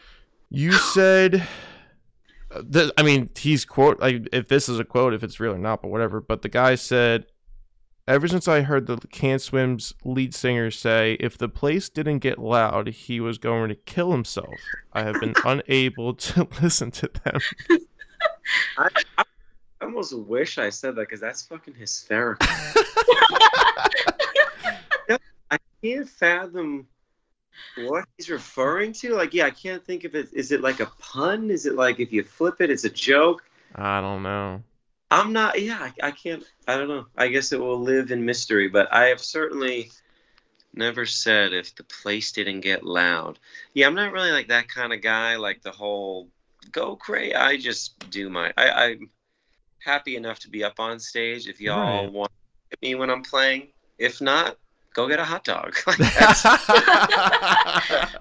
You 0.51 0.73
said, 0.73 1.47
uh, 2.51 2.63
th- 2.71 2.91
I 2.99 3.03
mean, 3.05 3.31
he's 3.37 3.65
quote 3.65 4.01
like 4.01 4.29
if 4.33 4.49
this 4.49 4.69
is 4.69 4.79
a 4.81 4.85
quote, 4.85 5.15
if 5.15 5.23
it's 5.23 5.39
real 5.41 5.55
or 5.55 5.59
not, 5.59 5.81
but 5.83 5.89
whatever. 5.89 6.21
But 6.21 6.43
the 6.43 6.49
guy 6.49 6.75
said, 6.75 7.27
ever 8.09 8.27
since 8.29 8.49
I 8.49 8.63
heard 8.63 8.87
the 8.87 8.97
Can't 9.13 9.41
Swim's 9.41 9.95
lead 10.05 10.35
singer 10.35 10.71
say, 10.73 11.17
if 11.21 11.39
the 11.39 11.49
place 11.49 11.89
didn't 11.89 12.19
get 12.19 12.39
loud, 12.41 12.89
he 12.89 13.21
was 13.21 13.39
going 13.39 13.69
to 13.69 13.77
kill 13.77 14.11
himself. 14.11 14.51
I 14.93 15.05
have 15.05 15.21
been 15.21 15.35
unable 15.45 16.13
to 16.15 16.49
listen 16.63 16.91
to 16.91 17.09
them. 17.25 17.39
I, 18.79 18.89
I 19.17 19.25
almost 19.95 20.13
wish 20.13 20.59
I 20.59 20.71
said 20.71 20.97
that 20.97 21.03
because 21.03 21.21
that's 21.21 21.43
fucking 21.43 21.75
hysterical. 21.75 22.49
I 25.51 25.59
can't 25.83 26.09
fathom 26.09 26.89
what 27.77 28.07
he's 28.17 28.29
referring 28.29 28.93
to. 28.95 29.15
Like, 29.15 29.33
yeah, 29.33 29.47
I 29.47 29.51
can't 29.51 29.85
think 29.85 30.03
of 30.03 30.17
it. 30.17 30.31
Is 30.33 30.51
it 30.51 30.63
like 30.63 30.81
a 30.81 30.87
pun? 30.99 31.49
Is 31.49 31.65
it 31.65 31.77
like 31.77 32.01
if 32.01 32.13
you 32.13 32.25
flip 32.25 32.61
it, 32.61 32.71
it's 32.71 32.83
a 32.83 32.91
joke? 32.91 33.45
I 33.77 34.01
don't 34.01 34.25
know. 34.25 34.65
I'm 35.13 35.33
not. 35.33 35.63
Yeah, 35.63 35.79
I, 35.79 35.93
I 36.09 36.11
can't. 36.11 36.43
I 36.67 36.77
don't 36.77 36.89
know. 36.89 37.07
I 37.17 37.29
guess 37.29 37.53
it 37.53 37.61
will 37.61 37.79
live 37.79 38.11
in 38.11 38.25
mystery. 38.25 38.67
But 38.67 38.93
I 38.93 39.05
have 39.07 39.21
certainly 39.21 39.93
never 40.75 41.07
said 41.07 41.53
if 41.53 41.73
the 41.77 41.85
place 41.85 42.33
didn't 42.33 42.63
get 42.63 42.85
loud. 42.85 43.39
Yeah, 43.75 43.87
I'm 43.87 43.95
not 43.95 44.11
really 44.11 44.33
like 44.33 44.49
that 44.49 44.67
kind 44.67 44.93
of 44.93 45.03
guy. 45.03 45.37
Like 45.37 45.63
the 45.63 45.71
whole 45.71 46.31
go 46.73 46.97
crazy. 46.97 47.37
I 47.37 47.59
just 47.59 48.11
do 48.11 48.29
my. 48.29 48.53
I, 48.57 48.71
I'm 48.71 49.11
happy 49.85 50.17
enough 50.17 50.39
to 50.41 50.49
be 50.51 50.65
up 50.65 50.79
on 50.81 50.99
stage. 50.99 51.47
If 51.49 51.61
y'all 51.61 52.03
Right. 52.05 52.13
want 52.13 52.33
me 52.83 52.95
when 52.95 53.11
I'm 53.11 53.23
playing, 53.23 53.69
if 53.99 54.21
not, 54.21 54.57
go 54.95 55.07
get 55.09 55.19
a 55.21 55.25
hot 55.25 55.45
dog. 55.45 55.75
Like, 55.87 55.99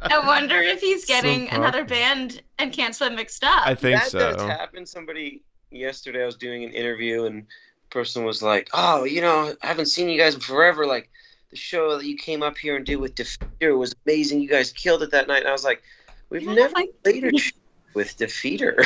I 0.06 0.22
wonder 0.26 0.58
if 0.58 0.82
he's 0.82 1.06
getting 1.06 1.48
proper. 1.48 1.62
another 1.62 1.86
band 1.86 2.42
and 2.60 2.72
can't 2.74 2.96
swim 2.96 3.16
mixed 3.16 3.44
up. 3.44 3.66
I 3.66 3.76
think 3.76 4.00
that 4.00 4.12
so. 4.12 4.20
does 4.20 4.42
happen. 4.42 4.86
Somebody 4.86 5.42
yesterday, 5.72 6.24
I 6.24 6.26
was 6.26 6.36
doing 6.36 6.64
an 6.64 6.72
interview, 6.72 7.26
and 7.26 7.46
person 7.90 8.24
was 8.26 8.42
like, 8.44 8.70
"Oh, 8.74 9.04
you 9.06 9.22
know, 9.22 9.54
I 9.62 9.68
haven't 9.68 9.86
seen 9.88 10.10
you 10.10 10.18
guys 10.20 10.36
in 10.36 10.42
forever. 10.42 10.86
Like 10.86 11.10
the 11.52 11.56
show 11.58 11.98
that 11.98 12.06
you 12.06 12.16
came 12.18 12.44
up 12.44 12.58
here 12.58 12.76
and 12.76 12.86
did 12.86 12.98
with 12.98 13.16
Defeater 13.16 13.78
was 13.78 13.96
amazing. 14.06 14.42
You 14.42 14.50
guys 14.50 14.72
killed 14.72 15.04
it 15.04 15.12
that 15.12 15.28
night." 15.28 15.40
And 15.40 15.48
I 15.48 15.52
was 15.52 15.64
like, 15.64 15.82
"We've 16.30 16.42
Yeah, 16.44 16.54
never 16.54 16.74
like- 16.74 16.90
played 17.04 17.24
a 17.24 17.38
show 17.38 17.52
with 17.96 18.18
Defeater. 18.18 18.84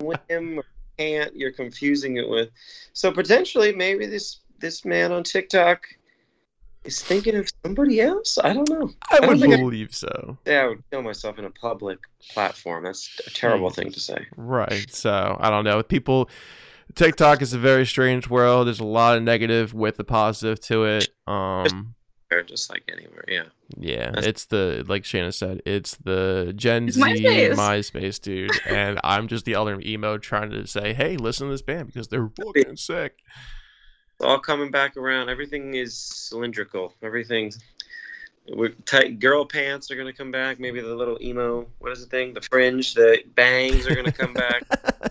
Whim 0.00 0.58
or 0.58 0.64
can't. 0.98 1.34
You're 1.36 1.52
confusing 1.52 2.16
it 2.16 2.28
with. 2.28 2.50
So 2.92 3.12
potentially, 3.12 3.74
maybe 3.74 4.06
this 4.06 4.40
this 4.58 4.84
man 4.84 5.12
on 5.12 5.22
TikTok." 5.24 5.86
Is 6.84 7.02
thinking 7.02 7.34
of 7.34 7.50
somebody 7.64 8.00
else? 8.00 8.38
I 8.38 8.52
don't 8.52 8.68
know. 8.70 8.88
I 9.10 9.18
don't 9.18 9.30
would 9.30 9.40
think 9.40 9.54
I- 9.54 9.56
believe 9.56 9.92
so. 9.92 10.38
Yeah, 10.46 10.60
I 10.60 10.66
would 10.68 10.84
kill 10.92 11.02
myself 11.02 11.36
in 11.36 11.44
a 11.44 11.50
public 11.50 11.98
platform. 12.30 12.84
That's 12.84 13.10
a 13.26 13.30
terrible 13.30 13.70
thing 13.70 13.90
to 13.90 13.98
say. 13.98 14.24
Right. 14.36 14.86
So 14.94 15.36
I 15.40 15.50
don't 15.50 15.64
know. 15.64 15.82
People 15.82 16.30
TikTok 16.94 17.42
is 17.42 17.52
a 17.52 17.58
very 17.58 17.86
strange 17.86 18.30
world. 18.30 18.68
There's 18.68 18.78
a 18.78 18.84
lot 18.84 19.16
of 19.16 19.24
negative 19.24 19.74
with 19.74 19.96
the 19.96 20.04
positive 20.04 20.60
to 20.60 20.84
it. 20.84 21.08
Um 21.26 21.34
Or 21.34 21.70
just 22.46 22.70
like 22.70 22.82
anywhere, 22.92 23.24
yeah. 23.28 23.44
yeah, 23.78 24.06
That's- 24.10 24.26
it's 24.26 24.44
the 24.46 24.84
like 24.88 25.04
Shanna 25.04 25.32
said, 25.32 25.62
it's 25.64 25.96
the 25.96 26.52
Gen 26.56 26.88
It's 26.88 26.96
Z 26.96 27.02
MySpace. 27.02 27.54
MySpace 27.54 28.20
dude. 28.20 28.50
and 28.66 29.00
I'm 29.04 29.28
just 29.28 29.44
the 29.44 29.54
elder 29.54 29.80
emo 29.80 30.18
trying 30.18 30.50
to 30.50 30.66
say, 30.66 30.92
Hey, 30.92 31.16
listen 31.16 31.46
to 31.46 31.52
this 31.52 31.62
band 31.62 31.86
because 31.88 32.08
they're 32.08 32.30
fucking 32.36 32.76
sick. 32.76 33.18
It's 34.14 34.24
all 34.24 34.38
coming 34.38 34.70
back 34.70 34.96
around. 34.96 35.28
Everything 35.28 35.74
is 35.74 35.96
cylindrical. 35.96 36.94
Everything's 37.02 37.58
we're 38.48 38.70
tight. 38.86 39.18
Girl 39.18 39.44
pants 39.44 39.90
are 39.90 39.96
gonna 39.96 40.12
come 40.12 40.30
back. 40.30 40.58
Maybe 40.60 40.80
the 40.80 40.94
little 40.94 41.18
emo. 41.20 41.66
What 41.78 41.92
is 41.92 42.00
the 42.00 42.06
thing? 42.06 42.32
The 42.34 42.40
fringe. 42.40 42.94
The 42.94 43.22
bangs 43.34 43.86
are 43.86 43.94
gonna 43.94 44.12
come 44.12 44.32
back. 44.34 44.62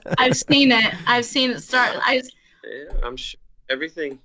I've 0.18 0.38
seen 0.38 0.72
it. 0.72 0.93
I've 1.05 1.26
seen 1.26 1.51
it 1.51 1.61
start. 1.61 1.97
I 2.01 2.22
Yeah, 2.63 2.93
I'm 3.03 3.18
sure 3.18 3.39
everything. 3.70 4.20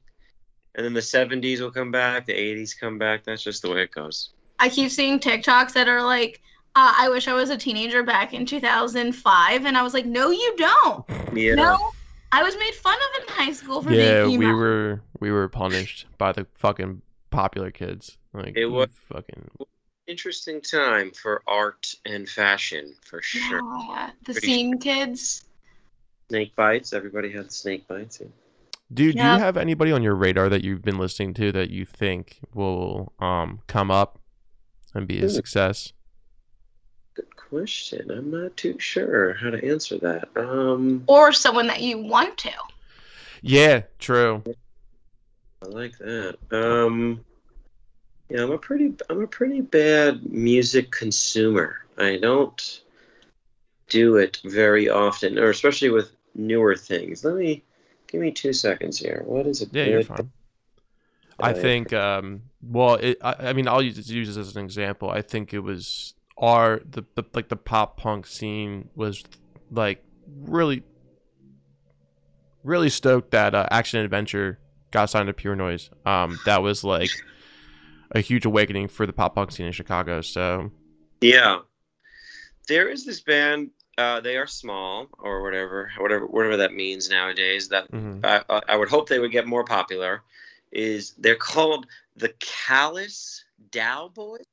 And 0.75 0.85
then 0.85 0.93
the 0.93 1.01
'70s 1.01 1.61
will 1.61 1.71
come 1.71 1.91
back. 1.91 2.27
The 2.27 2.33
'80s 2.33 2.79
come 2.79 2.99
back. 2.99 3.25
That's 3.25 3.43
just 3.43 3.62
the 3.62 3.71
way 3.71 3.83
it 3.83 3.93
goes. 3.93 4.31
I 4.59 4.68
keep 4.68 4.91
seeing 4.91 5.18
TikToks 5.18 5.73
that 5.73 5.89
are 5.89 6.03
like, 6.03 6.41
uh, 6.77 6.95
"I 6.97 7.09
wish 7.09 7.27
I 7.29 7.35
was 7.35 7.51
a 7.51 7.57
teenager 7.57 8.03
back 8.03 8.33
in 8.33 8.47
2005," 8.47 9.66
and 9.66 9.77
I 9.77 9.83
was 9.83 9.95
like, 9.95 10.07
"No, 10.07 10.31
you 10.31 10.55
don't. 10.57 11.05
Yeah. 11.35 11.55
No, 11.55 11.91
I 12.33 12.43
was 12.43 12.57
made 12.57 12.75
fun 12.75 12.97
of 12.97 13.23
in 13.23 13.35
high 13.35 13.53
school 13.53 13.83
for 13.83 13.93
yeah, 13.93 14.25
being 14.25 14.35
emo." 14.43 14.47
we 14.47 14.53
were 14.55 15.03
we 15.18 15.31
were 15.33 15.49
punished 15.49 16.07
by 16.18 16.33
the 16.33 16.47
fucking 16.55 17.03
popular 17.31 17.71
kids. 17.71 18.18
Like 18.33 18.57
It 18.57 18.66
was- 18.66 18.89
fucking 19.12 19.51
Interesting 20.07 20.61
time 20.61 21.12
for 21.12 21.41
art 21.47 21.95
and 22.05 22.29
fashion, 22.29 22.97
for 23.01 23.23
sure. 23.23 23.61
Yeah, 23.61 24.11
the 24.27 24.33
Pretty 24.33 24.47
scene 24.47 24.79
kids. 24.79 25.45
Snake 26.29 26.57
bites. 26.57 26.93
Everybody 26.93 27.31
had 27.31 27.53
snake 27.53 27.87
bites. 27.87 28.18
Yeah. 28.21 28.27
Dude, 28.93 29.16
do 29.18 29.22
Yeah. 29.22 29.34
you 29.34 29.38
have 29.38 29.57
anybody 29.57 29.93
on 29.93 30.03
your 30.03 30.14
radar 30.16 30.49
that 30.49 30.64
you've 30.64 30.82
been 30.82 30.99
listening 30.99 31.32
to 31.34 31.53
that 31.53 31.70
you 31.70 31.84
think 31.84 32.38
will 32.55 33.12
um 33.20 33.61
come 33.66 33.91
up 33.91 34.18
and 34.95 35.07
be 35.07 35.20
a 35.22 35.26
Ooh. 35.26 35.28
success? 35.28 35.93
Good 37.14 37.36
question. 37.36 38.11
I'm 38.11 38.30
not 38.30 38.57
too 38.57 38.78
sure 38.78 39.34
how 39.34 39.51
to 39.51 39.64
answer 39.64 39.99
that. 39.99 40.28
Um, 40.36 41.05
Or 41.07 41.32
someone 41.32 41.66
that 41.68 41.82
you 41.82 41.99
want 41.99 42.36
to. 42.38 42.53
Yeah, 43.43 43.82
true. 43.99 44.43
I 45.62 45.66
like 45.66 45.97
that. 45.99 46.38
Um, 46.51 47.24
yeah, 48.28 48.43
I'm 48.43 48.53
a 48.53 48.59
pretty, 48.59 48.95
I'm 49.09 49.22
a 49.22 49.26
pretty 49.26 49.61
bad 49.61 50.30
music 50.30 50.91
consumer. 50.91 51.84
I 51.99 52.16
don't 52.16 52.80
do 53.88 54.16
it 54.16 54.41
very 54.45 54.88
often, 54.88 55.38
or 55.38 55.51
especially 55.51 55.91
with 55.91 56.12
newer 56.34 56.76
things. 56.76 57.24
Let 57.24 57.36
me 57.36 57.62
give 58.11 58.20
me 58.20 58.30
two 58.30 58.52
seconds 58.52 58.98
here. 58.98 59.22
What 59.24 59.46
is 59.46 59.62
it? 59.62 59.70
Yeah, 59.72 59.84
you're 59.84 60.02
fine. 60.02 60.30
I 61.38 61.52
think 61.52 61.92
um 61.92 62.42
well 62.62 62.96
it 62.96 63.18
I, 63.22 63.34
I 63.38 63.52
mean 63.52 63.66
I'll 63.66 63.82
use, 63.82 64.11
use 64.11 64.28
this 64.28 64.36
as 64.36 64.56
an 64.56 64.64
example. 64.64 65.11
I 65.11 65.22
think 65.22 65.54
it 65.54 65.61
was 65.61 66.14
our 66.36 66.80
the, 66.88 67.04
the 67.14 67.24
like 67.34 67.48
the 67.48 67.56
pop 67.56 67.96
punk 67.96 68.26
scene 68.26 68.88
was 68.94 69.24
like 69.70 70.04
really 70.42 70.82
really 72.62 72.90
stoked 72.90 73.30
that 73.30 73.54
uh, 73.54 73.66
Action 73.70 74.00
Adventure 74.00 74.58
got 74.90 75.08
signed 75.08 75.28
to 75.28 75.32
Pure 75.32 75.56
Noise. 75.56 75.90
Um 76.04 76.38
that 76.44 76.62
was 76.62 76.84
like 76.84 77.11
a 78.11 78.20
huge 78.20 78.44
awakening 78.44 78.88
for 78.88 79.06
the 79.06 79.12
pop 79.12 79.34
punk 79.34 79.52
scene 79.52 79.66
in 79.66 79.72
Chicago. 79.72 80.20
So 80.20 80.70
Yeah, 81.20 81.61
there 82.68 82.88
is 82.88 83.06
this 83.06 83.20
band. 83.20 83.70
Uh, 84.01 84.18
they 84.20 84.38
are 84.38 84.46
small, 84.46 85.09
or 85.18 85.42
whatever, 85.42 85.90
whatever, 85.98 86.24
whatever 86.26 86.57
that 86.57 86.72
means 86.72 87.11
nowadays. 87.11 87.68
That 87.68 87.90
mhm. 87.92 88.24
I, 88.24 88.42
I- 88.48 88.62
I 88.70 88.76
would 88.76 88.88
hope 88.88 89.09
they 89.09 89.18
would 89.18 89.30
get 89.30 89.46
more 89.46 89.64
popular. 89.64 90.22
Is 90.72 91.12
they're 91.18 91.36
called 91.36 91.86
the 92.16 92.30
Callous 92.40 93.44
Dow 93.70 94.09
Boys? 94.09 94.44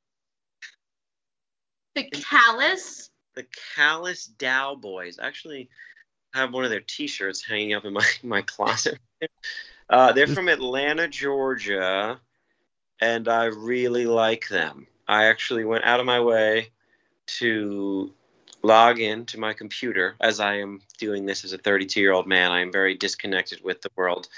The 1.94 2.04
Callous. 2.04 3.10
The 3.34 3.46
Callous 3.74 4.28
Daoboys. 4.38 5.18
I 5.20 5.26
actually 5.26 5.70
have 6.34 6.52
one 6.52 6.64
of 6.64 6.70
their 6.70 6.80
T-shirts 6.80 7.42
hanging 7.42 7.72
up 7.74 7.84
in 7.86 7.92
my 7.94 8.06
my 8.22 8.42
closet. 8.42 8.98
Uh, 9.88 10.12
they're 10.12 10.26
from 10.26 10.48
Atlanta, 10.48 11.08
Georgia, 11.08 12.20
and 13.00 13.28
I 13.28 13.44
really 13.46 14.04
like 14.06 14.48
them. 14.48 14.86
I 15.06 15.24
actually 15.24 15.64
went 15.64 15.84
out 15.84 16.00
of 16.00 16.06
my 16.06 16.20
way 16.20 16.70
to 17.38 18.12
log 18.62 19.00
in 19.00 19.24
to 19.26 19.38
my 19.38 19.52
computer 19.52 20.16
as 20.20 20.40
I 20.40 20.56
am 20.56 20.80
doing 20.98 21.26
this 21.26 21.44
as 21.44 21.52
a 21.52 21.58
32 21.58 22.00
year 22.00 22.12
old 22.12 22.26
man. 22.26 22.50
I 22.50 22.60
am 22.60 22.72
very 22.72 22.94
disconnected 22.94 23.62
with 23.62 23.82
the 23.82 23.90
world 23.96 24.28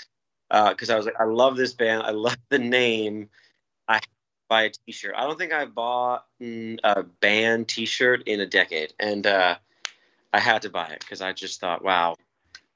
because 0.49 0.91
uh, 0.91 0.95
I 0.95 0.97
was 0.97 1.07
like, 1.07 1.21
I 1.21 1.25
love 1.25 1.57
this 1.57 1.73
band. 1.73 2.03
I 2.03 2.11
love 2.11 2.37
the 2.49 2.59
name. 2.59 3.29
I 3.89 4.01
buy 4.49 4.63
a 4.65 4.71
T-shirt. 4.71 5.15
I 5.17 5.25
don't 5.25 5.39
think 5.39 5.53
I 5.53 5.65
bought 5.65 6.27
a 6.41 7.03
band 7.21 7.69
T-shirt 7.69 8.25
in 8.27 8.41
a 8.41 8.47
decade, 8.47 8.93
and 8.99 9.27
uh, 9.27 9.57
I 10.33 10.41
had 10.41 10.63
to 10.63 10.71
buy 10.71 10.87
it 10.87 11.01
because 11.01 11.23
I 11.23 11.33
just 11.33 11.61
thought, 11.61 11.85
wow, 11.85 12.17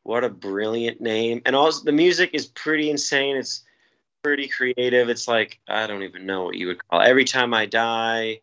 what 0.05 0.24
a 0.24 0.28
brilliant 0.28 1.01
name! 1.01 1.42
And 1.47 1.57
also, 1.57 1.84
the 1.84 1.92
music 1.92 2.30
is 2.32 2.47
pretty 2.47 2.90
insane. 2.90 3.36
It's 3.36 3.64
pretty 4.22 4.49
creative. 4.49 5.09
It's 5.09 5.26
like 5.26 5.61
I 5.68 5.86
don't 5.86 6.03
even 6.03 6.26
know 6.26 6.45
what 6.45 6.57
you 6.57 6.68
would 6.68 6.86
call. 6.88 7.01
It. 7.01 7.09
Every 7.09 7.24
time 7.24 7.53
I 7.53 7.66
die. 7.66 8.40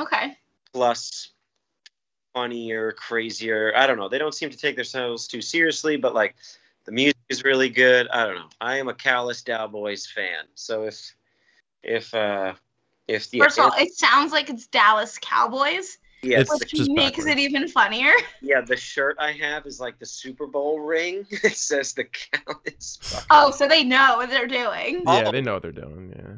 Okay. 0.00 0.36
Plus 0.72 1.33
funnier, 2.34 2.92
crazier. 2.92 3.72
I 3.76 3.86
don't 3.86 3.96
know. 3.96 4.08
They 4.08 4.18
don't 4.18 4.34
seem 4.34 4.50
to 4.50 4.56
take 4.56 4.76
themselves 4.76 5.26
too 5.26 5.40
seriously, 5.40 5.96
but 5.96 6.12
like 6.14 6.34
the 6.84 6.92
music 6.92 7.16
is 7.30 7.44
really 7.44 7.70
good. 7.70 8.08
I 8.08 8.26
don't 8.26 8.34
know. 8.34 8.48
I 8.60 8.76
am 8.76 8.88
a 8.88 8.94
Callous 8.94 9.42
Daoboys 9.42 10.06
fan, 10.06 10.44
so 10.54 10.82
if 10.82 11.14
if 11.82 12.12
uh 12.12 12.54
if 13.08 13.30
the 13.30 13.38
first 13.38 13.58
of 13.58 13.66
all, 13.66 13.72
it 13.78 13.94
sounds 13.94 14.32
like 14.32 14.50
it's 14.50 14.66
Dallas 14.66 15.18
Cowboys. 15.22 15.98
Yeah, 16.22 16.38
which 16.38 16.72
makes 16.88 17.18
backwards. 17.18 17.26
it 17.26 17.38
even 17.38 17.68
funnier. 17.68 18.12
Yeah, 18.40 18.62
the 18.62 18.76
shirt 18.76 19.16
I 19.20 19.32
have 19.32 19.66
is 19.66 19.78
like 19.78 19.98
the 19.98 20.06
Super 20.06 20.46
Bowl 20.46 20.80
ring. 20.80 21.26
it 21.30 21.56
says 21.56 21.92
the 21.92 22.04
Callous. 22.04 23.24
Oh, 23.30 23.50
so 23.50 23.68
they 23.68 23.84
know 23.84 24.16
what 24.16 24.30
they're 24.30 24.46
doing. 24.46 25.02
Yeah, 25.06 25.30
they 25.30 25.42
know 25.42 25.54
what 25.54 25.62
they're 25.62 25.72
doing. 25.72 26.14
Yeah, 26.16 26.36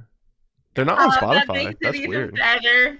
they're 0.74 0.84
not 0.84 0.98
on 0.98 1.12
oh, 1.12 1.16
Spotify. 1.16 1.66
That 1.66 1.76
That's 1.80 2.06
weird. 2.06 2.34
Better. 2.34 2.98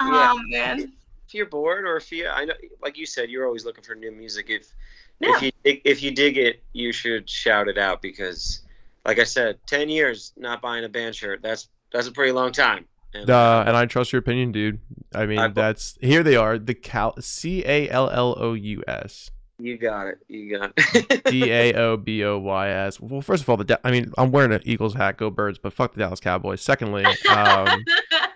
Oh 0.00 0.40
yeah. 0.48 0.74
man 0.74 0.92
if 1.26 1.34
you're 1.34 1.46
bored 1.46 1.84
or 1.84 1.96
if 1.96 2.10
you, 2.12 2.28
I 2.28 2.44
know, 2.44 2.54
like 2.80 2.96
you 2.96 3.06
said, 3.06 3.30
you're 3.30 3.46
always 3.46 3.64
looking 3.64 3.82
for 3.82 3.94
new 3.94 4.12
music. 4.12 4.46
If 4.48 4.72
yeah. 5.20 5.30
if 5.34 5.42
you 5.42 5.52
if 5.84 6.02
you 6.02 6.10
dig 6.12 6.36
it, 6.36 6.62
you 6.72 6.92
should 6.92 7.28
shout 7.28 7.68
it 7.68 7.78
out 7.78 8.00
because, 8.02 8.62
like 9.04 9.18
I 9.18 9.24
said, 9.24 9.58
ten 9.66 9.88
years 9.88 10.32
not 10.36 10.62
buying 10.62 10.84
a 10.84 10.88
band 10.88 11.14
shirt. 11.14 11.42
That's 11.42 11.68
that's 11.92 12.06
a 12.06 12.12
pretty 12.12 12.32
long 12.32 12.52
time. 12.52 12.86
And, 13.14 13.30
uh, 13.30 13.64
and 13.66 13.76
I 13.76 13.86
trust 13.86 14.12
your 14.12 14.20
opinion, 14.20 14.52
dude. 14.52 14.78
I 15.14 15.26
mean, 15.26 15.38
I, 15.38 15.48
that's 15.48 15.98
here 16.00 16.22
they 16.22 16.36
are. 16.36 16.58
The 16.58 16.74
Cal 16.74 17.14
C 17.20 17.64
A 17.66 17.88
L 17.88 18.10
L 18.10 18.36
O 18.38 18.54
U 18.54 18.82
S. 18.86 19.30
You 19.58 19.78
got 19.78 20.06
it. 20.08 20.18
You 20.28 20.58
got 20.58 20.72
it. 20.76 21.24
D 21.24 21.50
A 21.50 21.72
O 21.76 21.96
B 21.96 22.22
O 22.24 22.38
Y 22.38 22.68
S. 22.68 23.00
Well, 23.00 23.22
first 23.22 23.42
of 23.42 23.48
all, 23.48 23.56
the 23.56 23.80
I 23.82 23.90
mean, 23.90 24.12
I'm 24.18 24.30
wearing 24.30 24.52
an 24.52 24.60
Eagles 24.64 24.94
hat. 24.94 25.16
Go 25.16 25.30
Birds! 25.30 25.58
But 25.58 25.72
fuck 25.72 25.94
the 25.94 26.00
Dallas 26.00 26.20
Cowboys. 26.20 26.60
Secondly, 26.60 27.06
um, 27.30 27.84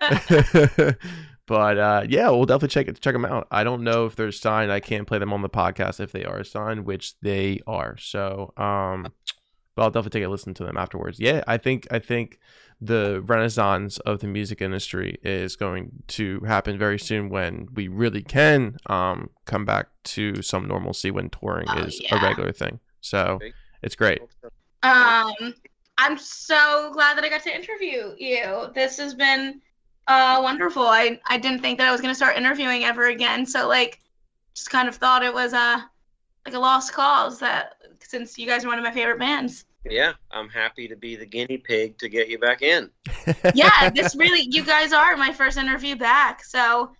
But 1.51 1.77
uh, 1.77 2.03
yeah, 2.07 2.29
we'll 2.29 2.45
definitely 2.45 2.69
check 2.69 2.87
it, 2.87 3.01
check 3.01 3.11
them 3.11 3.25
out. 3.25 3.45
I 3.51 3.65
don't 3.65 3.83
know 3.83 4.05
if 4.05 4.15
they're 4.15 4.31
signed. 4.31 4.71
I 4.71 4.79
can't 4.79 5.05
play 5.05 5.19
them 5.19 5.33
on 5.33 5.41
the 5.41 5.49
podcast 5.49 5.99
if 5.99 6.13
they 6.13 6.23
are 6.23 6.45
signed, 6.45 6.85
which 6.85 7.19
they 7.19 7.59
are. 7.67 7.97
So, 7.97 8.53
um, 8.55 9.11
but 9.75 9.81
I'll 9.83 9.91
definitely 9.91 10.21
take 10.21 10.27
a 10.27 10.29
listen 10.29 10.53
to 10.53 10.63
them 10.63 10.77
afterwards. 10.77 11.19
Yeah, 11.19 11.43
I 11.47 11.57
think 11.57 11.89
I 11.91 11.99
think 11.99 12.39
the 12.79 13.21
renaissance 13.25 13.97
of 13.97 14.19
the 14.19 14.27
music 14.27 14.61
industry 14.61 15.19
is 15.23 15.57
going 15.57 15.91
to 16.07 16.39
happen 16.47 16.77
very 16.77 16.97
soon 16.97 17.27
when 17.27 17.67
we 17.73 17.89
really 17.89 18.21
can 18.21 18.77
um, 18.85 19.29
come 19.43 19.65
back 19.65 19.87
to 20.03 20.41
some 20.41 20.69
normalcy 20.69 21.11
when 21.11 21.29
touring 21.29 21.67
oh, 21.67 21.79
is 21.79 21.99
yeah. 22.01 22.15
a 22.15 22.25
regular 22.25 22.53
thing. 22.53 22.79
So 23.01 23.39
it's 23.81 23.97
great. 23.97 24.21
Um, 24.83 25.53
I'm 25.97 26.17
so 26.17 26.91
glad 26.93 27.17
that 27.17 27.25
I 27.25 27.29
got 27.29 27.43
to 27.43 27.53
interview 27.53 28.15
you. 28.17 28.67
This 28.73 28.97
has 28.99 29.13
been 29.13 29.59
uh, 30.07 30.39
wonderful. 30.41 30.83
I 30.83 31.19
I 31.27 31.37
didn't 31.37 31.61
think 31.61 31.77
that 31.79 31.87
I 31.87 31.91
was 31.91 32.01
gonna 32.01 32.15
start 32.15 32.37
interviewing 32.37 32.83
ever 32.83 33.07
again. 33.07 33.45
So 33.45 33.67
like, 33.67 34.01
just 34.53 34.69
kind 34.69 34.87
of 34.87 34.95
thought 34.95 35.23
it 35.23 35.33
was 35.33 35.53
a 35.53 35.57
uh, 35.57 35.81
like 36.45 36.55
a 36.55 36.59
lost 36.59 36.93
cause 36.93 37.39
that 37.39 37.75
since 37.99 38.37
you 38.37 38.47
guys 38.47 38.65
are 38.65 38.67
one 38.67 38.77
of 38.77 38.83
my 38.83 38.91
favorite 38.91 39.19
bands. 39.19 39.65
Yeah, 39.85 40.13
I'm 40.31 40.49
happy 40.49 40.87
to 40.87 40.95
be 40.95 41.15
the 41.15 41.25
guinea 41.25 41.57
pig 41.57 41.97
to 41.99 42.09
get 42.09 42.29
you 42.29 42.37
back 42.37 42.61
in. 42.61 42.89
yeah, 43.55 43.89
this 43.89 44.15
really 44.15 44.41
you 44.41 44.63
guys 44.63 44.93
are 44.93 45.17
my 45.17 45.33
first 45.33 45.57
interview 45.57 45.95
back. 45.95 46.43
So 46.43 46.91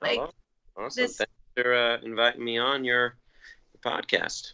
like, 0.00 0.20
awesome. 0.76 1.02
This... 1.02 1.16
Thanks 1.16 1.32
for 1.56 1.74
uh, 1.74 1.98
inviting 2.02 2.44
me 2.44 2.58
on 2.58 2.84
your, 2.84 3.16
your 3.72 3.92
podcast. 3.92 4.52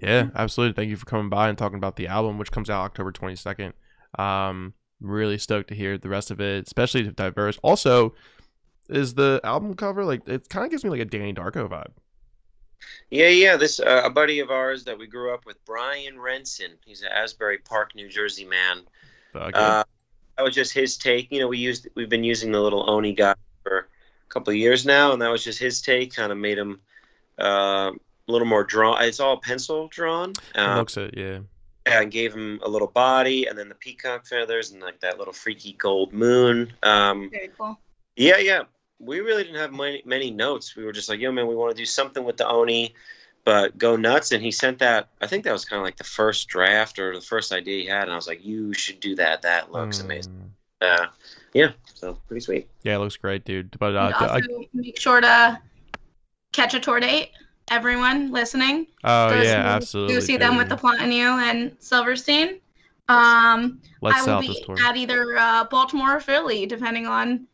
Yeah, 0.00 0.28
absolutely. 0.34 0.74
Thank 0.74 0.90
you 0.90 0.96
for 0.96 1.06
coming 1.06 1.28
by 1.28 1.48
and 1.48 1.58
talking 1.58 1.78
about 1.78 1.96
the 1.96 2.08
album, 2.08 2.38
which 2.38 2.50
comes 2.50 2.70
out 2.70 2.82
October 2.82 3.12
22nd. 3.12 3.72
Um, 4.18 4.74
really 5.04 5.38
stoked 5.38 5.68
to 5.68 5.74
hear 5.74 5.98
the 5.98 6.08
rest 6.08 6.30
of 6.30 6.40
it, 6.40 6.66
especially 6.66 7.02
diverse. 7.04 7.58
Also, 7.62 8.14
is 8.88 9.14
the 9.14 9.40
album 9.44 9.74
cover 9.74 10.04
like 10.04 10.26
it 10.28 10.48
kind 10.48 10.64
of 10.64 10.70
gives 10.70 10.84
me 10.84 10.90
like 10.90 11.00
a 11.00 11.04
Donnie 11.04 11.34
Darko 11.34 11.68
vibe. 11.68 11.92
Yeah, 13.10 13.28
yeah. 13.28 13.56
This 13.56 13.80
uh, 13.80 14.02
a 14.04 14.10
buddy 14.10 14.40
of 14.40 14.50
ours 14.50 14.84
that 14.84 14.98
we 14.98 15.06
grew 15.06 15.32
up 15.32 15.46
with, 15.46 15.62
Brian 15.64 16.16
Renson. 16.16 16.72
He's 16.84 17.02
an 17.02 17.08
Asbury 17.08 17.58
Park, 17.58 17.94
New 17.94 18.08
Jersey 18.08 18.44
man. 18.44 18.82
Okay. 19.34 19.58
Uh, 19.58 19.84
that 20.36 20.42
was 20.42 20.54
just 20.54 20.72
his 20.72 20.96
take. 20.96 21.30
You 21.30 21.40
know, 21.40 21.48
we 21.48 21.58
used 21.58 21.88
we've 21.94 22.08
been 22.08 22.24
using 22.24 22.52
the 22.52 22.60
little 22.60 22.88
Oni 22.90 23.12
guy 23.12 23.34
for 23.62 23.78
a 23.78 24.28
couple 24.28 24.50
of 24.50 24.56
years 24.56 24.84
now, 24.84 25.12
and 25.12 25.22
that 25.22 25.30
was 25.30 25.42
just 25.42 25.58
his 25.58 25.80
take. 25.80 26.14
Kind 26.14 26.32
of 26.32 26.38
made 26.38 26.58
him 26.58 26.80
uh, 27.40 27.90
a 27.92 28.32
little 28.32 28.46
more 28.46 28.64
drawn. 28.64 29.02
It's 29.02 29.20
all 29.20 29.38
pencil 29.38 29.88
drawn. 29.88 30.34
Um, 30.54 30.78
looks 30.78 30.96
it, 30.96 31.14
yeah 31.16 31.38
and 31.86 32.10
gave 32.10 32.32
him 32.32 32.60
a 32.62 32.68
little 32.68 32.88
body 32.88 33.46
and 33.46 33.58
then 33.58 33.68
the 33.68 33.74
peacock 33.74 34.26
feathers 34.26 34.72
and 34.72 34.80
like 34.80 35.00
that 35.00 35.18
little 35.18 35.32
freaky 35.32 35.74
gold 35.74 36.12
moon. 36.12 36.72
Um, 36.82 37.30
Very 37.30 37.50
cool. 37.56 37.78
Yeah, 38.16 38.38
yeah. 38.38 38.62
We 39.00 39.20
really 39.20 39.44
didn't 39.44 39.58
have 39.58 39.72
many, 39.72 40.02
many 40.06 40.30
notes. 40.30 40.76
We 40.76 40.84
were 40.84 40.92
just 40.92 41.08
like, 41.08 41.20
yo, 41.20 41.30
man, 41.32 41.46
we 41.46 41.54
want 41.54 41.76
to 41.76 41.76
do 41.76 41.84
something 41.84 42.24
with 42.24 42.36
the 42.36 42.48
Oni, 42.48 42.94
but 43.44 43.76
go 43.76 43.96
nuts. 43.96 44.32
And 44.32 44.42
he 44.42 44.50
sent 44.50 44.78
that. 44.78 45.08
I 45.20 45.26
think 45.26 45.44
that 45.44 45.52
was 45.52 45.64
kind 45.64 45.78
of 45.78 45.84
like 45.84 45.96
the 45.96 46.04
first 46.04 46.48
draft 46.48 46.98
or 46.98 47.14
the 47.14 47.20
first 47.20 47.52
idea 47.52 47.82
he 47.82 47.88
had. 47.88 48.04
And 48.04 48.12
I 48.12 48.16
was 48.16 48.28
like, 48.28 48.44
you 48.44 48.72
should 48.72 49.00
do 49.00 49.14
that. 49.16 49.42
That 49.42 49.72
looks 49.72 49.98
mm. 49.98 50.04
amazing. 50.04 50.52
Uh, 50.80 51.06
yeah, 51.52 51.72
so 51.92 52.18
pretty 52.28 52.40
sweet. 52.40 52.68
Yeah, 52.82 52.96
it 52.96 52.98
looks 52.98 53.16
great, 53.16 53.44
dude. 53.44 53.76
But 53.78 53.94
uh, 53.94 54.12
also 54.20 54.26
I, 54.26 54.66
make 54.72 54.98
sure 54.98 55.20
to 55.20 55.60
catch 56.52 56.74
a 56.74 56.80
tour 56.80 57.00
date 57.00 57.30
everyone 57.70 58.32
listening. 58.32 58.86
Oh 59.04 59.30
go 59.30 59.36
yeah, 59.36 59.42
see, 59.42 59.48
absolutely. 59.50 60.14
Go 60.14 60.20
see 60.20 60.36
them 60.36 60.56
with 60.56 60.68
the 60.68 60.76
Plot-In-You 60.76 61.38
and 61.40 61.76
Silverstein. 61.78 62.60
Um, 63.08 63.80
Let's 64.00 64.26
I 64.26 64.34
will 64.34 64.40
be 64.40 64.64
at 64.82 64.96
either 64.96 65.36
uh, 65.36 65.64
Baltimore 65.64 66.16
or 66.16 66.20
Philly, 66.20 66.66
depending 66.66 67.06
on 67.06 67.46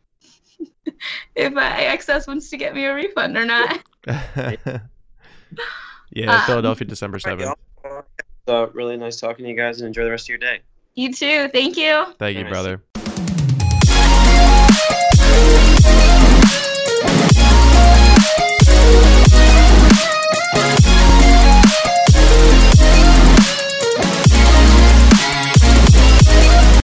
if 1.34 1.56
uh, 1.56 1.60
AXS 1.60 2.28
wants 2.28 2.50
to 2.50 2.56
get 2.56 2.74
me 2.74 2.84
a 2.84 2.94
refund 2.94 3.36
or 3.36 3.44
not. 3.44 3.80
yeah, 4.06 4.80
um, 6.26 6.46
Philadelphia, 6.46 6.86
December 6.86 7.18
seventh. 7.18 7.56
So 8.46 8.70
really 8.74 8.96
nice 8.96 9.18
talking 9.18 9.44
to 9.44 9.50
you 9.50 9.56
guys, 9.56 9.80
and 9.80 9.88
enjoy 9.88 10.04
the 10.04 10.10
rest 10.10 10.24
of 10.26 10.30
your 10.30 10.38
day. 10.38 10.60
You 10.94 11.12
too. 11.12 11.48
Thank 11.48 11.76
you. 11.76 12.06
Thank 12.18 12.38
you, 12.38 12.44
brother. 12.44 12.82